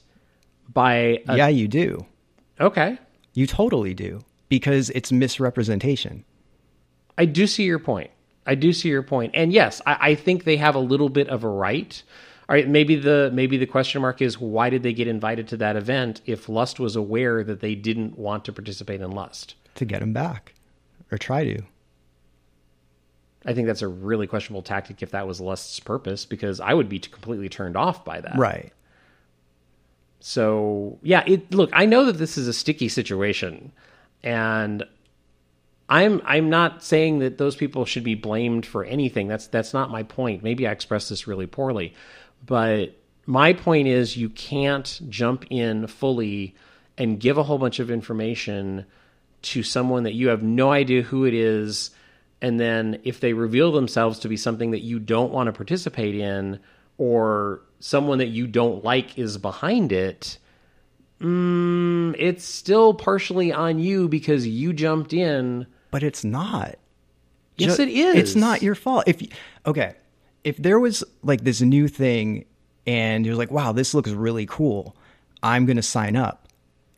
by. 0.73 1.23
A, 1.29 1.37
yeah, 1.37 1.49
you 1.49 1.69
do. 1.69 2.07
Okay. 2.61 2.99
You 3.35 3.47
totally 3.47 3.95
do 3.95 4.21
because 4.49 4.91
it's 4.91 5.11
misrepresentation. 5.11 6.25
I 7.17 7.25
do 7.25 7.47
see 7.47 7.65
your 7.65 7.79
point. 7.79 8.11
I 8.47 8.55
do 8.55 8.73
see 8.73 8.89
your 8.89 9.03
point, 9.03 9.33
and 9.35 9.53
yes, 9.53 9.81
I, 9.87 9.97
I 10.01 10.15
think 10.17 10.45
they 10.45 10.57
have 10.57 10.75
a 10.75 10.81
little 10.81 11.09
bit 11.09 11.29
of 11.29 11.45
a 11.45 11.49
right. 11.49 12.03
All 12.49 12.57
right, 12.57 12.69
maybe 12.69 12.97
the 12.97 13.31
maybe 13.33 13.57
the 13.57 13.67
question 13.67 14.03
mark 14.03 14.21
is 14.21 14.39
why 14.39 14.69
did 14.69 14.83
they 14.83 14.93
get 14.93 15.07
invited 15.07 15.47
to 15.49 15.57
that 15.59 15.77
event 15.77 16.21
if 16.27 16.49
Lust 16.49 16.81
was 16.81 16.97
aware 16.97 17.45
that 17.45 17.61
they 17.61 17.77
didn't 17.77 18.19
want 18.19 18.45
to 18.47 18.53
participate 18.53 19.01
in 19.01 19.13
Lust? 19.13 19.55
to 19.75 19.85
get 19.85 20.03
him 20.03 20.13
back 20.13 20.55
or 21.11 21.19
try 21.19 21.45
to. 21.45 21.63
I 23.45 23.55
think 23.55 23.67
that's 23.67 23.83
a 23.83 23.89
really 23.89 24.27
questionable 24.27 24.63
tactic 24.63 25.03
if 25.03 25.11
that 25.11 25.27
was 25.27 25.41
Lust's 25.41 25.81
purpose, 25.81 26.25
because 26.25 26.61
I 26.61 26.75
would 26.75 26.89
be 26.89 27.01
completely 27.01 27.49
turned 27.49 27.77
off 27.77 28.05
by 28.05 28.21
that. 28.21 28.37
Right. 28.37 28.73
So 30.25 31.01
yeah, 31.03 31.25
it 31.27 31.53
look, 31.53 31.71
I 31.73 31.85
know 31.85 32.05
that 32.05 32.17
this 32.17 32.39
is 32.39 32.47
a 32.47 32.53
sticky 32.53 32.89
situation, 32.89 33.73
and 34.23 34.85
I'm 35.89 36.23
I'm 36.25 36.49
not 36.49 36.85
saying 36.85 37.19
that 37.19 37.39
those 37.39 37.57
people 37.57 37.85
should 37.85 38.05
be 38.05 38.15
blamed 38.15 38.65
for 38.65 38.85
anything. 38.85 39.27
That's 39.27 39.49
that's 39.49 39.75
not 39.75 39.91
my 39.91 40.05
point. 40.05 40.45
Maybe 40.45 40.65
I 40.65 40.71
expressed 40.71 41.11
this 41.11 41.27
really 41.27 41.49
poorly, 41.49 41.93
but 42.47 42.97
my 43.27 43.53
point 43.53 43.89
is 43.89 44.17
you 44.17 44.29
can't 44.29 45.01
jump 45.09 45.45
in 45.51 45.89
fully 45.89 46.55
and 46.97 47.19
give 47.19 47.37
a 47.37 47.43
whole 47.43 47.59
bunch 47.59 47.81
of 47.81 47.91
information 47.91 48.87
to 49.43 49.65
someone 49.65 50.05
that 50.05 50.15
you 50.15 50.29
have 50.29 50.43
no 50.43 50.71
idea 50.71 51.03
who 51.03 51.25
it 51.25 51.35
is 51.35 51.91
and 52.41 52.61
then 52.61 53.01
if 53.03 53.19
they 53.19 53.33
reveal 53.33 53.73
themselves 53.73 54.21
to 54.21 54.29
be 54.29 54.37
something 54.37 54.71
that 54.71 54.83
you 54.83 55.01
don't 55.01 55.33
want 55.33 55.49
to 55.49 55.53
participate 55.53 56.15
in 56.15 56.61
or 57.03 57.63
someone 57.81 58.19
that 58.19 58.29
you 58.29 58.47
don't 58.47 58.85
like 58.85 59.19
is 59.19 59.37
behind 59.39 59.91
it 59.91 60.39
mm, 61.21 62.15
it's 62.17 62.45
still 62.45 62.95
partially 62.95 63.53
on 63.53 63.81
you 63.81 64.09
because 64.09 64.47
you 64.47 64.73
jumped 64.73 65.13
in 65.13 65.67
But 65.91 66.05
it's 66.05 66.23
not. 66.23 66.77
Yes, 67.57 67.77
Ju- 67.77 67.83
it 67.83 67.89
is. 67.89 68.15
It's 68.15 68.37
not 68.37 68.63
your 68.63 68.77
fault. 68.77 69.05
If 69.07 69.21
okay, 69.67 69.95
if 70.45 70.57
there 70.57 70.79
was 70.79 71.03
like 71.23 71.43
this 71.43 71.61
new 71.61 71.89
thing 71.89 72.45
and 72.87 73.27
you're 73.27 73.35
like, 73.35 73.51
"Wow, 73.51 73.73
this 73.73 73.95
looks 73.95 74.11
really 74.11 74.47
cool. 74.47 74.97
I'm 75.43 75.67
going 75.67 75.77
to 75.77 75.83
sign 75.83 76.17
up." 76.17 76.49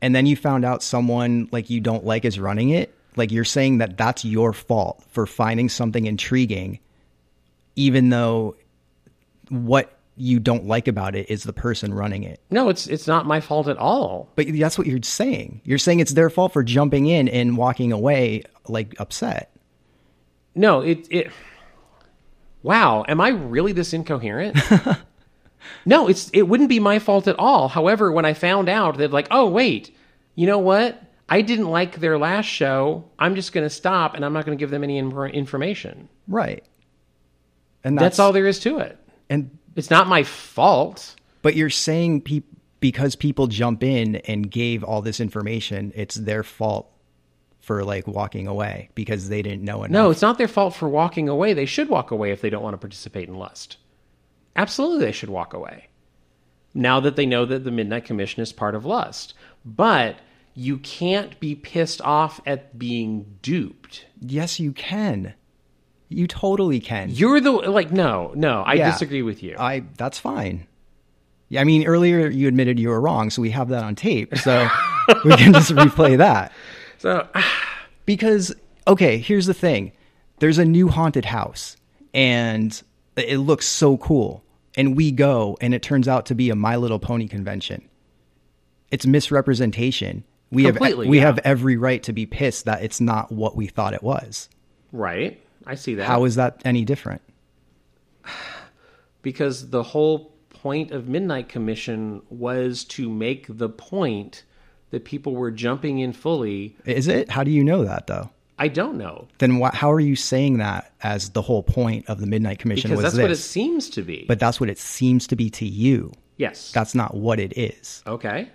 And 0.02 0.14
then 0.14 0.26
you 0.26 0.36
found 0.36 0.64
out 0.64 0.82
someone 0.82 1.48
like 1.50 1.70
you 1.70 1.80
don't 1.80 2.04
like 2.04 2.24
is 2.24 2.38
running 2.38 2.70
it, 2.70 2.94
like 3.16 3.32
you're 3.32 3.44
saying 3.44 3.78
that 3.78 3.96
that's 3.96 4.24
your 4.24 4.52
fault 4.52 5.02
for 5.08 5.26
finding 5.26 5.68
something 5.68 6.04
intriguing 6.06 6.78
even 7.76 8.10
though 8.10 8.56
what 9.48 9.93
you 10.16 10.38
don't 10.38 10.66
like 10.66 10.86
about 10.86 11.14
it 11.16 11.28
is 11.28 11.42
the 11.42 11.52
person 11.52 11.92
running 11.92 12.22
it. 12.22 12.40
no 12.50 12.68
it's 12.68 12.86
it's 12.86 13.06
not 13.06 13.26
my 13.26 13.40
fault 13.40 13.66
at 13.68 13.76
all 13.76 14.30
But 14.36 14.46
that's 14.52 14.78
what 14.78 14.86
you're 14.86 15.02
saying. 15.02 15.60
You're 15.64 15.78
saying 15.78 16.00
it's 16.00 16.12
their 16.12 16.30
fault 16.30 16.52
for 16.52 16.62
jumping 16.62 17.06
in 17.06 17.28
and 17.28 17.56
walking 17.56 17.92
away 17.92 18.42
like 18.68 18.94
upset. 18.98 19.50
No, 20.54 20.80
it 20.80 21.06
it. 21.10 21.30
Wow, 22.62 23.04
am 23.08 23.20
I 23.20 23.28
really 23.28 23.72
this 23.72 23.92
incoherent? 23.92 24.56
no, 25.84 26.08
it's 26.08 26.30
it 26.30 26.42
wouldn't 26.42 26.68
be 26.68 26.80
my 26.80 26.98
fault 26.98 27.26
at 27.28 27.38
all. 27.38 27.68
However, 27.68 28.10
when 28.12 28.24
I 28.24 28.34
found 28.34 28.68
out 28.68 28.98
that 28.98 29.12
like, 29.12 29.28
oh 29.30 29.48
wait, 29.48 29.94
you 30.34 30.46
know 30.46 30.58
what? 30.58 31.00
I 31.28 31.40
didn't 31.40 31.70
like 31.70 32.00
their 32.00 32.18
last 32.18 32.46
show. 32.46 33.04
I'm 33.18 33.34
just 33.34 33.52
going 33.52 33.64
to 33.64 33.70
stop 33.70 34.14
and 34.14 34.24
I'm 34.24 34.32
not 34.32 34.44
going 34.44 34.56
to 34.56 34.62
give 34.62 34.70
them 34.70 34.84
any 34.84 34.98
in- 34.98 35.10
information. 35.30 36.08
Right. 36.28 36.64
And 37.82 37.98
That's, 37.98 38.18
all 38.18 38.32
there 38.32 38.46
is 38.46 38.60
to 38.60 38.78
it. 38.78 38.98
And 39.28 39.58
It's 39.76 39.90
not 39.90 40.08
my 40.08 40.22
fault. 40.22 41.14
but 41.42 41.56
you're 41.56 41.70
saying 41.70 42.22
pe- 42.22 42.42
because 42.80 43.16
people 43.16 43.46
jump 43.46 43.82
in 43.82 44.16
and 44.16 44.50
gave 44.50 44.84
all 44.84 45.02
this 45.02 45.20
information, 45.20 45.92
it's 45.94 46.14
their 46.16 46.42
fault 46.42 46.90
for 47.60 47.82
like 47.82 48.06
walking 48.06 48.46
away 48.46 48.90
because 48.94 49.28
they 49.30 49.40
didn't 49.42 49.62
know 49.62 49.84
enough. 49.84 49.90
No, 49.90 50.10
it's 50.10 50.20
not 50.22 50.36
their 50.38 50.48
fault 50.48 50.74
for 50.74 50.88
walking 50.88 51.28
away. 51.28 51.54
They 51.54 51.64
should 51.64 51.88
walk 51.88 52.10
away 52.10 52.30
if 52.30 52.40
they 52.42 52.50
don't 52.50 52.62
want 52.62 52.74
to 52.74 52.78
participate 52.78 53.28
in 53.28 53.34
lust. 53.36 53.78
Absolutely, 54.54 55.06
they 55.06 55.12
should 55.12 55.30
walk 55.30 55.54
away. 55.54 55.88
Now 56.74 57.00
that 57.00 57.16
they 57.16 57.24
know 57.26 57.46
that 57.46 57.64
the 57.64 57.70
Midnight 57.70 58.04
Commission 58.04 58.42
is 58.42 58.52
part 58.52 58.74
of 58.74 58.84
lust. 58.84 59.32
But 59.64 60.16
you 60.54 60.78
can't 60.78 61.38
be 61.40 61.54
pissed 61.54 62.00
off 62.02 62.40
at 62.46 62.78
being 62.78 63.38
duped. 63.42 64.06
Yes, 64.20 64.60
you 64.60 64.72
can. 64.72 65.34
You 66.08 66.26
totally 66.26 66.80
can. 66.80 67.10
You're 67.10 67.40
the 67.40 67.50
like 67.50 67.90
no, 67.90 68.32
no, 68.36 68.62
I 68.62 68.74
Yeah. 68.74 68.90
disagree 68.92 69.22
with 69.22 69.42
you. 69.42 69.56
I 69.58 69.84
that's 69.96 70.18
fine. 70.18 70.66
Yeah, 71.48 71.60
I 71.60 71.64
mean 71.64 71.84
earlier 71.86 72.28
you 72.28 72.48
admitted 72.48 72.78
you 72.78 72.88
were 72.88 73.00
wrong, 73.00 73.30
so 73.30 73.42
we 73.42 73.50
have 73.50 73.68
that 73.68 73.82
on 73.84 73.94
tape. 73.94 74.36
So 74.38 74.68
we 75.24 75.36
can 75.36 75.52
just 75.52 75.70
replay 75.74 76.18
that. 76.18 76.52
so 76.98 77.26
ah. 77.34 77.54
Because 78.06 78.54
okay, 78.86 79.18
here's 79.18 79.46
the 79.46 79.54
thing. 79.54 79.92
there's 80.40 80.58
a 80.58 80.64
new 80.64 80.88
haunted 80.88 81.24
house 81.24 81.76
and 82.12 82.82
it 83.16 83.38
looks 83.38 83.66
so 83.66 83.96
cool. 83.96 84.42
And 84.76 84.96
we 84.96 85.10
go 85.12 85.56
and 85.60 85.72
it 85.74 85.82
turns 85.82 86.08
out 86.08 86.26
to 86.26 86.34
be 86.34 86.50
a 86.50 86.54
My 86.56 86.76
Little 86.76 86.98
Pony 86.98 87.28
convention. 87.28 87.88
It's 88.90 89.06
misrepresentation. 89.06 90.24
We 90.50 90.64
Completely, 90.64 91.06
have 91.06 91.10
we 91.10 91.18
yeah. 91.18 91.26
have 91.26 91.38
every 91.44 91.76
right 91.76 92.02
to 92.04 92.12
be 92.12 92.26
pissed 92.26 92.64
that 92.66 92.82
it's 92.82 93.00
not 93.00 93.32
what 93.32 93.56
we 93.56 93.66
thought 93.68 93.94
it 93.94 94.02
was. 94.02 94.48
Right. 94.92 95.40
I 95.66 95.74
see 95.76 95.94
that. 95.96 96.06
How 96.06 96.24
is 96.24 96.34
that 96.36 96.60
any 96.64 96.84
different? 96.84 97.22
because 99.22 99.70
the 99.70 99.82
whole 99.82 100.32
point 100.50 100.90
of 100.90 101.08
Midnight 101.08 101.48
Commission 101.48 102.22
was 102.30 102.84
to 102.84 103.08
make 103.08 103.46
the 103.48 103.68
point 103.68 104.44
that 104.90 105.04
people 105.04 105.34
were 105.34 105.50
jumping 105.50 105.98
in 105.98 106.12
fully. 106.12 106.76
Is 106.84 107.08
it? 107.08 107.30
How 107.30 107.44
do 107.44 107.50
you 107.50 107.64
know 107.64 107.84
that 107.84 108.06
though? 108.06 108.30
I 108.56 108.68
don't 108.68 108.96
know 108.96 109.26
Then 109.38 109.60
wh- 109.60 109.74
how 109.74 109.90
are 109.90 109.98
you 109.98 110.14
saying 110.14 110.58
that 110.58 110.92
as 111.02 111.30
the 111.30 111.42
whole 111.42 111.64
point 111.64 112.08
of 112.08 112.20
the 112.20 112.26
Midnight 112.28 112.60
Commission 112.60 112.88
because 112.90 112.98
was 112.98 113.02
that's 113.02 113.16
this? 113.16 113.22
what 113.22 113.30
it 113.32 113.36
seems 113.36 113.90
to 113.90 114.02
be. 114.02 114.24
but 114.28 114.38
that's 114.38 114.60
what 114.60 114.70
it 114.70 114.78
seems 114.78 115.26
to 115.26 115.34
be 115.36 115.50
to 115.50 115.66
you. 115.66 116.12
yes, 116.36 116.70
That's 116.70 116.94
not 116.94 117.16
what 117.16 117.40
it 117.40 117.58
is. 117.58 118.04
okay. 118.06 118.48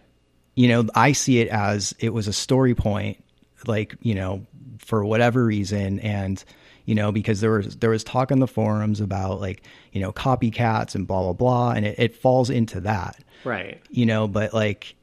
you 0.55 0.69
know, 0.69 0.85
I 0.95 1.11
see 1.11 1.39
it 1.41 1.49
as 1.49 1.93
it 1.99 2.13
was 2.13 2.29
a 2.29 2.33
story 2.33 2.75
point, 2.75 3.21
like, 3.67 3.93
you 4.01 4.15
know, 4.15 4.45
for 4.77 5.03
whatever 5.03 5.43
reason. 5.43 5.99
And, 5.99 6.41
you 6.89 6.95
know, 6.95 7.11
because 7.11 7.39
there 7.39 7.51
was, 7.51 7.75
there 7.77 7.91
was 7.91 8.03
talk 8.03 8.31
in 8.31 8.39
the 8.39 8.47
forums 8.47 8.99
about 8.99 9.39
like, 9.39 9.61
you 9.91 10.01
know, 10.01 10.11
copycats 10.11 10.95
and 10.95 11.05
blah, 11.05 11.21
blah, 11.21 11.33
blah. 11.33 11.69
And 11.71 11.85
it, 11.85 11.99
it 11.99 12.15
falls 12.15 12.49
into 12.49 12.79
that, 12.81 13.15
Right. 13.43 13.79
you 13.91 14.07
know, 14.07 14.27
but 14.27 14.55
like, 14.55 14.95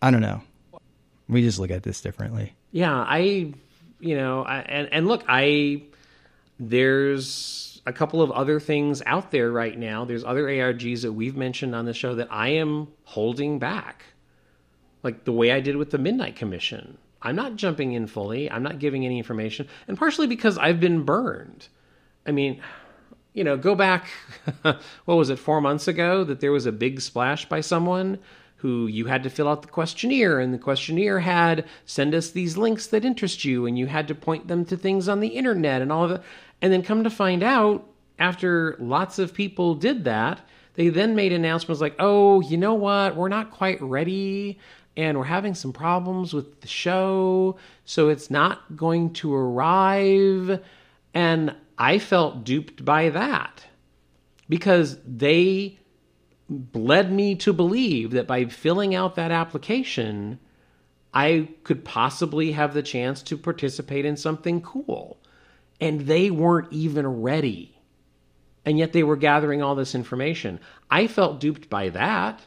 I 0.00 0.10
don't 0.10 0.22
know. 0.22 0.40
We 1.28 1.42
just 1.42 1.58
look 1.58 1.70
at 1.70 1.82
this 1.82 2.00
differently. 2.00 2.54
Yeah, 2.70 2.94
I, 2.94 3.52
you 4.00 4.16
know, 4.16 4.44
I, 4.44 4.60
and 4.60 4.88
and 4.92 5.06
look, 5.06 5.24
I 5.28 5.82
there's 6.58 7.82
a 7.86 7.92
couple 7.92 8.22
of 8.22 8.30
other 8.30 8.58
things 8.60 9.02
out 9.04 9.30
there 9.30 9.50
right 9.50 9.78
now. 9.78 10.04
There's 10.06 10.24
other 10.24 10.44
ARGs 10.44 11.02
that 11.02 11.12
we've 11.12 11.36
mentioned 11.36 11.74
on 11.74 11.84
the 11.84 11.94
show 11.94 12.14
that 12.14 12.28
I 12.30 12.48
am 12.48 12.88
holding 13.04 13.58
back, 13.58 14.04
like 15.02 15.24
the 15.24 15.32
way 15.32 15.52
I 15.52 15.60
did 15.60 15.76
with 15.76 15.90
the 15.90 15.98
Midnight 15.98 16.36
Commission. 16.36 16.96
I'm 17.22 17.36
not 17.36 17.56
jumping 17.56 17.92
in 17.92 18.06
fully. 18.06 18.50
I'm 18.50 18.62
not 18.62 18.78
giving 18.78 19.04
any 19.04 19.18
information, 19.18 19.68
and 19.88 19.96
partially 19.96 20.26
because 20.26 20.58
I've 20.58 20.80
been 20.80 21.04
burned. 21.04 21.68
I 22.26 22.32
mean, 22.32 22.60
you 23.32 23.44
know, 23.44 23.56
go 23.56 23.74
back, 23.74 24.08
what 24.62 25.14
was 25.14 25.30
it, 25.30 25.38
four 25.38 25.60
months 25.60 25.88
ago, 25.88 26.24
that 26.24 26.40
there 26.40 26.52
was 26.52 26.66
a 26.66 26.72
big 26.72 27.00
splash 27.00 27.48
by 27.48 27.60
someone 27.60 28.18
who 28.56 28.86
you 28.86 29.06
had 29.06 29.24
to 29.24 29.30
fill 29.30 29.48
out 29.48 29.62
the 29.62 29.68
questionnaire, 29.68 30.38
and 30.38 30.54
the 30.54 30.58
questionnaire 30.58 31.20
had 31.20 31.66
send 31.84 32.14
us 32.14 32.30
these 32.30 32.56
links 32.56 32.86
that 32.86 33.04
interest 33.04 33.44
you, 33.44 33.66
and 33.66 33.78
you 33.78 33.86
had 33.86 34.06
to 34.08 34.14
point 34.14 34.48
them 34.48 34.64
to 34.64 34.76
things 34.76 35.08
on 35.08 35.20
the 35.20 35.28
internet 35.28 35.82
and 35.82 35.90
all 35.90 36.04
of 36.04 36.10
that. 36.10 36.22
And 36.60 36.72
then 36.72 36.82
come 36.82 37.02
to 37.02 37.10
find 37.10 37.42
out, 37.42 37.88
after 38.18 38.76
lots 38.78 39.18
of 39.18 39.34
people 39.34 39.74
did 39.74 40.04
that, 40.04 40.40
they 40.74 40.88
then 40.88 41.16
made 41.16 41.32
announcements 41.32 41.80
like, 41.80 41.96
oh, 41.98 42.40
you 42.40 42.56
know 42.56 42.74
what, 42.74 43.16
we're 43.16 43.28
not 43.28 43.50
quite 43.50 43.82
ready. 43.82 44.58
And 44.96 45.16
we're 45.16 45.24
having 45.24 45.54
some 45.54 45.72
problems 45.72 46.34
with 46.34 46.60
the 46.60 46.68
show, 46.68 47.56
so 47.84 48.08
it's 48.08 48.30
not 48.30 48.76
going 48.76 49.14
to 49.14 49.34
arrive. 49.34 50.60
And 51.14 51.54
I 51.78 51.98
felt 51.98 52.44
duped 52.44 52.84
by 52.84 53.08
that 53.10 53.64
because 54.48 54.98
they 55.06 55.78
led 56.74 57.10
me 57.10 57.34
to 57.36 57.52
believe 57.52 58.10
that 58.10 58.26
by 58.26 58.44
filling 58.44 58.94
out 58.94 59.14
that 59.14 59.30
application, 59.30 60.38
I 61.14 61.48
could 61.64 61.84
possibly 61.84 62.52
have 62.52 62.74
the 62.74 62.82
chance 62.82 63.22
to 63.24 63.36
participate 63.36 64.04
in 64.04 64.16
something 64.16 64.60
cool. 64.60 65.18
And 65.80 66.02
they 66.02 66.30
weren't 66.30 66.72
even 66.72 67.06
ready. 67.22 67.78
And 68.64 68.78
yet 68.78 68.92
they 68.92 69.02
were 69.02 69.16
gathering 69.16 69.62
all 69.62 69.74
this 69.74 69.94
information. 69.94 70.60
I 70.90 71.06
felt 71.06 71.40
duped 71.40 71.68
by 71.68 71.88
that. 71.90 72.42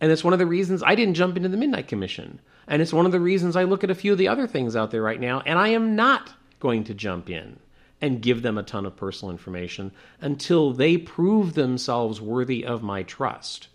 And 0.00 0.12
it's 0.12 0.24
one 0.24 0.32
of 0.32 0.38
the 0.38 0.46
reasons 0.46 0.82
I 0.82 0.94
didn't 0.94 1.14
jump 1.14 1.36
into 1.36 1.48
the 1.48 1.56
Midnight 1.56 1.88
Commission. 1.88 2.40
And 2.68 2.80
it's 2.82 2.92
one 2.92 3.06
of 3.06 3.12
the 3.12 3.20
reasons 3.20 3.56
I 3.56 3.64
look 3.64 3.82
at 3.82 3.90
a 3.90 3.94
few 3.94 4.12
of 4.12 4.18
the 4.18 4.28
other 4.28 4.46
things 4.46 4.76
out 4.76 4.90
there 4.90 5.02
right 5.02 5.20
now, 5.20 5.40
and 5.44 5.58
I 5.58 5.68
am 5.68 5.96
not 5.96 6.32
going 6.60 6.84
to 6.84 6.94
jump 6.94 7.30
in 7.30 7.58
and 8.00 8.22
give 8.22 8.42
them 8.42 8.58
a 8.58 8.62
ton 8.62 8.86
of 8.86 8.96
personal 8.96 9.32
information 9.32 9.90
until 10.20 10.72
they 10.72 10.96
prove 10.96 11.54
themselves 11.54 12.20
worthy 12.20 12.64
of 12.64 12.82
my 12.82 13.02
trust. 13.02 13.68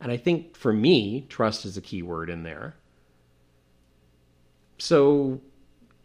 And 0.00 0.10
I 0.10 0.16
think 0.16 0.56
for 0.56 0.72
me, 0.72 1.26
trust 1.28 1.64
is 1.64 1.76
a 1.76 1.80
key 1.80 2.02
word 2.02 2.30
in 2.30 2.42
there. 2.42 2.74
So 4.78 5.40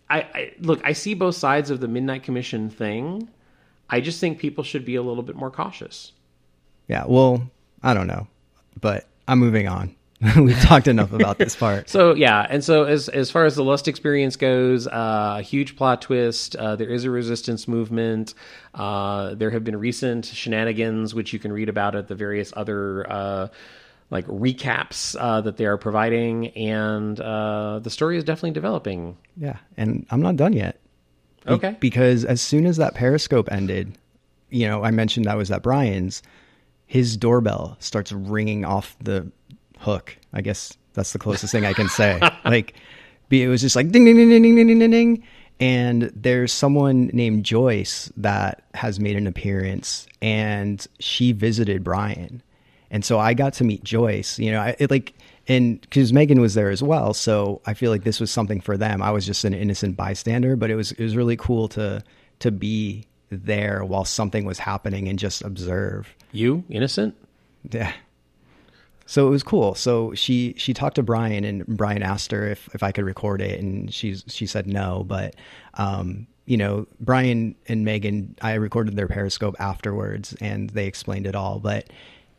I, 0.10 0.20
I 0.20 0.54
look, 0.60 0.82
I 0.84 0.94
see 0.94 1.14
both 1.14 1.36
sides 1.36 1.70
of 1.72 1.80
the 1.80 1.88
Midnight 1.88 2.24
Commission 2.24 2.70
thing. 2.70 3.30
I 3.90 4.02
just 4.02 4.20
think 4.20 4.38
people 4.38 4.64
should 4.64 4.86
be 4.86 4.96
a 4.96 5.02
little 5.02 5.24
bit 5.24 5.36
more 5.36 5.50
cautious. 5.50 6.12
Yeah. 6.88 7.06
Well, 7.08 7.50
I 7.82 7.94
don't 7.94 8.08
know, 8.08 8.28
but 8.80 9.08
I'm 9.28 9.40
moving 9.40 9.68
on. 9.68 9.96
We've 10.38 10.60
talked 10.62 10.88
enough 10.88 11.12
about 11.12 11.38
this 11.38 11.56
part. 11.56 11.90
So 11.96 12.16
yeah, 12.16 12.48
and 12.50 12.64
so 12.64 12.86
as 12.86 13.10
as 13.10 13.30
far 13.30 13.46
as 13.46 13.56
the 13.56 13.64
Lust 13.64 13.88
experience 13.88 14.36
goes, 14.38 14.88
uh, 14.88 15.36
a 15.40 15.42
huge 15.42 15.76
plot 15.76 16.02
twist. 16.02 16.56
Uh, 16.56 16.76
there 16.78 16.90
is 16.90 17.04
a 17.04 17.10
resistance 17.12 17.68
movement. 17.68 18.34
Uh, 18.74 19.36
there 19.36 19.52
have 19.52 19.64
been 19.64 19.76
recent 19.78 20.26
shenanigans, 20.26 21.14
which 21.14 21.34
you 21.34 21.40
can 21.40 21.52
read 21.52 21.68
about 21.70 21.96
at 21.96 22.08
the 22.08 22.16
various 22.16 22.54
other 22.56 23.06
uh, 23.12 23.48
like 24.10 24.26
recaps 24.28 25.16
uh, 25.20 25.42
that 25.42 25.58
they 25.58 25.66
are 25.66 25.78
providing, 25.78 26.48
and 26.50 27.20
uh, 27.20 27.80
the 27.80 27.90
story 27.90 28.18
is 28.18 28.24
definitely 28.24 28.52
developing. 28.52 29.18
Yeah. 29.36 29.58
And 29.78 30.06
I'm 30.12 30.22
not 30.22 30.38
done 30.38 30.54
yet. 30.54 30.80
Be- 31.46 31.52
Okay. 31.54 31.76
because 31.80 32.24
as 32.26 32.42
soon 32.42 32.66
as 32.66 32.78
that 32.78 32.96
Periscope 32.96 33.52
ended, 33.52 33.98
you 34.50 34.68
know, 34.68 34.84
I 34.84 34.90
mentioned 34.92 35.26
that 35.26 35.38
was 35.38 35.52
at 35.52 35.62
Brian's, 35.62 36.24
his 36.86 37.18
doorbell 37.18 37.78
starts 37.80 38.12
ringing 38.12 38.66
off 38.66 38.96
the 39.02 39.32
hook. 39.80 40.18
I 40.34 40.42
guess 40.42 40.78
that's 40.94 41.14
the 41.14 41.20
closest 41.20 41.52
thing 41.52 41.66
I 41.66 41.74
can 41.74 41.90
say. 41.90 42.20
Like, 42.46 42.76
it 43.32 43.48
was 43.48 43.62
just 43.62 43.76
like 43.76 43.90
ding, 43.92 44.06
ding, 44.06 44.18
ding, 44.18 44.30
ding, 44.30 44.42
ding, 44.42 44.68
ding, 44.68 44.80
ding, 44.80 44.92
ding. 44.92 45.24
And 45.60 46.12
there's 46.16 46.52
someone 46.52 47.08
named 47.08 47.44
Joyce 47.44 48.12
that 48.18 48.64
has 48.74 49.00
made 49.00 49.16
an 49.16 49.26
appearance, 49.26 50.06
and 50.22 50.86
she 51.00 51.32
visited 51.32 51.84
Brian, 51.84 52.44
and 52.92 53.06
so 53.06 53.20
I 53.20 53.34
got 53.34 53.54
to 53.54 53.64
meet 53.64 53.84
Joyce. 53.84 54.38
You 54.38 54.52
know, 54.52 54.60
I, 54.60 54.76
it 54.80 54.92
like 54.92 55.14
and 55.48 55.80
because 55.80 56.12
Megan 56.12 56.42
was 56.42 56.56
there 56.56 56.70
as 56.70 56.84
well, 56.84 57.14
so 57.14 57.62
I 57.66 57.74
feel 57.74 57.90
like 57.90 58.04
this 58.04 58.20
was 58.20 58.32
something 58.32 58.60
for 58.60 58.78
them. 58.78 59.02
I 59.02 59.12
was 59.12 59.26
just 59.26 59.46
an 59.46 59.54
innocent 59.54 59.96
bystander, 59.96 60.56
but 60.56 60.70
it 60.70 60.76
was 60.76 60.92
it 60.92 61.04
was 61.04 61.16
really 61.16 61.38
cool 61.38 61.70
to 61.70 62.04
to 62.40 62.52
be 62.52 63.06
there 63.30 63.84
while 63.84 64.06
something 64.06 64.46
was 64.46 64.60
happening 64.60 65.08
and 65.08 65.18
just 65.20 65.42
observe. 65.44 66.14
You 66.32 66.64
innocent? 66.70 67.16
Yeah. 67.72 67.92
So 69.06 69.28
it 69.28 69.30
was 69.30 69.44
cool. 69.44 69.76
So 69.76 70.14
she 70.16 70.56
she 70.58 70.74
talked 70.74 70.96
to 70.96 71.04
Brian 71.04 71.44
and 71.44 71.66
Brian 71.68 72.04
asked 72.04 72.32
her 72.32 72.48
if 72.48 72.68
if 72.74 72.82
I 72.84 72.92
could 72.92 73.06
record 73.06 73.42
it 73.42 73.60
and 73.60 73.94
she's 73.94 74.24
she 74.28 74.46
said 74.46 74.68
no, 74.68 75.04
but 75.08 75.36
um 75.76 76.28
you 76.48 76.58
know, 76.58 76.86
Brian 77.00 77.56
and 77.68 77.84
Megan, 77.84 78.36
I 78.42 78.54
recorded 78.54 78.96
their 78.96 79.08
Periscope 79.08 79.56
afterwards 79.60 80.36
and 80.42 80.70
they 80.72 80.86
explained 80.86 81.26
it 81.26 81.36
all, 81.36 81.60
but 81.60 81.90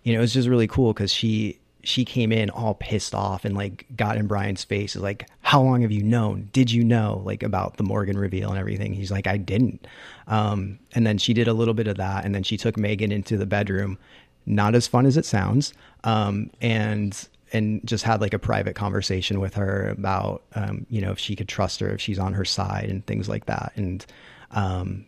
you 0.04 0.12
know, 0.12 0.20
it 0.20 0.22
was 0.22 0.32
just 0.32 0.48
really 0.48 0.68
cool 0.68 0.92
cuz 0.94 1.12
she 1.12 1.58
she 1.86 2.04
came 2.04 2.32
in 2.32 2.50
all 2.50 2.74
pissed 2.74 3.14
off 3.14 3.44
and 3.44 3.54
like 3.54 3.86
got 3.94 4.16
in 4.16 4.26
Brian's 4.26 4.64
face 4.64 4.96
is 4.96 5.02
like, 5.02 5.28
"How 5.42 5.62
long 5.62 5.82
have 5.82 5.92
you 5.92 6.02
known? 6.02 6.48
Did 6.52 6.72
you 6.72 6.82
know 6.82 7.22
like 7.24 7.44
about 7.44 7.76
the 7.76 7.84
Morgan 7.84 8.18
reveal 8.18 8.50
and 8.50 8.58
everything?" 8.58 8.92
He's 8.92 9.12
like, 9.12 9.28
"I 9.28 9.36
didn't." 9.36 9.86
Um, 10.26 10.80
and 10.96 11.06
then 11.06 11.16
she 11.16 11.32
did 11.32 11.46
a 11.46 11.52
little 11.52 11.74
bit 11.74 11.86
of 11.86 11.96
that, 11.98 12.24
and 12.24 12.34
then 12.34 12.42
she 12.42 12.56
took 12.56 12.76
Megan 12.76 13.12
into 13.12 13.36
the 13.36 13.46
bedroom. 13.46 13.98
Not 14.46 14.74
as 14.74 14.88
fun 14.88 15.06
as 15.06 15.16
it 15.16 15.24
sounds, 15.24 15.72
um, 16.02 16.50
and 16.60 17.28
and 17.52 17.80
just 17.86 18.02
had 18.02 18.20
like 18.20 18.34
a 18.34 18.38
private 18.38 18.74
conversation 18.74 19.38
with 19.38 19.54
her 19.54 19.88
about 19.90 20.42
um, 20.56 20.86
you 20.90 21.00
know 21.00 21.12
if 21.12 21.20
she 21.20 21.36
could 21.36 21.48
trust 21.48 21.78
her, 21.78 21.88
if 21.90 22.00
she's 22.00 22.18
on 22.18 22.32
her 22.32 22.44
side, 22.44 22.90
and 22.90 23.06
things 23.06 23.28
like 23.28 23.46
that. 23.46 23.72
And 23.76 24.04
um, 24.50 25.06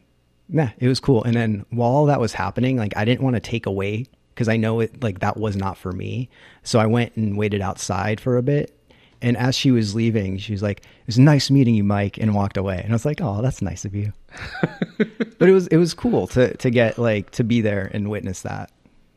yeah, 0.49 0.71
it 0.79 0.87
was 0.87 1.01
cool. 1.01 1.25
And 1.25 1.35
then 1.35 1.67
while 1.71 2.05
that 2.07 2.21
was 2.21 2.35
happening, 2.35 2.77
like 2.77 2.97
I 2.97 3.05
didn't 3.05 3.25
want 3.25 3.35
to 3.35 3.41
take 3.41 3.67
away 3.67 4.07
because 4.39 4.49
I 4.49 4.57
know 4.57 4.79
it 4.79 5.03
like 5.03 5.19
that 5.19 5.37
was 5.37 5.57
not 5.57 5.77
for 5.77 5.91
me. 5.91 6.29
So 6.63 6.79
I 6.79 6.87
went 6.87 7.17
and 7.17 7.37
waited 7.37 7.61
outside 7.61 8.21
for 8.21 8.37
a 8.37 8.43
bit. 8.43 8.73
And 9.21 9.37
as 9.37 9.57
she 9.57 9.73
was 9.73 9.97
leaving, 9.97 10.39
she 10.39 10.53
was 10.53 10.63
like, 10.63 10.79
"It 10.79 11.07
was 11.07 11.19
nice 11.19 11.51
meeting 11.51 11.75
you, 11.75 11.83
Mike," 11.83 12.19
and 12.19 12.37
walked 12.37 12.57
away. 12.57 12.81
And 12.81 12.93
I 12.93 12.95
was 12.95 13.05
like, 13.05 13.21
"Oh, 13.21 13.43
that's 13.43 13.61
nice 13.61 13.85
of 13.85 13.97
you." 13.97 14.13
but 15.39 15.49
it 15.49 15.53
was 15.53 15.67
it 15.67 15.77
was 15.77 15.93
cool 15.93 16.29
to 16.29 16.57
to 16.57 16.71
get 16.71 16.99
like 16.99 17.33
to 17.33 17.43
be 17.43 17.61
there 17.61 17.91
and 17.93 18.09
witness 18.11 18.43
that. 18.43 18.71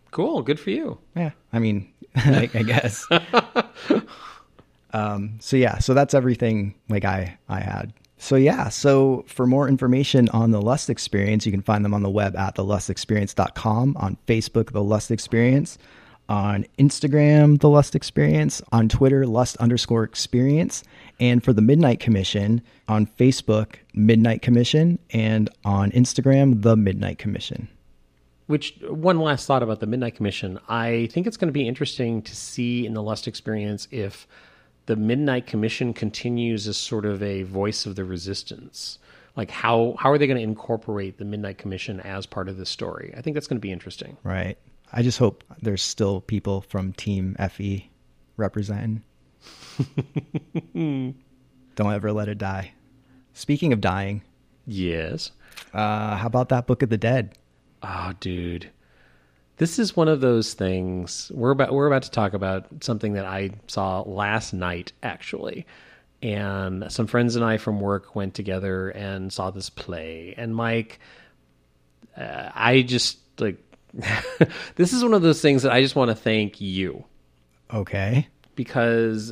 Cool. 0.10 0.42
Good 0.42 0.60
for 0.60 0.72
you. 0.72 0.98
Yeah, 1.16 1.32
I 1.54 1.60
mean, 1.60 1.94
I, 2.16 2.50
I 2.52 2.64
guess. 2.64 3.08
um. 4.94 5.38
So 5.40 5.56
yeah. 5.56 5.78
So 5.78 5.94
that's 5.94 6.16
everything. 6.16 6.74
Like 6.90 7.06
I 7.06 7.38
I 7.48 7.60
had. 7.60 7.94
So 8.22 8.36
yeah. 8.36 8.70
So 8.70 9.26
for 9.28 9.48
more 9.48 9.68
information 9.68 10.30
on 10.30 10.52
the 10.52 10.62
Lust 10.62 10.92
Experience, 10.92 11.44
you 11.48 11.52
can 11.52 11.64
find 11.64 11.84
them 11.84 11.92
on 11.92 12.04
the 12.04 12.10
web 12.10 12.36
at 12.36 12.56
thelustexperience.com, 12.56 13.98
on 13.98 14.16
Facebook, 14.28 14.74
The 14.74 14.84
Lust 14.84 15.10
Experience, 15.10 15.80
On 16.30 16.64
Instagram, 16.78 17.60
The 17.60 17.68
Lust 17.68 17.96
Experience. 17.96 18.62
On 18.72 18.88
Twitter, 18.88 19.26
Lust 19.26 19.58
underscore 19.58 20.04
experience. 20.04 20.84
And 21.20 21.44
for 21.44 21.52
the 21.52 21.64
Midnight 21.64 22.00
Commission, 22.00 22.62
on 22.88 23.08
Facebook, 23.08 23.78
Midnight 23.96 24.44
Commission. 24.44 25.00
And 25.10 25.50
on 25.66 25.90
Instagram, 25.90 26.62
The 26.62 26.78
Midnight 26.78 27.18
Commission. 27.18 27.70
Which 28.46 28.76
one 28.88 29.20
last 29.20 29.48
thought 29.48 29.64
about 29.64 29.80
the 29.80 29.88
Midnight 29.88 30.14
Commission? 30.14 30.60
I 30.70 31.10
think 31.12 31.26
it's 31.26 31.38
going 31.38 31.48
to 31.48 31.54
be 31.54 31.68
interesting 31.68 32.22
to 32.22 32.36
see 32.36 32.86
in 32.86 32.94
the 32.94 33.02
Lust 33.02 33.28
experience 33.28 33.88
if 33.90 34.28
the 34.88 34.96
Midnight 34.96 35.48
Commission 35.48 35.94
continues 35.94 36.68
as 36.68 36.78
sort 36.78 37.06
of 37.06 37.22
a 37.24 37.44
voice 37.44 37.86
of 37.86 37.96
the 37.96 38.04
resistance. 38.06 38.98
Like 39.36 39.50
how 39.52 39.96
how 40.00 40.12
are 40.12 40.18
they 40.18 40.28
going 40.28 40.38
to 40.38 40.44
incorporate 40.44 41.18
the 41.18 41.26
Midnight 41.26 41.58
Commission 41.58 42.00
as 42.02 42.26
part 42.26 42.50
of 42.50 42.58
the 42.58 42.66
story? 42.66 43.14
I 43.16 43.22
think 43.22 43.34
that's 43.36 43.48
going 43.48 43.58
to 43.58 43.62
be 43.62 43.72
interesting. 43.72 44.18
Right. 44.24 44.58
I 44.92 45.04
just 45.04 45.20
hope 45.20 45.44
there's 45.62 45.82
still 45.82 46.20
people 46.22 46.62
from 46.62 46.92
Team 46.94 47.36
FE 47.50 47.90
representing. 48.36 49.04
Don't 50.74 51.16
ever 51.80 52.12
let 52.12 52.28
it 52.28 52.38
die. 52.38 52.74
Speaking 53.34 53.72
of 53.74 53.82
dying, 53.82 54.22
Yes. 54.68 55.32
uh, 55.74 56.18
how 56.18 56.28
about 56.28 56.50
that 56.50 56.68
Book 56.68 56.84
of 56.84 56.90
the 56.90 56.98
Dead? 56.98 57.38
Oh, 57.82 58.12
dude. 58.20 58.70
This 59.62 59.78
is 59.78 59.95
one 59.95 60.07
of 60.07 60.22
those 60.22 60.55
things. 60.55 61.32
We're 61.32 61.51
about 61.51 61.72
we're 61.72 61.86
about 61.86 62.01
to 62.01 62.09
talk 62.09 62.34
about 62.34 62.66
something 62.82 63.14
that 63.14 63.26
I 63.28 63.51
saw 63.68 64.01
last 64.01 64.53
night 64.53 64.91
actually. 65.03 65.68
And 66.24 66.91
some 66.91 67.05
friends 67.05 67.36
and 67.36 67.45
I 67.45 67.57
from 67.57 67.80
work 67.80 68.16
went 68.16 68.34
together 68.34 68.89
and 68.89 69.32
saw 69.32 69.51
this 69.51 69.70
play. 69.70 70.34
And 70.36 70.55
Mike 70.55 70.99
uh, 72.18 72.49
I 72.55 72.82
just 72.82 73.20
like 73.39 73.59
this 74.78 74.93
is 74.93 75.03
one 75.03 75.14
of 75.14 75.22
those 75.22 75.41
things 75.41 75.62
that 75.62 75.72
I 75.72 75.84
just 75.84 75.95
want 75.95 76.09
to 76.09 76.16
thank 76.16 76.59
you 76.59 77.05
Okay. 77.72 78.28
because 78.55 79.32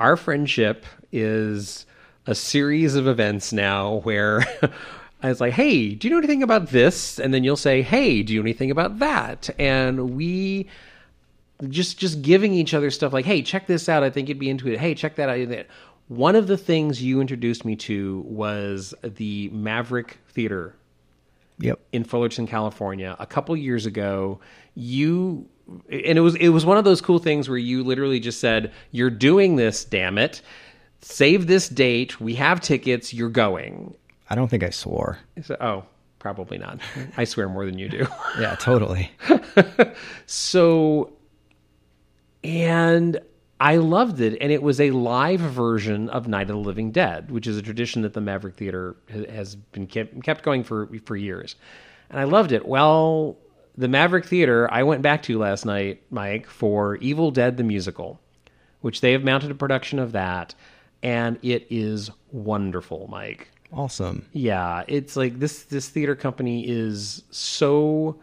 our 0.00 0.16
friendship 0.16 0.84
is 1.12 1.86
a 2.26 2.34
series 2.34 2.96
of 2.96 3.06
events 3.06 3.52
now 3.52 4.00
where 4.00 4.44
I 5.24 5.28
was 5.28 5.40
like, 5.40 5.54
hey, 5.54 5.94
do 5.94 6.06
you 6.06 6.12
know 6.12 6.18
anything 6.18 6.42
about 6.42 6.68
this? 6.68 7.18
And 7.18 7.32
then 7.32 7.44
you'll 7.44 7.56
say, 7.56 7.80
hey, 7.80 8.22
do 8.22 8.34
you 8.34 8.40
know 8.40 8.44
anything 8.44 8.70
about 8.70 8.98
that? 8.98 9.48
And 9.58 10.14
we 10.14 10.68
just 11.70 11.96
just 11.98 12.20
giving 12.20 12.52
each 12.52 12.74
other 12.74 12.90
stuff 12.90 13.14
like, 13.14 13.24
hey, 13.24 13.40
check 13.40 13.66
this 13.66 13.88
out. 13.88 14.02
I 14.02 14.10
think 14.10 14.28
you'd 14.28 14.38
be 14.38 14.50
into 14.50 14.68
it. 14.68 14.78
Hey, 14.78 14.94
check 14.94 15.16
that 15.16 15.30
out. 15.30 15.66
One 16.08 16.36
of 16.36 16.46
the 16.46 16.58
things 16.58 17.02
you 17.02 17.22
introduced 17.22 17.64
me 17.64 17.74
to 17.76 18.22
was 18.26 18.92
the 19.02 19.48
Maverick 19.48 20.18
Theater 20.28 20.76
Yep. 21.58 21.80
in 21.92 22.04
Fullerton, 22.04 22.46
California, 22.46 23.16
a 23.18 23.24
couple 23.26 23.56
years 23.56 23.86
ago. 23.86 24.40
You 24.74 25.48
and 25.88 26.18
it 26.18 26.20
was 26.20 26.34
it 26.34 26.50
was 26.50 26.66
one 26.66 26.76
of 26.76 26.84
those 26.84 27.00
cool 27.00 27.18
things 27.18 27.48
where 27.48 27.56
you 27.56 27.82
literally 27.82 28.20
just 28.20 28.40
said, 28.40 28.72
"You're 28.90 29.08
doing 29.08 29.56
this, 29.56 29.86
damn 29.86 30.18
it! 30.18 30.42
Save 31.00 31.46
this 31.46 31.70
date. 31.70 32.20
We 32.20 32.34
have 32.34 32.60
tickets. 32.60 33.14
You're 33.14 33.30
going." 33.30 33.94
I 34.28 34.34
don't 34.34 34.48
think 34.48 34.62
I 34.62 34.70
swore. 34.70 35.18
I 35.36 35.42
said, 35.42 35.58
oh, 35.60 35.84
probably 36.18 36.58
not. 36.58 36.80
I 37.16 37.24
swear 37.24 37.48
more 37.48 37.66
than 37.66 37.78
you 37.78 37.88
do. 37.88 38.06
Yeah, 38.40 38.56
totally. 38.56 39.12
so, 40.26 41.12
and 42.42 43.20
I 43.60 43.76
loved 43.76 44.20
it, 44.20 44.36
and 44.40 44.50
it 44.50 44.62
was 44.62 44.80
a 44.80 44.90
live 44.90 45.40
version 45.40 46.08
of 46.10 46.26
Night 46.26 46.50
of 46.50 46.56
the 46.56 46.56
Living 46.56 46.90
Dead, 46.90 47.30
which 47.30 47.46
is 47.46 47.56
a 47.56 47.62
tradition 47.62 48.02
that 48.02 48.12
the 48.12 48.20
Maverick 48.20 48.56
Theater 48.56 48.96
has 49.08 49.54
been 49.54 49.86
kept, 49.86 50.20
kept 50.24 50.42
going 50.42 50.64
for 50.64 50.88
for 51.04 51.16
years, 51.16 51.54
and 52.10 52.18
I 52.18 52.24
loved 52.24 52.50
it. 52.50 52.66
Well, 52.66 53.38
the 53.76 53.88
Maverick 53.88 54.24
Theater, 54.24 54.68
I 54.72 54.82
went 54.82 55.02
back 55.02 55.22
to 55.24 55.38
last 55.38 55.64
night, 55.64 56.02
Mike, 56.10 56.48
for 56.48 56.96
Evil 56.96 57.30
Dead 57.30 57.56
the 57.56 57.64
musical, 57.64 58.20
which 58.80 59.00
they 59.00 59.12
have 59.12 59.22
mounted 59.22 59.52
a 59.52 59.54
production 59.54 60.00
of 60.00 60.12
that, 60.12 60.54
and 61.02 61.38
it 61.42 61.66
is 61.70 62.10
wonderful, 62.32 63.06
Mike. 63.08 63.48
Awesome. 63.74 64.24
Yeah, 64.32 64.84
it's 64.86 65.16
like 65.16 65.40
this 65.40 65.64
this 65.64 65.88
theater 65.88 66.14
company 66.14 66.68
is 66.68 67.24
so 67.30 68.20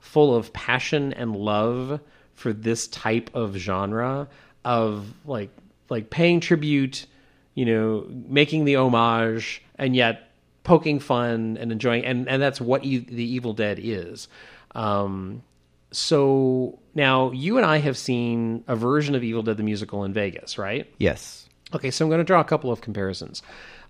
full 0.00 0.34
of 0.34 0.52
passion 0.52 1.12
and 1.12 1.36
love 1.36 2.00
for 2.34 2.52
this 2.52 2.88
type 2.88 3.30
of 3.34 3.54
genre 3.56 4.28
of 4.64 5.06
like 5.24 5.50
like 5.88 6.10
paying 6.10 6.40
tribute, 6.40 7.06
you 7.54 7.64
know, 7.66 8.06
making 8.08 8.64
the 8.64 8.76
homage 8.76 9.62
and 9.76 9.94
yet 9.94 10.30
poking 10.64 10.98
fun 10.98 11.56
and 11.60 11.70
enjoying 11.70 12.04
and 12.04 12.28
and 12.28 12.42
that's 12.42 12.60
what 12.60 12.84
e- 12.84 12.98
the 12.98 13.24
Evil 13.24 13.52
Dead 13.52 13.78
is. 13.80 14.26
Um 14.74 15.42
so 15.92 16.80
now 16.96 17.30
you 17.30 17.56
and 17.58 17.64
I 17.64 17.78
have 17.78 17.96
seen 17.96 18.64
a 18.66 18.74
version 18.74 19.14
of 19.14 19.22
Evil 19.22 19.42
Dead 19.42 19.56
the 19.56 19.62
musical 19.62 20.02
in 20.04 20.12
Vegas, 20.12 20.58
right? 20.58 20.92
Yes. 20.98 21.48
Okay, 21.74 21.90
so 21.90 22.04
I'm 22.04 22.08
going 22.08 22.18
to 22.18 22.24
draw 22.24 22.40
a 22.40 22.44
couple 22.44 22.72
of 22.72 22.80
comparisons. 22.80 23.42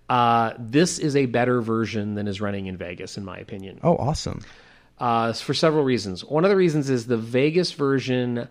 Uh, 0.08 0.54
this 0.58 0.98
is 0.98 1.14
a 1.16 1.26
better 1.26 1.60
version 1.60 2.14
than 2.14 2.26
is 2.28 2.40
running 2.40 2.66
in 2.66 2.76
Vegas, 2.76 3.16
in 3.18 3.24
my 3.24 3.36
opinion, 3.38 3.78
Oh, 3.82 3.96
awesome. 3.96 4.40
uh, 4.98 5.32
for 5.34 5.52
several 5.54 5.84
reasons. 5.84 6.24
One 6.24 6.44
of 6.44 6.50
the 6.50 6.56
reasons 6.56 6.88
is 6.88 7.06
the 7.06 7.18
Vegas 7.18 7.72
version 7.72 8.48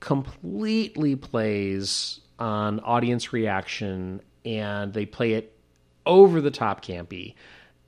completely 0.00 1.14
plays 1.16 2.20
on 2.38 2.80
audience 2.80 3.32
reaction, 3.32 4.20
and 4.44 4.92
they 4.92 5.06
play 5.06 5.34
it 5.34 5.56
over 6.06 6.40
the 6.40 6.50
top 6.50 6.84
campy, 6.84 7.34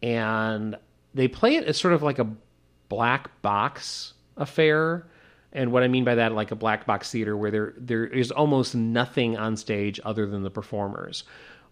and 0.03 0.77
they 1.15 1.27
play 1.27 1.57
it 1.57 1.65
as 1.65 1.77
sort 1.79 1.95
of 1.95 2.03
like 2.03 2.19
a 2.19 2.29
black 2.89 3.43
box 3.43 4.13
affair. 4.37 5.07
And 5.55 5.73
what 5.73 5.83
I 5.83 5.89
mean 5.89 6.05
by 6.05 6.15
that, 6.17 6.33
like 6.33 6.51
a 6.51 6.57
black 6.57 6.87
box 6.87 7.11
theater 7.11 7.37
where 7.37 7.51
there 7.51 7.75
there 7.77 8.07
is 8.07 8.31
almost 8.31 8.75
nothing 8.75 9.37
on 9.37 9.57
stage 9.57 9.99
other 10.05 10.27
than 10.27 10.43
the 10.43 10.51
performers. 10.51 11.25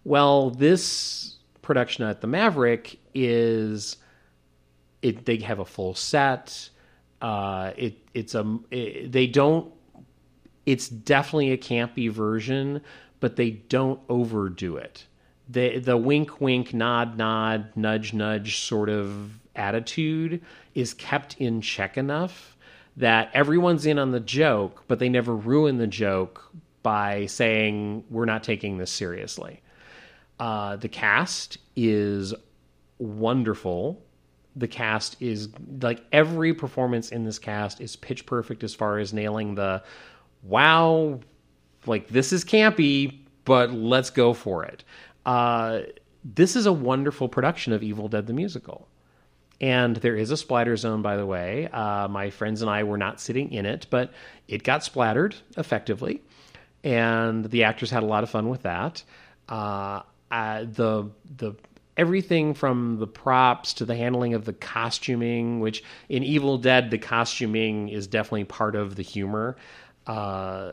Well, 0.03 0.49
this 0.49 1.35
production 1.61 2.03
at 2.05 2.21
the 2.21 2.27
Maverick 2.27 2.99
is 3.13 3.97
it 5.01 5.25
they 5.25 5.37
have 5.37 5.59
a 5.59 5.65
full 5.65 5.95
set. 5.95 6.69
Uh, 7.21 7.71
it 7.75 7.97
it's 8.13 8.35
a 8.35 8.59
it, 8.71 9.11
they 9.11 9.27
don't. 9.27 9.71
It's 10.65 10.87
definitely 10.87 11.51
a 11.51 11.57
campy 11.57 12.09
version, 12.09 12.81
but 13.19 13.35
they 13.35 13.51
don't 13.51 13.99
overdo 14.09 14.77
it. 14.77 15.05
The 15.49 15.79
the 15.79 15.97
wink 15.97 16.41
wink 16.41 16.73
nod 16.73 17.17
nod 17.17 17.71
nudge 17.75 18.13
nudge 18.13 18.59
sort 18.59 18.89
of 18.89 19.39
attitude 19.55 20.41
is 20.73 20.93
kept 20.93 21.35
in 21.39 21.61
check 21.61 21.97
enough 21.97 22.57
that 22.97 23.29
everyone's 23.33 23.85
in 23.85 23.99
on 23.99 24.11
the 24.11 24.19
joke, 24.19 24.83
but 24.87 24.99
they 24.99 25.09
never 25.09 25.35
ruin 25.35 25.77
the 25.77 25.87
joke 25.87 26.51
by 26.83 27.25
saying 27.25 28.03
we're 28.09 28.25
not 28.25 28.43
taking 28.43 28.77
this 28.77 28.91
seriously. 28.91 29.61
Uh, 30.41 30.75
the 30.75 30.89
cast 30.89 31.59
is 31.75 32.33
wonderful. 32.97 34.03
The 34.55 34.67
cast 34.67 35.15
is 35.21 35.49
like 35.81 36.03
every 36.11 36.55
performance 36.55 37.11
in 37.11 37.23
this 37.23 37.37
cast 37.37 37.79
is 37.79 37.95
pitch 37.95 38.25
perfect 38.25 38.63
as 38.63 38.73
far 38.73 38.97
as 38.97 39.13
nailing 39.13 39.53
the 39.53 39.83
wow, 40.41 41.19
like 41.85 42.07
this 42.07 42.33
is 42.33 42.43
campy, 42.43 43.19
but 43.45 43.71
let's 43.71 44.09
go 44.09 44.33
for 44.33 44.65
it. 44.65 44.83
Uh, 45.27 45.81
this 46.25 46.55
is 46.55 46.65
a 46.65 46.73
wonderful 46.73 47.29
production 47.29 47.71
of 47.71 47.83
Evil 47.83 48.07
Dead 48.07 48.25
the 48.25 48.33
musical. 48.33 48.87
And 49.61 49.97
there 49.97 50.15
is 50.15 50.31
a 50.31 50.37
splatter 50.37 50.75
zone, 50.75 51.03
by 51.03 51.17
the 51.17 51.25
way. 51.27 51.67
Uh, 51.67 52.07
my 52.07 52.31
friends 52.31 52.63
and 52.63 52.71
I 52.71 52.81
were 52.81 52.97
not 52.97 53.21
sitting 53.21 53.51
in 53.51 53.67
it, 53.67 53.85
but 53.91 54.11
it 54.47 54.63
got 54.63 54.83
splattered 54.83 55.35
effectively. 55.55 56.23
And 56.83 57.45
the 57.45 57.63
actors 57.65 57.91
had 57.91 58.01
a 58.01 58.07
lot 58.07 58.23
of 58.23 58.31
fun 58.31 58.49
with 58.49 58.63
that. 58.63 59.03
Uh, 59.47 60.01
uh, 60.31 60.63
the 60.63 61.09
the 61.37 61.53
everything 61.97 62.53
from 62.53 62.97
the 62.99 63.07
props 63.07 63.73
to 63.75 63.85
the 63.85 63.95
handling 63.95 64.33
of 64.33 64.45
the 64.45 64.53
costuming, 64.53 65.59
which 65.59 65.83
in 66.09 66.23
Evil 66.23 66.57
Dead 66.57 66.89
the 66.89 66.97
costuming 66.97 67.89
is 67.89 68.07
definitely 68.07 68.45
part 68.45 68.75
of 68.75 68.95
the 68.95 69.03
humor. 69.03 69.57
Uh, 70.07 70.71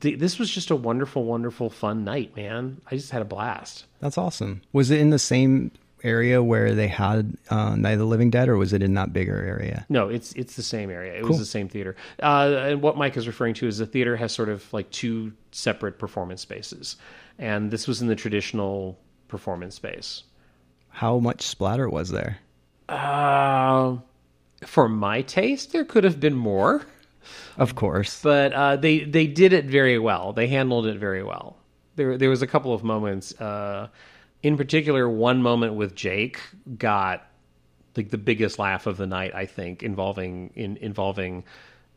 th- 0.00 0.18
this 0.18 0.38
was 0.38 0.50
just 0.50 0.70
a 0.70 0.76
wonderful, 0.76 1.24
wonderful, 1.24 1.68
fun 1.68 2.04
night, 2.04 2.34
man. 2.36 2.80
I 2.90 2.96
just 2.96 3.10
had 3.10 3.22
a 3.22 3.26
blast. 3.26 3.84
That's 4.00 4.16
awesome. 4.16 4.62
Was 4.72 4.90
it 4.90 5.00
in 5.00 5.10
the 5.10 5.18
same 5.18 5.72
area 6.02 6.42
where 6.42 6.74
they 6.74 6.88
had 6.88 7.36
uh, 7.50 7.74
Night 7.74 7.92
of 7.92 7.98
the 7.98 8.04
Living 8.06 8.30
Dead, 8.30 8.48
or 8.48 8.56
was 8.56 8.72
it 8.72 8.82
in 8.82 8.94
that 8.94 9.12
bigger 9.12 9.36
area? 9.36 9.84
No, 9.88 10.08
it's 10.08 10.32
it's 10.34 10.54
the 10.56 10.62
same 10.62 10.90
area. 10.90 11.14
It 11.14 11.20
Cool. 11.20 11.30
was 11.30 11.38
the 11.38 11.44
same 11.44 11.68
theater. 11.68 11.96
Uh, 12.22 12.54
and 12.68 12.82
what 12.82 12.96
Mike 12.96 13.16
is 13.16 13.26
referring 13.26 13.54
to 13.54 13.66
is 13.66 13.78
the 13.78 13.86
theater 13.86 14.16
has 14.16 14.32
sort 14.32 14.48
of 14.48 14.72
like 14.72 14.90
two 14.90 15.32
separate 15.50 15.98
performance 15.98 16.40
spaces, 16.42 16.96
and 17.38 17.70
this 17.70 17.86
was 17.86 18.00
in 18.02 18.08
the 18.08 18.16
traditional 18.16 18.98
performance 19.28 19.74
space. 19.74 20.22
How 20.88 21.18
much 21.18 21.42
splatter 21.42 21.88
was 21.88 22.10
there? 22.10 22.38
Uh, 22.88 23.96
for 24.64 24.88
my 24.88 25.22
taste, 25.22 25.72
there 25.72 25.84
could 25.84 26.04
have 26.04 26.18
been 26.20 26.34
more, 26.34 26.86
Of 27.58 27.74
course. 27.74 28.22
but 28.22 28.52
uh, 28.52 28.76
they 28.76 29.00
they 29.00 29.26
did 29.26 29.52
it 29.52 29.66
very 29.66 29.98
well. 29.98 30.32
They 30.32 30.46
handled 30.46 30.86
it 30.86 30.98
very 30.98 31.22
well. 31.22 31.56
There 31.96 32.16
there 32.16 32.30
was 32.30 32.42
a 32.42 32.46
couple 32.46 32.72
of 32.72 32.82
moments. 32.84 33.38
Uh, 33.40 33.88
in 34.42 34.56
particular, 34.56 35.08
one 35.08 35.42
moment 35.42 35.74
with 35.74 35.94
Jake 35.94 36.40
got 36.78 37.26
like 37.96 38.10
the 38.10 38.18
biggest 38.18 38.58
laugh 38.58 38.86
of 38.86 38.96
the 38.96 39.06
night. 39.06 39.34
I 39.34 39.46
think 39.46 39.82
involving 39.82 40.50
in 40.54 40.76
involving 40.78 41.44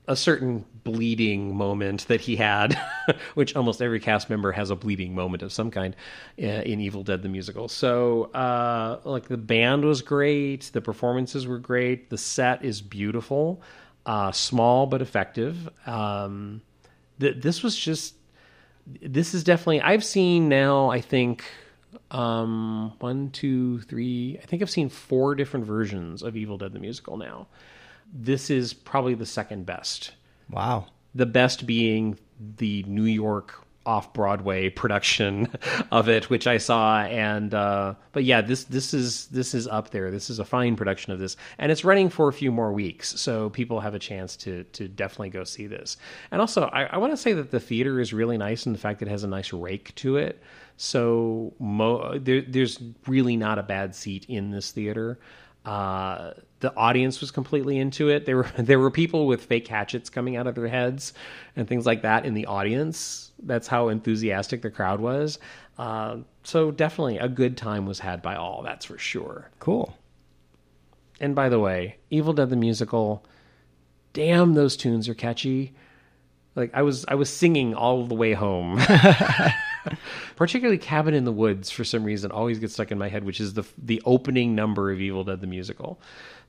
a 0.10 0.16
certain 0.16 0.66
bleeding 0.84 1.56
moment 1.56 2.08
that 2.08 2.20
he 2.20 2.36
had, 2.36 2.78
which 3.36 3.56
almost 3.56 3.80
every 3.80 4.00
cast 4.00 4.28
member 4.28 4.52
has 4.52 4.72
a 4.72 4.76
bleeding 4.76 5.14
moment 5.14 5.44
of 5.44 5.54
some 5.54 5.70
kind 5.70 5.96
uh, 6.42 6.46
in 6.46 6.82
Evil 6.82 7.04
Dead 7.04 7.22
the 7.22 7.30
musical. 7.30 7.68
So, 7.68 8.24
uh, 8.34 9.00
like 9.04 9.28
the 9.28 9.38
band 9.38 9.86
was 9.86 10.02
great, 10.02 10.72
the 10.74 10.82
performances 10.82 11.46
were 11.46 11.60
great, 11.60 12.10
the 12.10 12.18
set 12.18 12.66
is 12.66 12.82
beautiful, 12.82 13.62
uh, 14.08 14.32
small 14.32 14.88
but 14.88 15.04
effective. 15.04 15.70
Um, 15.86 16.64
th- 17.20 17.36
this 17.40 17.62
was 17.62 17.78
just, 17.78 18.16
this 19.04 19.36
is 19.36 19.44
definitely. 19.44 19.82
I've 19.82 20.04
seen 20.04 20.50
now. 20.50 20.90
I 20.90 21.02
think 21.02 21.44
um, 22.10 22.94
one, 22.98 23.30
two, 23.30 23.82
three. 23.82 24.40
I 24.42 24.46
think 24.48 24.64
I've 24.64 24.72
seen 24.72 24.90
four 24.90 25.36
different 25.36 25.68
versions 25.68 26.24
of 26.24 26.36
Evil 26.36 26.58
Dead 26.58 26.74
the 26.74 26.80
musical 26.80 27.16
now. 27.16 27.46
This 28.14 28.50
is 28.50 28.74
probably 28.74 29.14
the 29.16 29.26
second 29.26 29.66
best 29.66 30.12
Wow. 30.50 30.88
the 31.14 31.26
best 31.26 31.66
being 31.68 32.18
the 32.58 32.84
New 32.88 33.04
York 33.04 33.66
off 33.86 34.14
Broadway 34.14 34.70
production 34.70 35.48
of 35.92 36.10
it, 36.10 36.30
which 36.30 36.46
I 36.48 36.58
saw, 36.58 37.02
and 37.02 37.54
uh, 37.54 37.96
but 38.12 38.24
yeah, 38.24 38.42
this 38.42 38.66
this 38.66 38.94
is 38.94 39.28
this 39.28 39.54
is 39.56 39.68
up 39.68 39.90
there. 39.92 40.12
This 40.12 40.30
is 40.30 40.38
a 40.40 40.46
fine 40.46 40.76
production 40.76 41.14
of 41.14 41.20
this, 41.20 41.38
and 41.58 41.72
it's 41.72 41.84
running 41.86 42.10
for 42.10 42.28
a 42.28 42.34
few 42.34 42.52
more 42.52 42.72
weeks, 42.74 43.20
so 43.20 43.50
people 43.50 43.80
have 43.80 43.96
a 43.96 44.00
chance 44.00 44.36
to 44.38 44.64
to 44.66 44.88
definitely 44.88 45.30
go 45.30 45.44
see 45.44 45.66
this. 45.68 45.98
And 46.32 46.42
also, 46.42 46.64
I, 46.66 46.84
I 46.86 46.98
want 46.98 47.14
to 47.14 47.18
say 47.18 47.34
that 47.34 47.52
the 47.52 47.60
theater 47.60 48.00
is 48.00 48.14
really 48.14 48.38
nice, 48.38 48.66
and 48.66 48.76
the 48.76 48.80
fact 48.80 49.00
that 49.00 49.08
it 49.08 49.12
has 49.12 49.24
a 49.24 49.28
nice 49.28 49.54
rake 49.54 49.96
to 49.96 50.18
it. 50.18 50.42
So 50.78 51.54
mo- 51.60 52.18
there, 52.20 52.42
there's 52.42 52.80
really 53.08 53.38
not 53.38 53.60
a 53.60 53.64
bad 53.64 53.96
seat 53.96 54.26
in 54.30 54.52
this 54.52 54.72
theater. 54.72 55.20
Uh, 55.66 56.32
the 56.62 56.76
audience 56.76 57.22
was 57.22 57.32
completely 57.32 57.78
into 57.78 58.10
it. 58.10 58.26
There 58.26 58.38
were 58.38 58.52
there 58.58 58.80
were 58.80 58.92
people 58.92 59.28
with 59.28 59.46
fake 59.46 59.68
hatchets 59.68 60.10
coming 60.10 60.36
out 60.36 60.48
of 60.48 60.56
their 60.56 60.68
heads 60.68 61.14
and 61.56 61.68
things 61.68 61.86
like 61.86 62.02
that 62.02 62.26
in 62.26 62.34
the 62.34 62.46
audience. 62.46 63.32
That's 63.44 63.68
how 63.68 63.90
enthusiastic 63.90 64.62
the 64.62 64.70
crowd 64.70 65.00
was. 65.00 65.40
Uh, 65.78 66.18
so 66.44 66.72
definitely 66.72 67.18
a 67.18 67.30
good 67.30 67.56
time 67.56 67.86
was 67.86 68.00
had 68.00 68.22
by 68.22 68.36
all. 68.36 68.64
That's 68.64 68.86
for 68.86 68.98
sure. 68.98 69.50
Cool. 69.60 69.98
And 71.22 71.36
by 71.36 71.50
the 71.50 71.60
way, 71.60 71.98
Evil 72.10 72.34
Dead 72.34 72.50
the 72.50 72.56
musical, 72.56 73.26
damn 74.14 74.54
those 74.54 74.76
tunes 74.76 75.08
are 75.08 75.14
catchy. 75.14 75.74
Like 76.56 76.72
I 76.74 76.82
was 76.82 77.06
I 77.08 77.16
was 77.16 77.30
singing 77.30 77.74
all 77.74 78.06
the 78.06 78.16
way 78.16 78.34
home. 78.34 78.80
Particularly 80.36 80.78
Cabin 80.78 81.14
in 81.14 81.26
the 81.26 81.32
Woods 81.32 81.70
for 81.70 81.84
some 81.84 82.04
reason 82.04 82.32
always 82.32 82.60
gets 82.60 82.74
stuck 82.74 82.92
in 82.92 82.98
my 82.98 83.10
head, 83.10 83.24
which 83.24 83.40
is 83.40 83.54
the 83.54 83.64
the 83.78 84.02
opening 84.06 84.56
number 84.56 84.92
of 84.92 85.00
Evil 85.02 85.24
Dead 85.24 85.42
the 85.42 85.48
musical. 85.48 86.00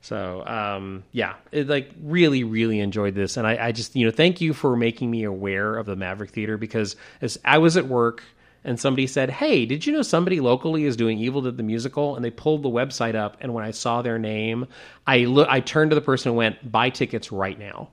So 0.01 0.45
um, 0.45 1.03
yeah, 1.11 1.35
it, 1.51 1.67
like 1.67 1.91
really 2.01 2.43
really 2.43 2.79
enjoyed 2.79 3.15
this, 3.15 3.37
and 3.37 3.45
I, 3.45 3.67
I 3.67 3.71
just 3.71 3.95
you 3.95 4.05
know 4.05 4.11
thank 4.11 4.41
you 4.41 4.53
for 4.53 4.75
making 4.75 5.11
me 5.11 5.23
aware 5.23 5.75
of 5.75 5.85
the 5.85 5.95
Maverick 5.95 6.31
Theater 6.31 6.57
because 6.57 6.95
as 7.21 7.39
I 7.45 7.59
was 7.59 7.77
at 7.77 7.87
work 7.87 8.23
and 8.63 8.79
somebody 8.79 9.07
said, 9.07 9.29
"Hey, 9.29 9.65
did 9.65 9.85
you 9.85 9.93
know 9.93 10.01
somebody 10.01 10.39
locally 10.39 10.85
is 10.85 10.95
doing 10.95 11.17
Evil 11.19 11.41
Dead 11.41 11.57
the 11.57 11.63
musical?" 11.63 12.15
And 12.15 12.25
they 12.25 12.31
pulled 12.31 12.63
the 12.63 12.69
website 12.69 13.15
up, 13.15 13.37
and 13.41 13.53
when 13.53 13.63
I 13.63 13.71
saw 13.71 14.01
their 14.01 14.19
name, 14.19 14.67
I 15.05 15.19
look 15.19 15.47
I 15.49 15.59
turned 15.59 15.91
to 15.91 15.95
the 15.95 16.01
person 16.01 16.29
and 16.29 16.37
went, 16.37 16.71
"Buy 16.71 16.89
tickets 16.89 17.31
right 17.31 17.57
now." 17.57 17.89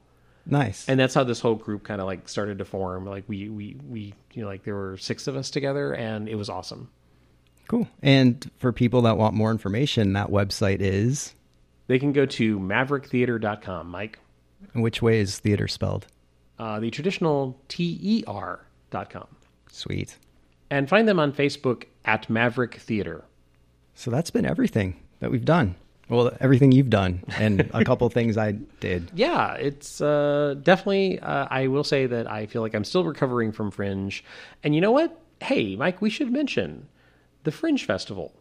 Nice. 0.50 0.88
and 0.88 0.98
that's 0.98 1.12
how 1.14 1.24
this 1.24 1.40
whole 1.40 1.54
group 1.56 1.84
kind 1.84 2.00
of 2.00 2.06
like 2.06 2.28
started 2.28 2.58
to 2.58 2.64
form 2.64 3.04
like 3.06 3.24
we 3.28 3.48
we 3.50 3.76
we 3.88 4.14
you 4.32 4.42
know 4.42 4.48
like 4.48 4.64
there 4.64 4.74
were 4.74 4.96
six 4.96 5.26
of 5.26 5.36
us 5.36 5.50
together 5.50 5.92
and 5.94 6.28
it 6.28 6.34
was 6.36 6.48
awesome 6.48 6.90
cool. 7.68 7.86
And 8.02 8.50
for 8.56 8.72
people 8.72 9.02
that 9.02 9.18
want 9.18 9.34
more 9.34 9.50
information, 9.50 10.14
that 10.14 10.28
website 10.28 10.78
is. 10.80 11.34
they 11.86 11.98
can 11.98 12.12
go 12.14 12.24
to 12.24 12.58
mavericktheater.com 12.58 13.88
mike 13.90 14.18
Which 14.74 15.02
way 15.02 15.20
is 15.20 15.38
theater 15.38 15.68
spelled? 15.68 16.06
uh, 16.58 16.80
the 16.80 16.90
traditional 16.90 17.60
ter 17.68 18.60
dot 18.90 19.10
com 19.10 19.26
Sweet. 19.70 20.16
and 20.70 20.88
find 20.88 21.06
them 21.06 21.20
on 21.20 21.32
facebook 21.32 21.84
at 22.06 22.28
maverick 22.30 22.76
theater 22.76 23.24
So 23.94 24.10
that's 24.10 24.30
been 24.30 24.46
everything 24.46 24.96
that 25.20 25.30
we've 25.30 25.44
done. 25.44 25.74
Well, 26.08 26.32
everything 26.40 26.72
you've 26.72 26.90
done, 26.90 27.22
and 27.38 27.68
a 27.74 27.84
couple 27.84 28.08
things 28.18 28.36
I 28.36 28.52
did. 28.80 29.10
yeah 29.14 29.54
it's 29.54 30.00
uh, 30.00 30.54
definitely 30.62 31.18
uh, 31.20 31.46
i 31.50 31.66
will 31.66 31.84
say 31.84 32.06
that 32.06 32.30
i 32.30 32.46
feel 32.46 32.62
like 32.62 32.74
i'm 32.74 32.84
still 32.84 33.04
recovering 33.04 33.52
from 33.52 33.70
fringe 33.70 34.24
and 34.62 34.74
you 34.74 34.80
know 34.80 34.92
what 34.92 35.20
hey 35.40 35.74
mike 35.76 36.00
we 36.00 36.10
should 36.10 36.30
mention 36.32 36.86
the 37.44 37.50
fringe 37.50 37.84
festival 37.84 38.32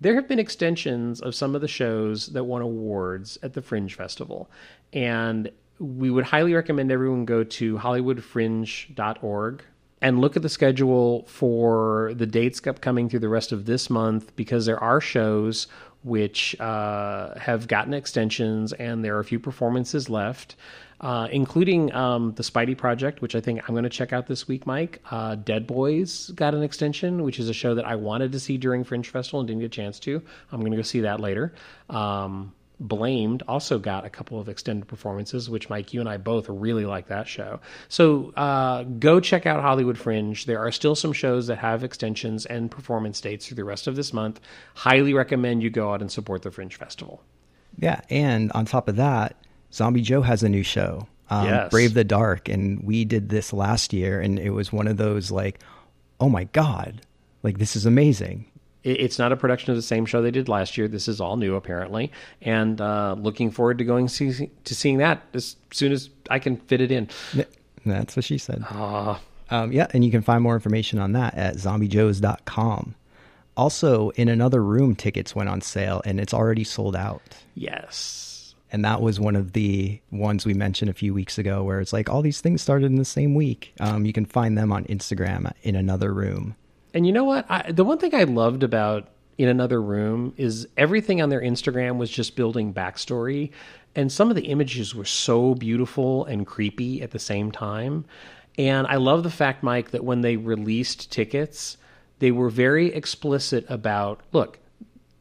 there 0.00 0.14
have 0.14 0.28
been 0.28 0.38
extensions 0.38 1.20
of 1.20 1.34
some 1.34 1.54
of 1.54 1.60
the 1.60 1.68
shows 1.68 2.28
that 2.28 2.44
won 2.44 2.62
awards 2.62 3.36
at 3.42 3.54
the 3.54 3.60
Fringe 3.62 3.92
Festival. 3.96 4.48
And 4.92 5.50
we 5.80 6.08
would 6.08 6.24
highly 6.26 6.54
recommend 6.54 6.92
everyone 6.92 7.24
go 7.24 7.42
to 7.42 7.78
hollywoodfringe.org 7.78 9.62
and 10.00 10.20
look 10.20 10.36
at 10.36 10.42
the 10.42 10.48
schedule 10.48 11.24
for 11.26 12.12
the 12.14 12.26
dates 12.26 12.64
upcoming 12.66 13.08
through 13.08 13.18
the 13.18 13.28
rest 13.28 13.50
of 13.50 13.66
this 13.66 13.90
month 13.90 14.34
because 14.36 14.66
there 14.66 14.78
are 14.78 15.00
shows 15.00 15.66
which 16.02 16.58
uh, 16.60 17.38
have 17.38 17.68
gotten 17.68 17.94
extensions 17.94 18.72
and 18.72 19.04
there 19.04 19.16
are 19.16 19.20
a 19.20 19.24
few 19.24 19.38
performances 19.38 20.08
left. 20.08 20.56
Uh, 21.00 21.28
including 21.30 21.92
um, 21.94 22.32
the 22.34 22.42
Spidey 22.42 22.76
Project, 22.76 23.22
which 23.22 23.36
I 23.36 23.40
think 23.40 23.60
I'm 23.62 23.72
going 23.72 23.84
to 23.84 23.88
check 23.88 24.12
out 24.12 24.26
this 24.26 24.48
week, 24.48 24.66
Mike. 24.66 25.00
Uh, 25.08 25.36
Dead 25.36 25.64
Boys 25.64 26.30
got 26.30 26.56
an 26.56 26.64
extension, 26.64 27.22
which 27.22 27.38
is 27.38 27.48
a 27.48 27.52
show 27.54 27.76
that 27.76 27.86
I 27.86 27.94
wanted 27.94 28.32
to 28.32 28.40
see 28.40 28.58
during 28.58 28.82
Fringe 28.82 29.08
Festival 29.08 29.38
and 29.38 29.46
didn't 29.46 29.60
get 29.60 29.66
a 29.66 29.68
chance 29.68 30.00
to. 30.00 30.20
I'm 30.50 30.58
going 30.58 30.72
to 30.72 30.76
go 30.76 30.82
see 30.82 31.02
that 31.02 31.20
later. 31.20 31.54
Um, 31.88 32.52
Blamed 32.80 33.42
also 33.48 33.78
got 33.78 34.04
a 34.04 34.10
couple 34.10 34.38
of 34.38 34.48
extended 34.48 34.86
performances, 34.86 35.50
which 35.50 35.68
Mike, 35.68 35.92
you 35.92 36.00
and 36.00 36.08
I 36.08 36.16
both 36.16 36.48
really 36.48 36.86
like 36.86 37.08
that 37.08 37.26
show. 37.26 37.60
So 37.88 38.32
uh, 38.36 38.84
go 38.84 39.18
check 39.18 39.46
out 39.46 39.62
Hollywood 39.62 39.98
Fringe. 39.98 40.46
There 40.46 40.60
are 40.60 40.70
still 40.70 40.94
some 40.94 41.12
shows 41.12 41.48
that 41.48 41.58
have 41.58 41.82
extensions 41.82 42.46
and 42.46 42.70
performance 42.70 43.20
dates 43.20 43.46
through 43.46 43.56
the 43.56 43.64
rest 43.64 43.88
of 43.88 43.96
this 43.96 44.12
month. 44.12 44.40
Highly 44.74 45.12
recommend 45.12 45.62
you 45.62 45.70
go 45.70 45.92
out 45.92 46.00
and 46.00 46.10
support 46.10 46.42
the 46.42 46.50
Fringe 46.50 46.76
Festival. 46.76 47.22
Yeah, 47.76 48.00
and 48.10 48.52
on 48.52 48.64
top 48.64 48.88
of 48.88 48.96
that, 48.96 49.36
Zombie 49.72 50.02
Joe 50.02 50.22
has 50.22 50.42
a 50.42 50.48
new 50.48 50.62
show, 50.62 51.08
um, 51.30 51.46
Yes. 51.46 51.70
Brave 51.70 51.94
the 51.94 52.04
Dark, 52.04 52.48
and 52.48 52.82
we 52.82 53.04
did 53.04 53.28
this 53.28 53.52
last 53.52 53.92
year, 53.92 54.20
and 54.20 54.38
it 54.38 54.50
was 54.50 54.72
one 54.72 54.86
of 54.86 54.96
those 54.96 55.30
like, 55.30 55.60
oh 56.20 56.28
my 56.28 56.44
god, 56.44 57.02
like 57.42 57.58
this 57.58 57.76
is 57.76 57.86
amazing. 57.86 58.46
It- 58.84 59.00
It's 59.00 59.18
not 59.18 59.32
a 59.32 59.36
production 59.36 59.70
of 59.70 59.76
the 59.76 59.82
same 59.82 60.06
show 60.06 60.22
they 60.22 60.30
did 60.30 60.48
last 60.48 60.76
year. 60.78 60.88
This 60.88 61.08
is 61.08 61.20
all 61.20 61.36
new, 61.36 61.54
apparently, 61.56 62.10
and 62.42 62.80
uh, 62.80 63.16
looking 63.18 63.50
forward 63.50 63.78
to 63.78 63.84
going 63.84 64.08
see, 64.08 64.50
to 64.64 64.74
seeing 64.74 64.98
that 64.98 65.22
as 65.34 65.56
soon 65.72 65.92
as 65.92 66.10
I 66.30 66.38
can 66.38 66.56
fit 66.56 66.80
it 66.80 66.90
in. 66.92 67.08
That's 67.86 68.16
what 68.16 68.24
she 68.24 68.38
said. 68.38 68.64
Uh, 68.70 69.18
Um, 69.50 69.72
yeah, 69.72 69.86
and 69.94 70.04
you 70.04 70.10
can 70.10 70.20
find 70.22 70.42
more 70.42 70.54
information 70.54 70.98
on 70.98 71.12
that 71.12 71.34
at 71.34 71.56
zombiejoes.com. 71.56 72.94
Also, 73.56 74.10
in 74.10 74.28
another 74.28 74.62
room, 74.62 74.94
tickets 74.94 75.34
went 75.34 75.48
on 75.48 75.60
sale, 75.60 76.00
and 76.04 76.20
it's 76.20 76.34
already 76.34 76.64
sold 76.64 76.94
out. 76.94 77.22
yes, 77.54 78.54
And 78.70 78.84
that 78.84 79.00
was 79.00 79.18
one 79.18 79.34
of 79.34 79.54
the 79.54 79.98
ones 80.12 80.44
we 80.44 80.52
mentioned 80.54 80.90
a 80.90 80.94
few 80.94 81.14
weeks 81.14 81.38
ago, 81.38 81.64
where 81.64 81.80
it's 81.80 81.92
like 81.94 82.10
all 82.10 82.20
these 82.22 82.40
things 82.42 82.60
started 82.60 82.86
in 82.86 82.96
the 82.96 83.04
same 83.04 83.34
week. 83.34 83.72
Um, 83.80 84.04
you 84.04 84.12
can 84.12 84.26
find 84.26 84.56
them 84.58 84.70
on 84.70 84.84
Instagram 84.84 85.50
in 85.62 85.74
another 85.74 86.12
room. 86.12 86.54
And 86.94 87.06
you 87.06 87.12
know 87.12 87.24
what? 87.24 87.46
I, 87.48 87.70
the 87.72 87.84
one 87.84 87.98
thing 87.98 88.14
I 88.14 88.24
loved 88.24 88.62
about 88.62 89.08
in 89.36 89.48
another 89.48 89.80
room 89.80 90.34
is 90.36 90.66
everything 90.76 91.22
on 91.22 91.28
their 91.28 91.40
Instagram 91.40 91.96
was 91.96 92.10
just 92.10 92.36
building 92.36 92.74
backstory, 92.74 93.50
and 93.94 94.10
some 94.10 94.30
of 94.30 94.36
the 94.36 94.46
images 94.46 94.94
were 94.94 95.04
so 95.04 95.54
beautiful 95.54 96.24
and 96.26 96.46
creepy 96.46 97.02
at 97.02 97.12
the 97.12 97.18
same 97.18 97.52
time. 97.52 98.04
And 98.56 98.86
I 98.88 98.96
love 98.96 99.22
the 99.22 99.30
fact, 99.30 99.62
Mike, 99.62 99.92
that 99.92 100.04
when 100.04 100.20
they 100.20 100.36
released 100.36 101.12
tickets, 101.12 101.76
they 102.18 102.32
were 102.32 102.50
very 102.50 102.92
explicit 102.92 103.64
about 103.68 104.20
look, 104.32 104.58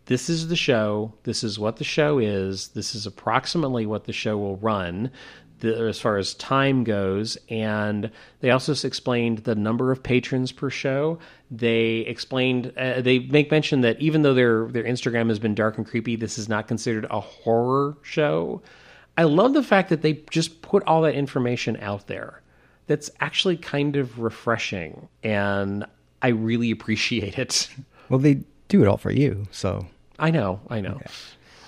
this 0.06 0.30
is 0.30 0.48
the 0.48 0.56
show. 0.56 1.14
This 1.24 1.44
is 1.44 1.60
what 1.60 1.78
the 1.78 1.84
show 1.84 2.18
is. 2.18 2.70
This 2.70 2.96
is 2.96 3.06
approximately 3.06 3.86
what 3.86 4.06
the 4.06 4.14
show 4.14 4.38
will 4.38 4.58
run 4.58 5.12
the, 5.60 5.76
as 5.88 6.00
far 6.00 6.18
as 6.18 6.34
time 6.36 6.84
goes. 6.84 7.38
And 7.50 8.12
they 8.42 8.52
also 8.52 8.74
explained 8.88 9.40
the 9.40 9.56
number 9.56 9.92
of 9.92 10.04
patrons 10.04 10.52
per 10.52 10.70
show. 10.70 11.20
They 11.50 12.00
explained, 12.00 12.74
uh, 12.78 13.02
they 13.02 13.20
make 13.20 13.52
mention 13.52 13.82
that 13.82 14.00
even 14.00 14.22
though 14.22 14.34
their, 14.34 14.66
their 14.68 14.84
Instagram 14.84 15.30
has 15.30 15.40
been 15.40 15.56
dark 15.56 15.78
and 15.78 15.88
creepy, 15.88 16.16
this 16.16 16.38
is 16.38 16.48
not 16.50 16.68
considered 16.68 17.06
a 17.10 17.20
horror 17.20 17.98
show. 18.02 18.62
I 19.18 19.24
love 19.24 19.54
the 19.54 19.64
fact 19.64 19.90
that 19.90 20.02
they 20.02 20.24
just 20.30 20.62
put 20.62 20.84
all 20.84 21.02
that 21.02 21.16
information 21.16 21.78
out 21.78 22.08
there. 22.08 22.42
That's 22.86 23.10
actually 23.20 23.58
kind 23.58 23.96
of 23.96 24.20
refreshing. 24.20 25.08
And 25.24 25.86
I 26.22 26.30
really 26.30 26.72
appreciate 26.78 27.38
it. 27.38 27.70
Well, 28.10 28.20
they 28.20 28.44
do 28.68 28.82
it 28.82 28.88
all 28.88 28.98
for 28.98 29.12
you, 29.12 29.48
so 29.52 29.88
I 30.20 30.32
know, 30.32 30.62
I 30.70 30.82
know. 30.82 31.00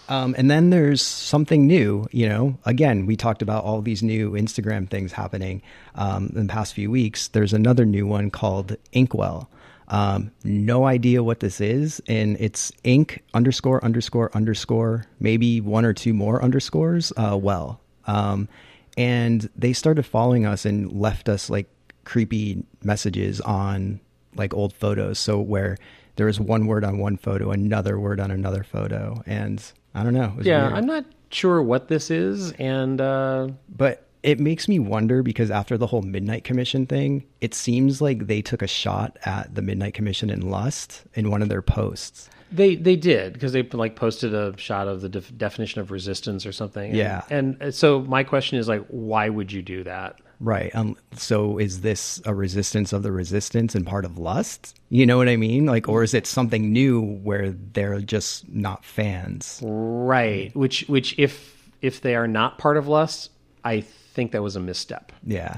Um, 0.09 0.33
and 0.37 0.49
then 0.49 0.71
there's 0.71 1.03
something 1.03 1.67
new, 1.67 2.07
you 2.11 2.27
know. 2.27 2.57
Again, 2.65 3.05
we 3.05 3.15
talked 3.15 3.43
about 3.43 3.63
all 3.63 3.81
these 3.81 4.01
new 4.01 4.31
Instagram 4.31 4.89
things 4.89 5.11
happening 5.11 5.61
um, 5.93 6.31
in 6.35 6.47
the 6.47 6.51
past 6.51 6.73
few 6.73 6.89
weeks. 6.89 7.27
There's 7.27 7.53
another 7.53 7.85
new 7.85 8.07
one 8.07 8.31
called 8.31 8.75
Inkwell. 8.91 9.49
Um, 9.87 10.31
no 10.43 10.85
idea 10.85 11.23
what 11.23 11.39
this 11.39 11.61
is, 11.61 12.01
and 12.07 12.37
it's 12.39 12.71
ink 12.83 13.23
underscore 13.33 13.83
underscore 13.83 14.35
underscore 14.35 15.05
maybe 15.19 15.61
one 15.61 15.85
or 15.85 15.93
two 15.93 16.13
more 16.13 16.43
underscores. 16.43 17.13
Uh, 17.15 17.37
well, 17.39 17.79
um, 18.05 18.49
and 18.97 19.49
they 19.55 19.73
started 19.73 20.03
following 20.03 20.45
us 20.45 20.65
and 20.65 20.91
left 20.91 21.29
us 21.29 21.49
like 21.49 21.67
creepy 22.03 22.63
messages 22.83 23.41
on 23.41 23.99
like 24.35 24.53
old 24.53 24.73
photos. 24.73 25.19
So 25.19 25.39
where 25.39 25.77
there 26.15 26.25
was 26.25 26.39
one 26.39 26.67
word 26.67 26.83
on 26.83 26.97
one 26.97 27.17
photo, 27.17 27.51
another 27.51 27.99
word 27.99 28.19
on 28.19 28.29
another 28.29 28.63
photo, 28.63 29.23
and 29.25 29.63
I 29.93 30.03
don't 30.03 30.13
know. 30.13 30.35
Yeah, 30.41 30.63
weird. 30.63 30.73
I'm 30.73 30.85
not 30.85 31.05
sure 31.31 31.61
what 31.61 31.87
this 31.87 32.11
is, 32.11 32.51
and 32.53 32.99
uh, 33.01 33.49
But 33.69 34.07
it 34.21 34.39
makes 34.39 34.67
me 34.67 34.79
wonder 34.79 35.23
because 35.23 35.49
after 35.49 35.77
the 35.77 35.87
whole 35.87 36.01
Midnight 36.01 36.43
Commission 36.43 36.85
thing, 36.85 37.25
it 37.41 37.53
seems 37.53 38.01
like 38.01 38.27
they 38.27 38.41
took 38.41 38.61
a 38.61 38.67
shot 38.67 39.17
at 39.25 39.55
the 39.55 39.61
Midnight 39.61 39.93
Commission 39.93 40.29
in 40.29 40.49
Lust 40.49 41.03
in 41.13 41.31
one 41.31 41.41
of 41.41 41.49
their 41.49 41.61
posts. 41.61 42.29
They 42.51 42.75
they 42.75 42.95
did 42.95 43.33
because 43.33 43.53
they 43.53 43.63
like 43.63 43.95
posted 43.95 44.33
a 44.33 44.57
shot 44.57 44.87
of 44.87 45.01
the 45.01 45.09
def- 45.09 45.35
definition 45.37 45.81
of 45.81 45.91
resistance 45.91 46.45
or 46.45 46.51
something. 46.51 46.89
And- 46.89 46.97
Yeah. 46.97 47.21
and, 47.29 47.61
uh, 47.61 47.71
so 47.71 48.01
my 48.01 48.23
question 48.23 48.57
is 48.57 48.67
like, 48.67 48.85
why 48.87 49.29
would 49.29 49.51
you 49.51 49.61
do 49.61 49.83
that? 49.83 50.19
Right. 50.41 50.73
Um, 50.73 50.95
so 51.13 51.57
is 51.57 51.81
this 51.81 52.21
a 52.25 52.33
resistance 52.33 52.93
of 52.93 53.03
the 53.03 53.11
resistance 53.11 53.75
and 53.75 53.85
part 53.85 54.05
of 54.05 54.17
lust? 54.17 54.79
You 54.89 55.05
know 55.05 55.17
what 55.17 55.27
I 55.27 55.35
mean? 55.35 55.65
Like, 55.65 55.89
or 55.89 56.01
is 56.01 56.13
it 56.13 56.25
something 56.25 56.71
new 56.71 57.01
where 57.01 57.51
they're 57.51 57.99
just 57.99 58.47
not 58.49 58.85
fans? 58.85 59.59
Right. 59.63 60.55
Which 60.55 60.85
which 60.87 61.13
if 61.19 61.69
if 61.81 62.01
they 62.01 62.15
are 62.15 62.27
not 62.27 62.57
part 62.57 62.77
of 62.77 62.87
lust, 62.87 63.31
I 63.65 63.81
think 63.81 64.31
that 64.31 64.41
was 64.41 64.55
a 64.55 64.59
misstep 64.59 65.11
Yeah. 65.25 65.57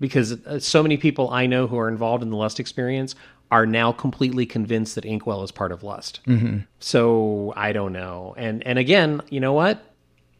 because 0.00 0.32
uh, 0.46 0.58
so 0.58 0.82
many 0.82 0.96
people 0.96 1.30
I 1.30 1.46
know 1.46 1.66
who 1.66 1.78
are 1.78 1.88
involved 1.88 2.22
in 2.22 2.30
the 2.30 2.36
lust 2.36 2.58
experience 2.60 3.14
are 3.50 3.66
now 3.66 3.92
completely 3.92 4.46
convinced 4.46 4.94
that 4.96 5.04
Inkwell 5.04 5.42
is 5.42 5.50
part 5.52 5.72
of 5.72 5.82
lust. 5.82 6.20
Mm-hmm. 6.26 6.58
So 6.80 7.52
I 7.56 7.72
don't 7.72 7.92
know. 7.92 8.34
And 8.36 8.66
and 8.66 8.78
again, 8.78 9.20
you 9.30 9.40
know 9.40 9.52
what? 9.52 9.82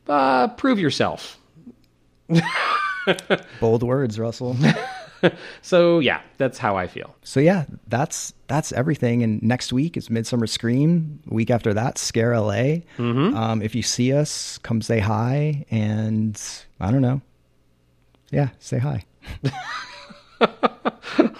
Uh, 0.08 0.48
prove 0.48 0.78
yourself. 0.78 1.38
Bold 3.60 3.82
words, 3.82 4.18
Russell. 4.18 4.56
So 5.62 6.00
yeah, 6.00 6.20
that's 6.36 6.58
how 6.58 6.76
I 6.76 6.86
feel. 6.86 7.14
so 7.22 7.40
yeah, 7.40 7.64
that's 7.88 8.34
that's 8.46 8.72
everything. 8.72 9.22
And 9.22 9.42
next 9.42 9.72
week 9.72 9.96
is 9.96 10.10
Midsummer 10.10 10.46
Scream. 10.46 11.18
Week 11.26 11.50
after 11.50 11.72
that, 11.72 11.96
Scare 11.96 12.38
LA. 12.38 12.80
Um, 12.98 13.62
if 13.62 13.74
you 13.74 13.82
see 13.82 14.12
us, 14.12 14.58
come 14.58 14.82
say 14.82 14.98
hi. 14.98 15.64
And 15.70 16.38
I 16.78 16.90
don't 16.90 17.00
know. 17.00 17.22
Yeah, 18.30 18.48
say 18.58 18.78
hi. 18.78 19.06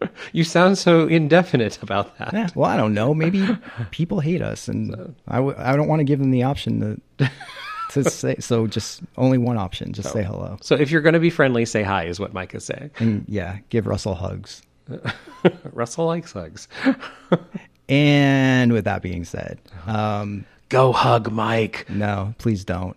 You 0.32 0.44
sound 0.44 0.78
so 0.78 1.06
indefinite 1.06 1.82
about 1.82 2.16
that. 2.18 2.32
Yeah, 2.32 2.48
well, 2.54 2.70
I 2.70 2.76
don't 2.76 2.94
know. 2.94 3.12
Maybe 3.14 3.46
people 3.90 4.20
hate 4.20 4.40
us, 4.42 4.66
and 4.68 5.14
I 5.28 5.36
w- 5.36 5.54
I 5.58 5.76
don't 5.76 5.88
want 5.88 6.00
to 6.00 6.04
give 6.04 6.18
them 6.20 6.30
the 6.30 6.42
option 6.44 7.00
to 7.18 7.30
to 7.90 8.04
say. 8.10 8.36
So 8.40 8.66
just 8.66 9.02
only 9.18 9.36
one 9.38 9.58
option. 9.58 9.92
Just 9.92 10.12
say 10.12 10.22
hello. 10.22 10.56
So 10.62 10.74
if 10.74 10.90
you're 10.90 11.02
going 11.02 11.12
to 11.14 11.20
be 11.20 11.30
friendly, 11.30 11.64
say 11.66 11.82
hi, 11.82 12.04
is 12.04 12.18
what 12.18 12.32
Mike 12.32 12.54
is 12.54 12.64
saying. 12.64 12.90
And 12.98 13.24
yeah, 13.28 13.58
give 13.68 13.86
Russell 13.86 14.14
hugs. 14.14 14.62
Russell 15.72 16.06
likes 16.06 16.32
hugs. 16.32 16.66
And 17.88 18.72
with 18.72 18.84
that 18.84 19.02
being 19.02 19.24
said, 19.24 19.58
um, 19.86 20.44
Go 20.68 20.92
hug 20.92 21.30
Mike. 21.32 21.86
no, 21.90 22.34
please 22.38 22.64
don't. 22.64 22.96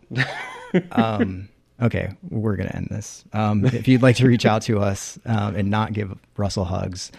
um, 0.91 1.49
okay, 1.82 2.16
we're 2.30 2.56
gonna 2.56 2.72
end 2.74 2.88
this. 2.90 3.24
Um, 3.34 3.66
if 3.66 3.88
you'd 3.88 4.02
like 4.02 4.16
to 4.18 4.28
reach 4.28 4.46
out 4.46 4.62
to 4.64 4.80
us 4.80 5.20
um, 5.26 5.56
and 5.56 5.70
not 5.70 5.94
give 5.94 6.18
Russell 6.38 6.66
hugs, 6.66 7.12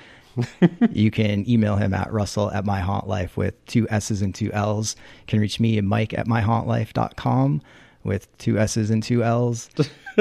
you 0.91 1.11
can 1.11 1.49
email 1.49 1.77
him 1.77 1.95
at 1.95 2.13
russell 2.13 2.51
at 2.51 2.65
my 2.65 2.81
haunt 2.81 3.07
life 3.07 3.37
with 3.37 3.65
two 3.67 3.89
s's 3.89 4.23
and 4.23 4.35
two 4.35 4.53
l's. 4.53 4.97
You 5.23 5.27
can 5.29 5.41
reach 5.41 5.61
me 5.61 5.79
at 5.79 5.85
mike 5.85 6.13
at 6.13 6.27
myhauntlife.com 6.27 7.63
with 8.03 8.37
two 8.39 8.59
s's 8.59 8.91
and 8.91 9.03
two 9.03 9.23
l's. 9.23 9.71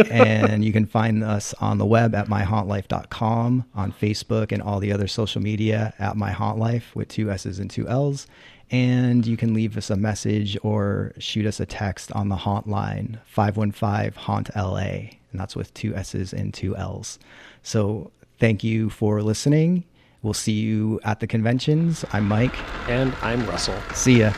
And 0.09 0.65
you 0.65 0.73
can 0.73 0.87
find 0.87 1.23
us 1.23 1.53
on 1.55 1.77
the 1.77 1.85
web 1.85 2.15
at 2.15 2.27
myhauntlife.com 2.27 3.65
on 3.75 3.91
facebook 3.91 4.51
and 4.51 4.61
all 4.61 4.79
the 4.79 4.91
other 4.91 5.07
social 5.07 5.41
media 5.41 5.93
at 5.99 6.15
myhauntlife 6.15 6.95
with 6.95 7.09
two 7.09 7.29
s's 7.29 7.59
and 7.59 7.69
two 7.69 7.87
l's 7.87 8.25
and 8.73 9.25
you 9.25 9.37
can 9.37 9.53
leave 9.53 9.77
us 9.77 9.89
a 9.89 9.95
message 9.95 10.57
or 10.63 11.13
shoot 11.19 11.45
us 11.45 11.61
a 11.61 11.65
text 11.65 12.11
on 12.11 12.27
the 12.27 12.35
haunt 12.35 12.67
line 12.67 13.19
515 13.25 14.21
haunt 14.21 14.49
la 14.55 14.77
and 14.77 15.09
that's 15.33 15.55
with 15.55 15.73
two 15.73 15.95
s's 15.95 16.33
and 16.33 16.53
two 16.53 16.75
l's 16.75 17.19
so 17.61 18.11
thank 18.39 18.63
you 18.63 18.89
for 18.89 19.21
listening 19.21 19.85
We'll 20.23 20.33
see 20.33 20.53
you 20.53 21.01
at 21.03 21.19
the 21.19 21.27
conventions. 21.27 22.05
I'm 22.13 22.29
Mike. 22.29 22.55
And 22.89 23.13
I'm 23.21 23.45
Russell. 23.45 23.75
See 23.93 24.21
ya. 24.21 24.31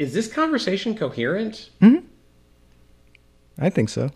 Is 0.00 0.12
this 0.12 0.26
conversation 0.26 0.96
coherent? 0.96 1.70
hmm 1.80 1.98
I 3.56 3.70
think 3.70 3.88
so. 3.88 4.10